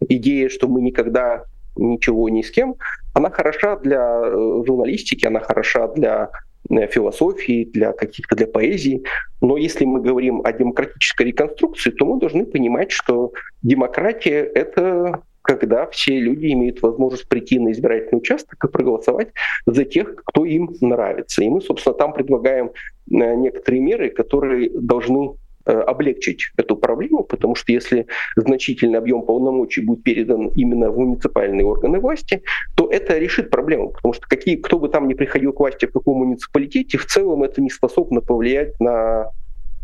идея, 0.07 0.49
что 0.49 0.67
мы 0.67 0.81
никогда 0.81 1.45
ничего 1.77 2.29
ни 2.29 2.43
с 2.43 2.51
кем, 2.51 2.75
она 3.15 3.31
хороша 3.31 3.77
для 3.77 4.21
э, 4.23 4.63
журналистики, 4.67 5.25
она 5.25 5.39
хороша 5.39 5.87
для 5.87 6.29
философии, 6.69 7.69
для 7.71 7.93
каких-то 7.93 8.35
для 8.35 8.47
поэзии. 8.47 9.03
Но 9.41 9.57
если 9.57 9.85
мы 9.85 10.01
говорим 10.01 10.41
о 10.43 10.51
демократической 10.51 11.27
реконструкции, 11.27 11.91
то 11.91 12.05
мы 12.05 12.19
должны 12.19 12.45
понимать, 12.45 12.91
что 12.91 13.31
демократия— 13.61 14.43
это 14.55 15.21
когда 15.41 15.87
все 15.87 16.19
люди 16.19 16.51
имеют 16.51 16.81
возможность 16.81 17.29
прийти 17.29 17.57
на 17.57 17.71
избирательный 17.71 18.17
участок 18.17 18.61
и 18.61 18.67
проголосовать 18.67 19.29
за 19.65 19.85
тех, 19.85 20.15
кто 20.25 20.43
им 20.43 20.75
нравится. 20.81 21.41
И 21.41 21.49
мы, 21.49 21.61
собственно, 21.61 21.95
там 21.95 22.11
предлагаем 22.11 22.67
э, 22.67 22.71
некоторые 23.09 23.81
меры, 23.81 24.09
которые 24.09 24.69
должны 24.69 25.35
Э, 25.37 25.46
облегчить 25.67 26.51
эту 26.57 26.75
проблему, 26.75 27.23
потому 27.23 27.55
что 27.55 27.71
если 27.71 28.07
значительный 28.35 28.99
объем 28.99 29.23
полномочий 29.23 29.81
будет 29.81 30.03
передан 30.03 30.47
именно 30.55 30.89
в 30.89 30.97
муниципальные 30.97 31.65
органы 31.65 31.99
власти, 31.99 32.41
то 32.75 32.89
это 32.89 33.17
решит 33.17 33.49
проблему, 33.49 33.89
потому 33.89 34.13
что 34.13 34.27
какие, 34.27 34.55
кто 34.55 34.79
бы 34.79 34.89
там 34.89 35.07
ни 35.07 35.13
приходил 35.13 35.53
к 35.53 35.59
власти 35.59 35.85
в 35.85 35.91
каком 35.91 36.17
муниципалитете, 36.19 36.97
в 36.97 37.05
целом 37.05 37.43
это 37.43 37.61
не 37.61 37.69
способно 37.69 38.21
повлиять 38.21 38.79
на 38.79 39.31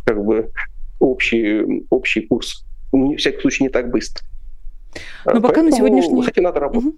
как 0.06 0.24
бы, 0.24 0.52
общий, 1.00 1.86
общий 1.90 2.22
курс. 2.22 2.66
В 2.92 3.16
всяком 3.18 3.42
случае, 3.42 3.68
не 3.68 3.70
так 3.70 3.90
быстро. 3.90 4.24
Но 5.26 5.42
пока 5.42 5.48
Поэтому, 5.48 5.70
на 5.70 5.76
сегодняшний... 5.76 6.24
С 6.24 6.28
этим 6.28 6.44
надо 6.44 6.60
работать. 6.60 6.90
Угу. 6.90 6.98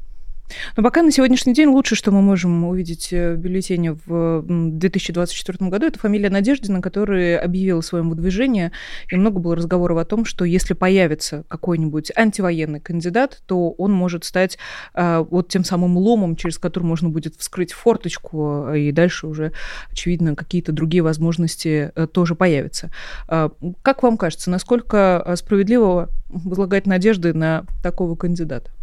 Но 0.78 0.84
пока 0.84 1.02
на 1.02 1.12
сегодняшний 1.12 1.54
день 1.54 1.70
лучше, 1.70 1.96
что 1.96 2.12
мы 2.12 2.22
можем 2.22 2.66
увидеть 2.66 3.12
э, 3.12 3.34
в 3.34 3.38
бюллетене 3.38 3.94
в 4.06 4.44
2024 4.46 5.70
году, 5.70 5.88
это 5.88 6.00
фамилия 6.00 6.30
Надеждина, 6.30 6.82
которая 6.82 7.40
объявила 7.40 7.82
своем 7.82 8.10
выдвижение, 8.10 8.72
и 9.10 9.16
много 9.16 9.40
было 9.40 9.56
разговоров 9.56 9.98
о 9.98 10.06
том, 10.06 10.26
что 10.26 10.46
если 10.46 10.74
появится 10.74 11.46
какой-нибудь 11.48 12.12
антивоенный 12.16 12.80
кандидат, 12.80 13.42
то 13.46 13.72
он 13.72 13.92
может 13.92 14.24
стать 14.26 14.58
э, 14.94 15.26
вот 15.30 15.50
тем 15.50 15.64
самым 15.64 15.98
ломом, 15.98 16.36
через 16.36 16.58
который 16.58 16.84
можно 16.84 17.10
будет 17.10 17.36
вскрыть 17.36 17.74
форточку, 17.74 18.74
и 18.74 18.92
дальше 18.92 19.28
уже, 19.28 19.52
очевидно, 19.92 20.36
какие-то 20.36 20.72
другие 20.72 21.02
возможности 21.02 21.92
э, 21.96 22.08
тоже 22.08 22.36
появятся. 22.36 22.92
Э, 23.28 23.50
как 23.82 24.04
вам 24.04 24.18
кажется, 24.18 24.52
насколько 24.52 25.34
справедливо 25.36 26.10
возлагать 26.30 26.86
надежды 26.86 27.34
на 27.34 27.66
такого 27.82 28.16
кандидата? 28.16 28.75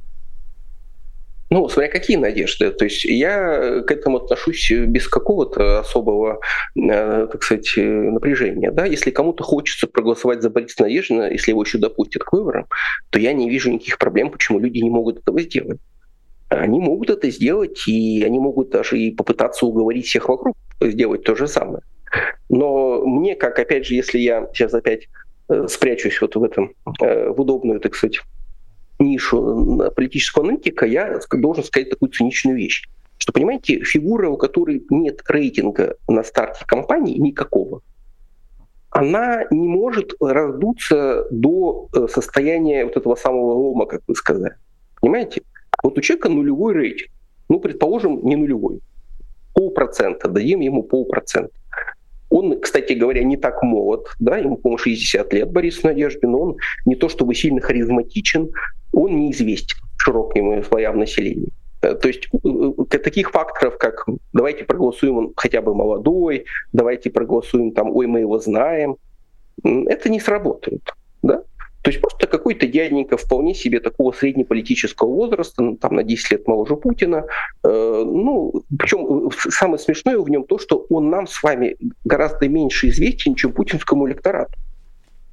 Ну, 1.53 1.69
смотря 1.69 1.91
какие 1.91 2.17
надежды. 2.17 2.71
То 2.71 2.87
есть 2.87 3.05
я 3.05 3.83
к 3.83 3.91
этому 3.91 4.17
отношусь 4.17 4.71
без 4.71 5.07
какого-то 5.07 5.81
особого, 5.81 6.41
э, 6.75 7.29
так 7.31 7.43
сказать, 7.43 7.75
напряжения. 7.77 8.71
Да? 8.71 8.87
Если 8.87 9.11
кому-то 9.11 9.45
хочется 9.45 9.87
проголосовать 9.87 10.41
за 10.41 10.49
Бориса 10.49 10.83
Надеждина, 10.85 11.31
если 11.31 11.51
его 11.51 11.63
еще 11.63 11.77
допустят 11.77 12.25
к 12.25 12.33
выборам, 12.33 12.69
то 13.11 13.19
я 13.19 13.35
не 13.35 13.51
вижу 13.51 13.71
никаких 13.71 13.99
проблем, 13.99 14.31
почему 14.31 14.61
люди 14.61 14.79
не 14.79 14.89
могут 14.89 15.19
этого 15.19 15.43
сделать. 15.43 15.79
Они 16.49 16.81
могут 16.81 17.11
это 17.11 17.31
сделать, 17.31 17.87
и 17.87 18.25
они 18.25 18.39
могут 18.39 18.71
даже 18.71 18.99
и 18.99 19.15
попытаться 19.15 19.67
уговорить 19.67 20.07
всех 20.07 20.31
вокруг 20.31 20.57
сделать 20.81 21.23
то 21.23 21.35
же 21.37 21.47
самое. 21.47 21.83
Но 22.49 23.05
мне, 23.05 23.35
как, 23.35 23.59
опять 23.59 23.85
же, 23.85 23.95
если 23.95 24.19
я 24.19 24.49
сейчас 24.55 24.73
опять 24.73 25.09
э, 25.51 25.67
спрячусь 25.69 26.19
вот 26.23 26.35
в 26.35 26.43
этом, 26.43 26.73
э, 27.03 27.29
в 27.29 27.39
удобную, 27.39 27.79
так 27.79 27.95
сказать, 27.95 28.21
нишу 29.03 29.91
политического 29.95 30.45
аналитика, 30.45 30.87
я 30.87 31.21
должен 31.31 31.65
сказать 31.65 31.91
такую 31.91 32.11
циничную 32.11 32.57
вещь. 32.57 32.89
Что, 33.19 33.33
понимаете, 33.33 33.85
фигура, 33.85 34.29
у 34.29 34.37
которой 34.37 34.85
нет 34.91 35.23
рейтинга 35.29 35.97
на 36.09 36.25
старте 36.25 36.65
кампании 36.67 37.19
никакого, 37.19 37.83
она 38.91 39.45
не 39.51 39.69
может 39.69 40.13
раздуться 40.21 41.27
до 41.31 41.89
э, 41.95 42.09
состояния 42.09 42.85
вот 42.85 42.97
этого 42.97 43.15
самого 43.15 43.53
лома, 43.53 43.87
как 43.87 44.03
вы 44.07 44.15
сказали. 44.15 44.57
Понимаете? 45.01 45.43
Вот 45.83 45.97
у 45.97 46.01
человека 46.01 46.29
нулевой 46.29 46.75
рейтинг. 46.75 47.11
Ну, 47.49 47.59
предположим, 47.59 48.25
не 48.25 48.37
нулевой. 48.37 48.81
Полпроцента. 49.55 50.29
Дадим 50.29 50.61
ему 50.61 50.83
полпроцента. 50.83 51.53
Он, 52.29 52.61
кстати 52.61 52.95
говоря, 52.95 53.23
не 53.25 53.37
так 53.37 53.63
молод, 53.63 54.07
да, 54.19 54.39
ему, 54.39 54.57
по-моему, 54.57 54.79
60 54.79 55.33
лет 55.35 55.51
Борис 55.51 55.83
Надеждин, 55.83 56.35
он 56.35 56.57
не 56.87 56.95
то 56.97 57.11
чтобы 57.11 57.35
сильно 57.35 57.61
харизматичен, 57.61 58.51
он 58.93 59.17
неизвестен 59.17 59.79
широким 59.97 60.63
слоям 60.65 60.99
населения. 60.99 61.51
Э, 61.83 61.95
то 61.95 62.09
есть 62.09 62.29
таких 62.91 63.31
факторов, 63.31 63.77
как 63.79 64.07
давайте 64.33 64.65
проголосуем 64.65 65.17
он 65.17 65.33
хотя 65.37 65.61
бы 65.61 65.75
молодой, 65.75 66.45
давайте 66.73 67.11
проголосуем 67.11 67.73
там, 67.73 67.95
ой, 67.95 68.07
мы 68.07 68.21
его 68.21 68.39
знаем, 68.39 68.97
это 69.65 70.09
не 70.09 70.21
сработает. 70.21 70.83
Да? 71.23 71.43
То 71.83 71.91
есть 71.91 72.01
просто 72.01 72.29
какой-то 72.29 72.69
дяденька 72.69 73.17
вполне 73.17 73.55
себе 73.55 73.81
такого 73.81 74.13
среднеполитического 74.13 75.09
возраста, 75.09 75.63
ну, 75.63 75.77
там 75.77 75.97
на 75.97 76.05
10 76.05 76.31
лет 76.31 76.47
моложе 76.47 76.77
Путина. 76.77 77.27
Э, 77.65 78.05
ну, 78.07 78.63
причем 78.79 79.31
самое 79.33 79.79
смешное 79.79 80.19
в 80.19 80.31
нем 80.31 80.45
то, 80.45 80.59
что 80.59 80.87
он 80.89 81.11
нам 81.11 81.27
с 81.27 81.43
вами 81.43 81.77
гораздо 82.05 82.49
меньше 82.49 82.89
известен, 82.89 83.35
чем 83.35 83.53
путинскому 83.53 84.09
электорату. 84.09 84.53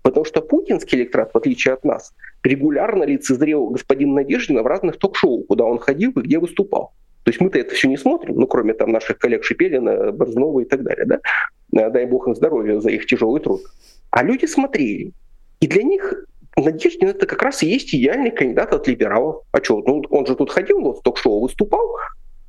Потому 0.02 0.26
что 0.26 0.42
путинский 0.42 1.00
электорат, 1.00 1.34
в 1.34 1.38
отличие 1.38 1.74
от 1.74 1.84
нас, 1.84 2.14
регулярно 2.44 3.04
лицезрел 3.04 3.68
господина 3.68 4.16
Надеждина 4.16 4.64
в 4.64 4.68
разных 4.68 4.98
ток-шоу, 4.98 5.44
куда 5.44 5.66
он 5.66 5.80
ходил 5.80 6.12
и 6.12 6.22
где 6.22 6.40
выступал. 6.40 6.94
То 7.24 7.32
есть 7.32 7.42
мы-то 7.42 7.60
это 7.60 7.76
все 7.76 7.88
не 7.88 7.98
смотрим, 7.98 8.36
ну, 8.36 8.48
кроме 8.48 8.74
там 8.74 8.92
наших 8.92 9.18
коллег 9.18 9.44
Шепелина, 9.44 10.12
Борзнова 10.12 10.62
и 10.62 10.66
так 10.66 10.84
далее, 10.84 11.06
да? 11.06 11.20
Дай 11.90 12.06
бог 12.06 12.28
им 12.28 12.36
здоровья 12.36 12.80
за 12.80 12.90
их 12.90 13.06
тяжелый 13.06 13.42
труд. 13.42 13.62
А 14.10 14.24
люди 14.24 14.46
смотрели. 14.46 15.12
И 15.60 15.68
для 15.68 15.84
них 15.84 16.26
Надеждин 16.56 17.10
это 17.10 17.26
как 17.26 17.42
раз 17.42 17.62
и 17.62 17.70
есть 17.70 17.94
идеальный 17.94 18.32
кандидат 18.32 18.74
от 18.74 18.88
либералов. 18.88 19.44
А 19.52 19.64
что, 19.64 19.82
ну, 19.86 20.04
он 20.10 20.26
же 20.26 20.36
тут 20.36 20.50
ходил, 20.50 20.82
вот 20.82 21.00
в 21.00 21.02
ток-шоу 21.04 21.42
выступал, 21.42 21.96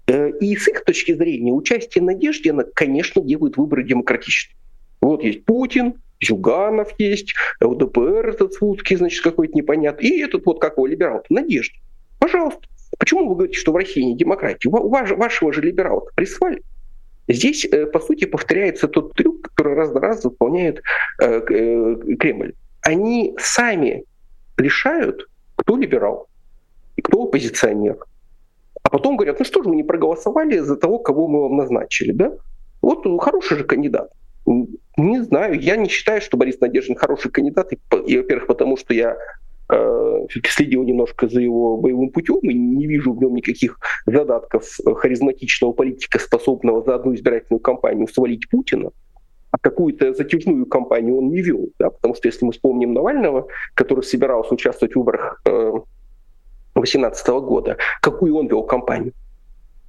э, 0.07 0.30
и 0.40 0.57
с 0.57 0.68
их 0.68 0.84
точки 0.84 1.12
зрения 1.12 1.53
участие 1.53 2.03
Надеждина, 2.03 2.64
конечно, 2.74 3.20
делает 3.20 3.57
выборы 3.57 3.84
демократичными. 3.84 4.59
Вот 5.01 5.22
есть 5.22 5.44
Путин, 5.44 5.94
Зюганов 6.23 6.93
есть, 6.99 7.35
ЛДПР 7.61 8.29
этот 8.29 8.55
Слуцкий, 8.55 8.97
значит, 8.97 9.23
какой-то 9.23 9.55
непонятный, 9.57 10.09
и 10.09 10.23
этот 10.23 10.45
вот 10.47 10.61
какой 10.61 10.91
либерал, 10.91 11.23
Надежда. 11.31 11.77
Пожалуйста. 12.18 12.61
Почему 12.99 13.29
вы 13.29 13.35
говорите, 13.37 13.59
что 13.59 13.73
в 13.73 13.77
России 13.77 14.03
не 14.03 14.16
демократия? 14.16 14.68
Ваш, 14.68 15.12
вашего 15.12 15.53
же 15.53 15.62
либерала 15.62 16.03
прислали. 16.16 16.62
Здесь, 17.29 17.64
э, 17.64 17.87
по 17.87 18.01
сути, 18.01 18.25
повторяется 18.25 18.89
тот 18.89 19.14
трюк, 19.14 19.43
который 19.43 19.75
раз 19.75 19.93
за 19.93 20.01
раз 20.01 20.25
выполняет 20.25 20.83
э, 21.21 21.41
Кремль 22.18 22.53
они 22.83 23.35
сами 23.39 24.05
решают, 24.57 25.29
кто 25.57 25.77
либерал 25.77 26.29
и 26.97 27.03
кто 27.03 27.25
оппозиционер. 27.25 27.99
А 28.83 28.91
потом 28.91 29.16
говорят, 29.16 29.39
ну 29.39 29.45
что 29.45 29.62
же 29.62 29.68
вы 29.68 29.77
не 29.77 29.83
проголосовали 29.83 30.59
за 30.59 30.77
того, 30.77 30.99
кого 30.99 31.29
мы 31.29 31.43
вам 31.43 31.57
назначили, 31.57 32.12
да? 32.12 32.33
Вот 32.83 33.05
хороший 33.21 33.59
же 33.59 33.64
кандидат. 33.64 34.11
Не 34.96 35.22
знаю, 35.22 35.61
я 35.61 35.76
не 35.76 35.88
считаю, 35.88 36.20
что 36.20 36.36
Борис 36.36 36.61
Надеждин 36.61 36.96
хороший 36.96 37.30
кандидат. 37.30 37.72
И, 37.72 37.78
и 38.07 38.18
во-первых, 38.18 38.46
потому 38.46 38.76
что 38.76 38.92
я 38.92 39.16
э, 39.72 40.26
следил 40.48 40.82
немножко 40.82 41.28
за 41.28 41.40
его 41.40 41.76
боевым 41.76 42.11
путем 42.11 42.38
и 42.40 42.53
не 42.53 42.86
вижу 42.86 43.12
в 43.12 43.20
нем 43.20 43.34
никаких 43.34 43.78
задатков 44.07 44.64
харизматичного 44.96 45.72
политика, 45.72 46.18
способного 46.18 46.82
за 46.82 46.96
одну 46.96 47.14
избирательную 47.14 47.61
кампанию 47.61 48.09
свалить 48.09 48.48
Путина 48.51 48.90
какую-то 49.61 50.14
затяжную 50.14 50.66
кампанию 50.66 51.18
он 51.18 51.30
не 51.30 51.42
вел, 51.42 51.70
да, 51.78 51.90
потому 51.90 52.14
что 52.14 52.28
если 52.28 52.44
мы 52.44 52.53
вспомним 52.53 52.92
Навального, 52.92 53.48
который 53.74 54.05
собирался 54.05 54.55
участвовать 54.55 54.94
в 54.94 54.98
выборах 54.98 55.40
2018 55.44 57.28
э, 57.28 57.40
года, 57.40 57.76
какую 58.01 58.36
он 58.36 58.48
вел 58.48 58.62
кампанию? 58.62 59.12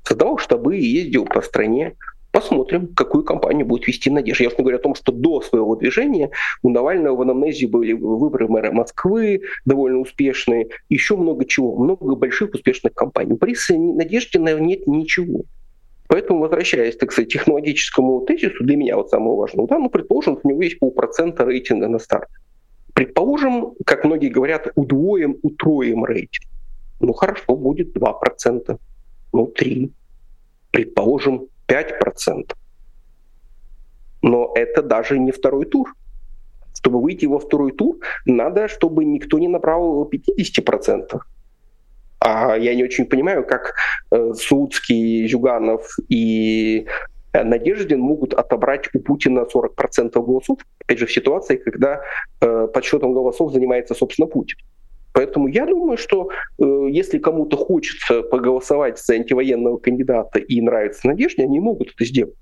Создавал 0.03 0.37
штабы 0.39 0.77
и 0.77 0.85
ездил 0.85 1.25
по 1.25 1.41
стране. 1.41 1.95
Посмотрим, 2.41 2.87
какую 2.95 3.23
кампанию 3.23 3.67
будет 3.67 3.85
вести 3.87 4.09
Надежда. 4.09 4.45
Я 4.45 4.49
уж 4.49 4.57
не 4.57 4.63
говорю 4.63 4.79
о 4.79 4.81
том, 4.81 4.95
что 4.95 5.11
до 5.11 5.41
своего 5.41 5.75
движения 5.75 6.31
у 6.63 6.69
Навального 6.69 7.15
в 7.15 7.21
анамнезе 7.21 7.67
были 7.67 7.93
выборы 7.93 8.47
мэра 8.47 8.71
Москвы, 8.71 9.41
довольно 9.65 9.99
успешные, 9.99 10.69
еще 10.89 11.15
много 11.15 11.45
чего, 11.45 11.77
много 11.77 12.15
больших 12.15 12.55
успешных 12.55 12.95
кампаний. 12.95 13.33
У 13.33 13.37
Бориса 13.37 13.77
Надеждина 13.77 14.59
нет 14.59 14.87
ничего. 14.87 15.41
Поэтому, 16.07 16.39
возвращаясь, 16.39 16.97
так 16.97 17.11
сказать, 17.11 17.31
технологическому 17.31 18.21
тезису, 18.21 18.63
для 18.63 18.75
меня 18.75 18.95
вот 18.95 19.11
самого 19.11 19.35
важного, 19.35 19.67
да, 19.67 19.77
ну, 19.77 19.91
предположим, 19.91 20.39
у 20.41 20.49
него 20.49 20.63
есть 20.63 20.79
полпроцента 20.79 21.45
рейтинга 21.45 21.87
на 21.89 21.99
старт. 21.99 22.27
Предположим, 22.95 23.73
как 23.85 24.03
многие 24.03 24.29
говорят, 24.29 24.71
удвоим, 24.73 25.37
утроим 25.43 26.05
рейтинг. 26.05 26.49
Ну, 27.01 27.13
хорошо, 27.13 27.55
будет 27.55 27.95
2%, 27.95 28.79
ну, 29.31 29.53
3%, 29.55 29.91
предположим, 30.71 31.50
5%. 31.71 32.53
Но 34.21 34.51
это 34.55 34.81
даже 34.81 35.17
не 35.19 35.31
второй 35.31 35.65
тур. 35.65 35.93
Чтобы 36.73 37.01
выйти 37.01 37.27
во 37.27 37.39
второй 37.39 37.71
тур, 37.71 37.97
надо, 38.25 38.67
чтобы 38.67 39.05
никто 39.05 39.39
не 39.39 39.47
набрал 39.47 40.09
50%. 40.09 41.19
А 42.19 42.55
я 42.55 42.75
не 42.75 42.83
очень 42.83 43.05
понимаю, 43.05 43.45
как 43.45 43.73
э, 44.11 44.33
Судский, 44.35 45.27
Зюганов 45.27 45.97
и 46.07 46.85
э, 47.33 47.43
Надеждин 47.43 47.99
могут 47.99 48.33
отобрать 48.33 48.89
у 48.93 48.99
Путина 48.99 49.45
40% 49.53 50.11
голосов, 50.23 50.59
опять 50.79 50.99
же, 50.99 51.05
в 51.05 51.11
ситуации, 51.11 51.57
когда 51.57 52.01
э, 52.41 52.67
подсчетом 52.73 53.13
голосов 53.13 53.51
занимается, 53.51 53.95
собственно, 53.95 54.27
Путин. 54.27 54.57
Поэтому 55.13 55.47
я 55.47 55.65
думаю, 55.65 55.97
что 55.97 56.29
э, 56.57 56.87
если 56.89 57.19
кому-то 57.19 57.57
хочется 57.57 58.21
поголосовать 58.21 58.99
за 58.99 59.15
антивоенного 59.15 59.77
кандидата 59.77 60.39
и 60.39 60.61
нравится 60.61 61.07
Надежде, 61.07 61.43
они 61.43 61.59
могут 61.59 61.93
это 61.93 62.05
сделать. 62.05 62.35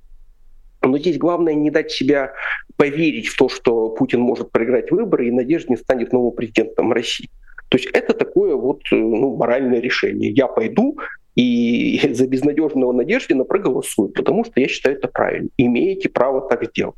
Но 0.82 0.98
здесь 0.98 1.18
главное 1.18 1.54
не 1.54 1.72
дать 1.72 1.92
себя 1.92 2.34
поверить 2.78 3.28
в 3.28 3.38
то, 3.38 3.50
что 3.50 3.90
Путин 3.90 4.22
может 4.22 4.52
проиграть 4.52 4.92
выборы, 4.92 5.28
и 5.28 5.32
Надежда 5.32 5.72
не 5.72 5.78
станет 5.78 6.14
новым 6.14 6.32
президентом 6.32 6.94
России. 6.94 7.30
То 7.70 7.78
есть 7.78 7.90
это 7.94 8.14
такое 8.14 8.56
вот 8.56 8.82
э, 8.92 8.96
ну, 8.96 9.36
моральное 9.36 9.80
решение. 9.80 10.32
Я 10.32 10.48
пойду 10.48 10.98
и 11.36 12.00
за 12.14 12.28
безнадежного 12.28 12.92
Надеждина 12.92 13.44
проголосую, 13.44 14.10
потому 14.10 14.46
что 14.46 14.60
я 14.60 14.68
считаю 14.68 14.98
это 14.98 15.08
правильно. 15.08 15.50
Имеете 15.58 16.10
право 16.10 16.48
так 16.48 16.66
сделать. 16.66 16.96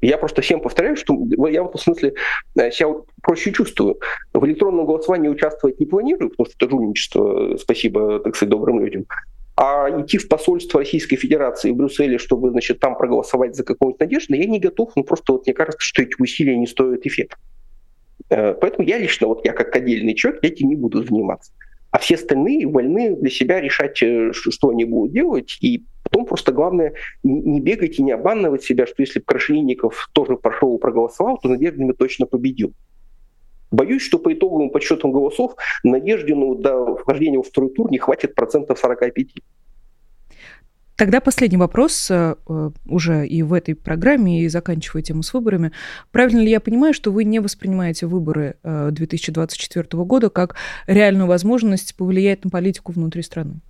Я 0.00 0.18
просто 0.18 0.42
всем 0.42 0.60
повторяю, 0.60 0.96
что 0.96 1.14
я 1.48 1.62
в 1.62 1.68
этом 1.68 1.80
смысле 1.80 2.14
э, 2.56 2.70
себя 2.70 2.94
проще 3.22 3.52
чувствую. 3.52 3.98
В 4.32 4.44
электронном 4.46 4.86
голосовании 4.86 5.28
участвовать 5.28 5.80
не 5.80 5.86
планирую, 5.86 6.30
потому 6.30 6.46
что 6.46 6.54
это 6.56 6.70
жульничество, 6.70 7.56
спасибо, 7.56 8.20
так 8.20 8.36
сказать, 8.36 8.50
добрым 8.50 8.80
людям. 8.80 9.06
А 9.56 9.90
идти 10.00 10.18
в 10.18 10.28
посольство 10.28 10.80
Российской 10.80 11.16
Федерации 11.16 11.72
в 11.72 11.76
Брюсселе, 11.76 12.18
чтобы, 12.18 12.50
значит, 12.50 12.78
там 12.78 12.96
проголосовать 12.96 13.56
за 13.56 13.64
какую-нибудь 13.64 14.00
надежду, 14.00 14.34
я 14.34 14.46
не 14.46 14.60
готов. 14.60 14.92
Ну, 14.94 15.02
просто 15.02 15.32
вот 15.32 15.46
мне 15.46 15.54
кажется, 15.54 15.80
что 15.80 16.02
эти 16.02 16.14
усилия 16.20 16.56
не 16.56 16.68
стоят 16.68 17.04
эффекта. 17.04 17.36
Э, 18.30 18.54
поэтому 18.54 18.86
я 18.86 18.98
лично, 18.98 19.26
вот 19.26 19.44
я 19.44 19.52
как 19.52 19.74
отдельный 19.74 20.14
человек, 20.14 20.44
этим 20.44 20.68
не 20.68 20.76
буду 20.76 21.02
заниматься. 21.02 21.50
А 21.90 21.98
все 21.98 22.14
остальные 22.16 22.68
вольны 22.68 23.16
для 23.16 23.30
себя 23.30 23.60
решать, 23.60 24.00
э, 24.02 24.30
что 24.32 24.68
они 24.68 24.84
будут 24.84 25.12
делать, 25.12 25.58
и 25.60 25.82
потом 26.08 26.26
просто 26.26 26.52
главное 26.52 26.94
не 27.22 27.60
бегать 27.60 27.98
и 27.98 28.02
не 28.02 28.12
обманывать 28.12 28.62
себя, 28.62 28.86
что 28.86 29.02
если 29.02 29.20
Крашенинников 29.20 30.08
тоже 30.12 30.36
пошел 30.36 30.76
и 30.76 30.80
проголосовал, 30.80 31.38
то 31.38 31.48
Надеждин 31.48 31.92
точно 31.94 32.26
победил. 32.26 32.72
Боюсь, 33.70 34.02
что 34.02 34.18
по 34.18 34.32
итоговым 34.32 34.70
подсчетам 34.70 35.12
голосов 35.12 35.54
Надеждину 35.84 36.54
до 36.54 36.96
вхождения 36.96 37.36
во 37.36 37.44
второй 37.44 37.70
тур 37.70 37.90
не 37.90 37.98
хватит 37.98 38.34
процентов 38.34 38.78
45. 38.78 39.26
Тогда 40.96 41.20
последний 41.20 41.58
вопрос 41.58 42.10
э, 42.10 42.34
э, 42.48 42.70
уже 42.86 43.24
и 43.24 43.44
в 43.44 43.52
этой 43.52 43.76
программе, 43.76 44.42
и 44.42 44.48
заканчивая 44.48 45.02
тему 45.02 45.22
с 45.22 45.32
выборами. 45.32 45.70
Правильно 46.10 46.40
ли 46.40 46.50
я 46.50 46.58
понимаю, 46.58 46.92
что 46.92 47.12
вы 47.12 47.22
не 47.22 47.38
воспринимаете 47.38 48.06
выборы 48.06 48.56
2024 48.64 49.86
э, 49.92 49.96
года 50.04 50.28
как 50.28 50.56
реальную 50.88 51.28
возможность 51.28 51.94
повлиять 51.94 52.44
на 52.44 52.50
политику 52.50 52.90
внутри 52.90 53.22
страны? 53.22 53.60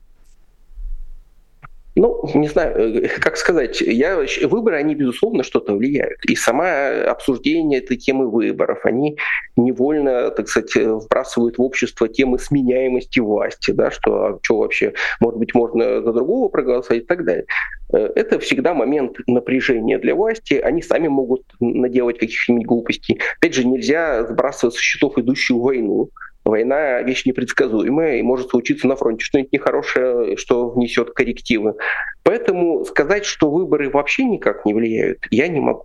Ну, 1.97 2.23
не 2.35 2.49
знаю, 2.49 3.05
э, 3.05 3.09
как 3.21 3.37
сказать, 3.37 3.81
я, 3.81 4.25
выборы, 4.45 4.77
они, 4.77 4.95
безусловно, 4.95 5.43
что-то 5.43 5.75
влияют. 5.75 6.25
И 6.27 6.37
сама 6.37 6.91
обсуждение 7.11 7.81
этой 7.81 7.97
темы 7.97 8.31
выборов, 8.31 8.85
они 8.85 9.19
невольно, 9.57 10.31
так 10.31 10.49
сказать, 10.49 10.77
вбрасывают 10.77 11.59
в 11.59 11.63
общество 11.63 12.09
темы 12.09 12.39
сменяемости 12.39 13.19
власти, 13.21 13.73
да, 13.73 13.91
что, 13.91 14.25
а 14.25 14.39
что 14.43 14.59
вообще, 14.59 14.93
может 15.21 15.39
быть, 15.39 15.55
можно 15.55 16.03
за 16.03 16.13
другого 16.13 16.49
проголосовать 16.49 17.03
и 17.03 17.07
так 17.07 17.25
далее. 17.25 17.47
Э, 17.93 18.11
это 18.15 18.39
всегда 18.39 18.75
момент 18.75 19.17
напряжения 19.27 19.99
для 19.99 20.15
власти. 20.15 20.55
Они 20.55 20.83
сами 20.83 21.09
могут 21.09 21.43
наделать 21.61 22.19
каких-нибудь 22.19 22.67
глупостей. 22.67 23.21
Опять 23.39 23.55
же, 23.55 23.67
нельзя 23.67 24.25
сбрасывать 24.25 24.75
со 24.75 24.81
счетов 24.81 25.19
идущую 25.19 25.61
войну. 25.61 26.11
Война— 26.49 27.03
вещь 27.03 27.27
непредсказуемая, 27.27 28.17
и 28.17 28.23
может 28.23 28.49
случиться 28.49 28.89
на 28.89 28.97
фронте 28.97 29.23
что-нибудь 29.23 29.53
нехорошее, 29.53 30.37
что 30.39 30.71
внесет 30.71 31.11
коррективы. 31.11 31.75
Поэтому 32.23 32.87
сказать, 32.87 33.27
что 33.27 33.51
выборы 33.51 33.91
вообще 33.91 34.25
никак 34.25 34.65
не 34.65 34.73
влияют, 34.73 35.27
я 35.31 35.47
не 35.49 35.61
могу. 35.61 35.85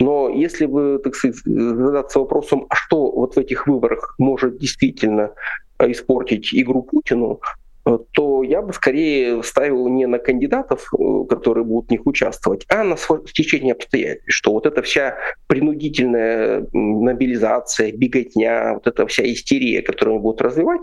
Но 0.00 0.30
если 0.30 0.64
бы, 0.64 0.98
так 1.04 1.14
сказать, 1.14 1.36
задаться 1.44 2.18
вопросом, 2.18 2.64
а 2.70 2.76
что 2.76 3.10
вот 3.10 3.34
в 3.34 3.38
этих 3.38 3.66
выборах 3.66 4.14
может 4.16 4.56
действительно 4.58 5.32
испортить 5.78 6.54
игру 6.54 6.82
Путину, 6.82 7.40
то 8.12 8.42
я 8.42 8.62
бы 8.62 8.72
скорее 8.72 9.42
ставил 9.42 9.88
не 9.88 10.06
на 10.06 10.18
кандидатов, 10.18 10.90
которые 11.28 11.64
будут 11.64 11.88
в 11.88 11.90
них 11.90 12.06
участвовать, 12.06 12.66
а 12.68 12.84
на 12.84 12.96
течение 13.32 13.72
обстоятельств, 13.72 14.30
что 14.32 14.52
вот 14.52 14.66
эта 14.66 14.82
вся 14.82 15.16
принудительная 15.46 16.66
мобилизация, 16.72 17.92
беготня, 17.92 18.74
вот 18.74 18.86
эта 18.86 19.06
вся 19.06 19.24
истерия, 19.24 19.82
которую 19.82 20.16
они 20.16 20.22
будут 20.22 20.42
развивать, 20.42 20.80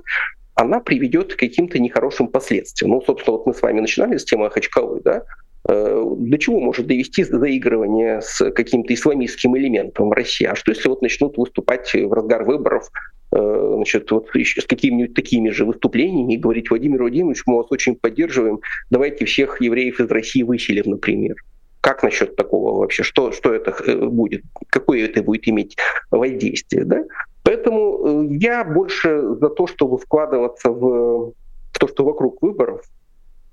она 0.56 0.80
приведет 0.80 1.36
к 1.36 1.40
каким-то 1.40 1.80
нехорошим 1.80 2.28
последствиям. 2.28 2.92
Ну, 2.92 3.02
собственно, 3.02 3.38
вот 3.38 3.46
мы 3.46 3.54
с 3.54 3.62
вами 3.62 3.82
начинали 3.82 4.18
с 4.18 4.24
темы 4.24 4.50
Хачковой, 4.50 5.02
да, 5.04 5.24
Э, 5.68 6.06
до 6.18 6.38
чего 6.38 6.60
может 6.60 6.86
довести 6.86 7.24
заигрывание 7.24 8.22
с 8.22 8.52
каким-то 8.52 8.94
исламистским 8.94 9.58
элементом 9.58 10.10
в 10.10 10.12
России? 10.12 10.46
А 10.46 10.56
что 10.56 10.72
если 10.72 10.88
вот 10.88 11.02
начнут 11.02 11.38
выступать 11.38 11.92
в 11.92 12.14
разгар 12.14 12.44
выборов 12.44 12.90
э, 12.90 13.15
значит, 13.38 14.12
вот 14.12 14.30
с 14.34 14.66
какими-нибудь 14.66 15.14
такими 15.14 15.50
же 15.50 15.66
выступлениями 15.66 16.34
и 16.34 16.38
говорить, 16.38 16.70
Владимир 16.70 17.02
Владимирович, 17.02 17.44
мы 17.46 17.58
вас 17.58 17.68
очень 17.70 17.96
поддерживаем, 17.96 18.60
давайте 18.90 19.26
всех 19.26 19.62
евреев 19.62 20.00
из 20.00 20.10
России 20.10 20.44
выселим, 20.44 20.92
например. 20.92 21.36
Как 21.82 22.02
насчет 22.04 22.36
такого 22.36 22.80
вообще? 22.80 23.04
Что, 23.04 23.32
что 23.32 23.54
это 23.54 23.76
э, 23.86 23.96
будет? 24.06 24.44
Какое 24.70 25.06
это 25.06 25.22
будет 25.22 25.48
иметь 25.48 25.78
воздействие? 26.10 26.84
Да? 26.84 27.04
Поэтому 27.44 28.24
я 28.32 28.64
больше 28.64 29.22
за 29.40 29.50
то, 29.50 29.68
чтобы 29.68 29.98
вкладываться 29.98 30.72
в 30.72 31.34
то, 31.80 31.88
что 31.88 32.04
вокруг 32.04 32.42
выборов, 32.42 32.82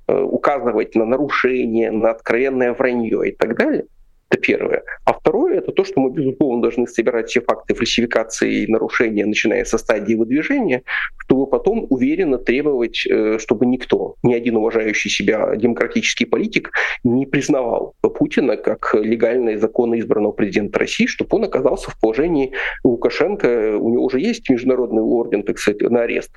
Э, 0.09 0.21
указывать 0.21 0.97
на 0.97 1.05
нарушение, 1.05 1.93
на 1.93 2.11
откровенное 2.11 2.75
вранье 2.75 3.29
и 3.29 3.33
так 3.33 3.57
далее. 3.57 3.85
Это 4.33 4.41
первое. 4.41 4.83
А 5.05 5.13
второе 5.13 5.59
это 5.59 5.73
то, 5.73 5.85
что 5.85 6.01
мы, 6.01 6.11
безусловно, 6.11 6.63
должны 6.63 6.87
собирать 6.87 7.29
все 7.29 7.43
факты 7.43 7.75
фальсификации 7.75 8.63
и 8.63 8.67
нарушения, 8.67 9.27
начиная 9.27 9.65
со 9.67 9.77
стадии 9.77 10.15
выдвижения, 10.15 10.83
чтобы 11.19 11.47
потом 11.47 11.87
уверенно 11.91 12.39
требовать, 12.39 13.07
э, 13.07 13.39
чтобы 13.39 13.67
никто, 13.67 14.15
ни 14.23 14.33
один 14.33 14.57
уважающий 14.57 15.11
себя 15.11 15.55
демократический 15.55 16.25
политик 16.25 16.71
не 17.05 17.27
признавал 17.27 17.95
Путина 18.01 18.57
как 18.57 18.95
легально 18.95 19.51
и 19.51 19.57
законно 19.57 20.01
избранного 20.01 20.33
президента 20.33 20.79
России, 20.79 21.05
чтобы 21.05 21.37
он 21.37 21.45
оказался 21.45 21.91
в 21.91 22.01
положении 22.01 22.53
Лукашенко. 22.85 23.77
У 23.77 23.91
него 23.91 24.05
уже 24.05 24.19
есть 24.19 24.49
международный 24.49 25.03
орден, 25.03 25.43
так 25.43 25.59
сказать, 25.59 25.83
на 25.83 26.03
арест 26.03 26.33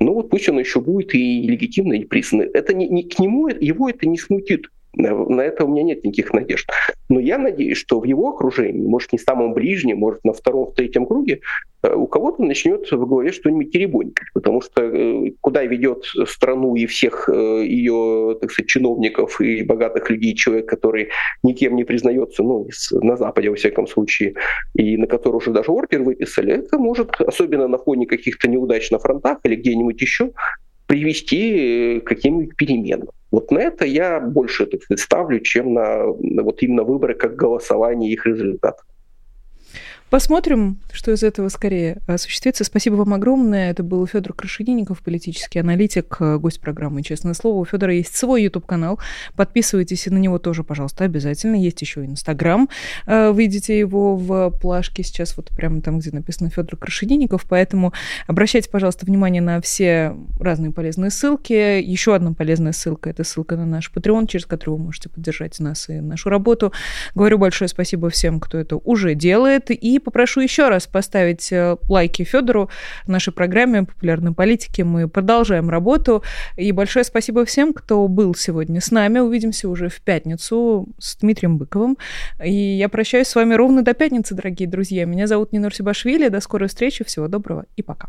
ну 0.00 0.14
вот 0.14 0.30
пусть 0.30 0.48
он 0.48 0.60
еще 0.60 0.80
будет 0.80 1.12
и 1.12 1.42
легитимно 1.42 1.94
и 1.94 2.04
признан. 2.04 2.48
Это 2.54 2.72
не, 2.72 2.88
не 2.88 3.02
к 3.02 3.18
нему, 3.18 3.48
его 3.48 3.88
это 3.88 4.06
не 4.06 4.16
смутит. 4.16 4.66
На 4.98 5.42
это 5.42 5.64
у 5.64 5.68
меня 5.68 5.84
нет 5.84 6.04
никаких 6.04 6.32
надежд. 6.32 6.68
Но 7.08 7.20
я 7.20 7.38
надеюсь, 7.38 7.78
что 7.78 8.00
в 8.00 8.04
его 8.04 8.30
окружении, 8.30 8.84
может, 8.84 9.12
не 9.12 9.18
самом 9.18 9.54
ближнем, 9.54 9.98
может, 9.98 10.24
на 10.24 10.32
втором, 10.32 10.72
третьем 10.74 11.06
круге, 11.06 11.40
э, 11.82 11.94
у 11.94 12.08
кого-то 12.08 12.42
начнет 12.42 12.90
в 12.90 13.06
голове 13.06 13.30
что-нибудь 13.30 13.70
теребонькать. 13.70 14.26
Потому 14.34 14.60
что 14.60 14.82
э, 14.82 15.30
куда 15.40 15.62
ведет 15.62 16.04
страну 16.26 16.74
и 16.74 16.86
всех 16.86 17.28
э, 17.28 17.64
ее, 17.64 18.36
так 18.40 18.50
сказать, 18.50 18.68
чиновников 18.68 19.40
и 19.40 19.62
богатых 19.62 20.10
людей 20.10 20.34
человек, 20.34 20.68
который 20.68 21.10
никем 21.44 21.76
не 21.76 21.84
признается, 21.84 22.42
ну, 22.42 22.68
на 22.92 23.16
Западе, 23.16 23.50
во 23.50 23.56
всяком 23.56 23.86
случае, 23.86 24.34
и 24.74 24.96
на 24.96 25.06
который 25.06 25.36
уже 25.36 25.52
даже 25.52 25.70
ордер 25.70 26.02
выписали, 26.02 26.54
это 26.54 26.76
может, 26.76 27.20
особенно 27.20 27.68
на 27.68 27.78
фоне 27.78 28.06
каких-то 28.06 28.48
неудач 28.48 28.90
на 28.90 28.98
фронтах 28.98 29.38
или 29.44 29.54
где-нибудь 29.54 30.00
еще, 30.00 30.32
привести 30.86 32.00
к 32.00 32.08
каким-нибудь 32.08 32.56
переменам. 32.56 33.08
Вот 33.30 33.50
на 33.50 33.58
это 33.58 33.84
я 33.84 34.20
больше 34.20 34.66
так 34.66 34.82
сказать, 34.82 35.00
ставлю, 35.00 35.40
чем 35.40 35.74
на, 35.74 36.06
вот 36.06 36.62
именно 36.62 36.82
выборы 36.82 37.14
как 37.14 37.36
голосование 37.36 38.12
их 38.12 38.24
результатов. 38.26 38.86
Посмотрим, 40.10 40.80
что 40.90 41.12
из 41.12 41.22
этого 41.22 41.50
скорее 41.50 41.98
осуществится. 42.06 42.64
Спасибо 42.64 42.94
вам 42.94 43.12
огромное. 43.12 43.70
Это 43.70 43.82
был 43.82 44.06
Федор 44.06 44.32
Крашенинников, 44.32 45.02
политический 45.02 45.58
аналитик, 45.58 46.16
гость 46.18 46.62
программы 46.62 47.02
«Честное 47.02 47.34
слово». 47.34 47.60
У 47.60 47.64
Федора 47.66 47.92
есть 47.92 48.16
свой 48.16 48.44
YouTube-канал. 48.44 48.98
Подписывайтесь 49.36 50.06
на 50.06 50.16
него 50.16 50.38
тоже, 50.38 50.64
пожалуйста, 50.64 51.04
обязательно. 51.04 51.56
Есть 51.56 51.82
еще 51.82 52.06
Инстаграм. 52.06 52.70
Э, 53.06 53.32
Выйдите 53.32 53.78
его 53.78 54.16
в 54.16 54.50
плашке 54.58 55.02
сейчас, 55.02 55.36
вот 55.36 55.50
прямо 55.50 55.82
там, 55.82 55.98
где 55.98 56.10
написано 56.10 56.48
Федор 56.48 56.78
Крашенинников. 56.78 57.44
Поэтому 57.46 57.92
обращайте, 58.26 58.70
пожалуйста, 58.70 59.04
внимание 59.04 59.42
на 59.42 59.60
все 59.60 60.16
разные 60.40 60.72
полезные 60.72 61.10
ссылки. 61.10 61.52
Еще 61.52 62.14
одна 62.14 62.32
полезная 62.32 62.72
ссылка– 62.72 63.10
это 63.10 63.24
ссылка 63.24 63.56
на 63.56 63.66
наш 63.66 63.92
Patreon, 63.94 64.26
через 64.26 64.46
который 64.46 64.70
вы 64.70 64.78
можете 64.78 65.10
поддержать 65.10 65.60
нас 65.60 65.90
и 65.90 66.00
нашу 66.00 66.30
работу. 66.30 66.72
Говорю 67.14 67.36
большое 67.36 67.68
спасибо 67.68 68.08
всем, 68.08 68.40
кто 68.40 68.56
это 68.56 68.76
уже 68.76 69.14
делает. 69.14 69.70
И 69.70 69.97
попрошу 70.00 70.40
еще 70.40 70.68
раз 70.68 70.86
поставить 70.86 71.52
э, 71.52 71.76
лайки 71.88 72.24
Федору 72.24 72.70
в 73.04 73.08
нашей 73.08 73.32
программе 73.32 73.84
«Популярной 73.84 74.32
политики». 74.32 74.82
Мы 74.82 75.08
продолжаем 75.08 75.70
работу. 75.70 76.22
И 76.56 76.72
большое 76.72 77.04
спасибо 77.04 77.44
всем, 77.44 77.72
кто 77.72 78.06
был 78.08 78.34
сегодня 78.34 78.80
с 78.80 78.90
нами. 78.90 79.18
Увидимся 79.18 79.68
уже 79.68 79.88
в 79.88 80.00
пятницу 80.00 80.88
с 80.98 81.16
Дмитрием 81.16 81.58
Быковым. 81.58 81.98
И 82.42 82.52
я 82.52 82.88
прощаюсь 82.88 83.28
с 83.28 83.34
вами 83.34 83.54
ровно 83.54 83.82
до 83.82 83.94
пятницы, 83.94 84.34
дорогие 84.34 84.68
друзья. 84.68 85.04
Меня 85.04 85.26
зовут 85.26 85.52
Нинор 85.52 85.74
Сибашвили. 85.74 86.28
До 86.28 86.40
скорой 86.40 86.68
встречи. 86.68 87.04
Всего 87.04 87.28
доброго 87.28 87.64
и 87.76 87.82
пока. 87.82 88.08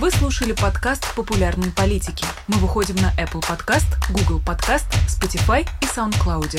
Вы 0.00 0.10
слушали 0.10 0.52
подкаст 0.52 1.14
«Популярные 1.14 1.72
политики». 1.72 2.24
Мы 2.48 2.56
выходим 2.56 2.96
на 2.96 3.12
Apple 3.22 3.42
Podcast, 3.42 3.84
Google 4.08 4.40
Podcast, 4.40 4.86
Spotify 5.06 5.68
и 5.82 5.84
SoundCloud. 5.84 6.58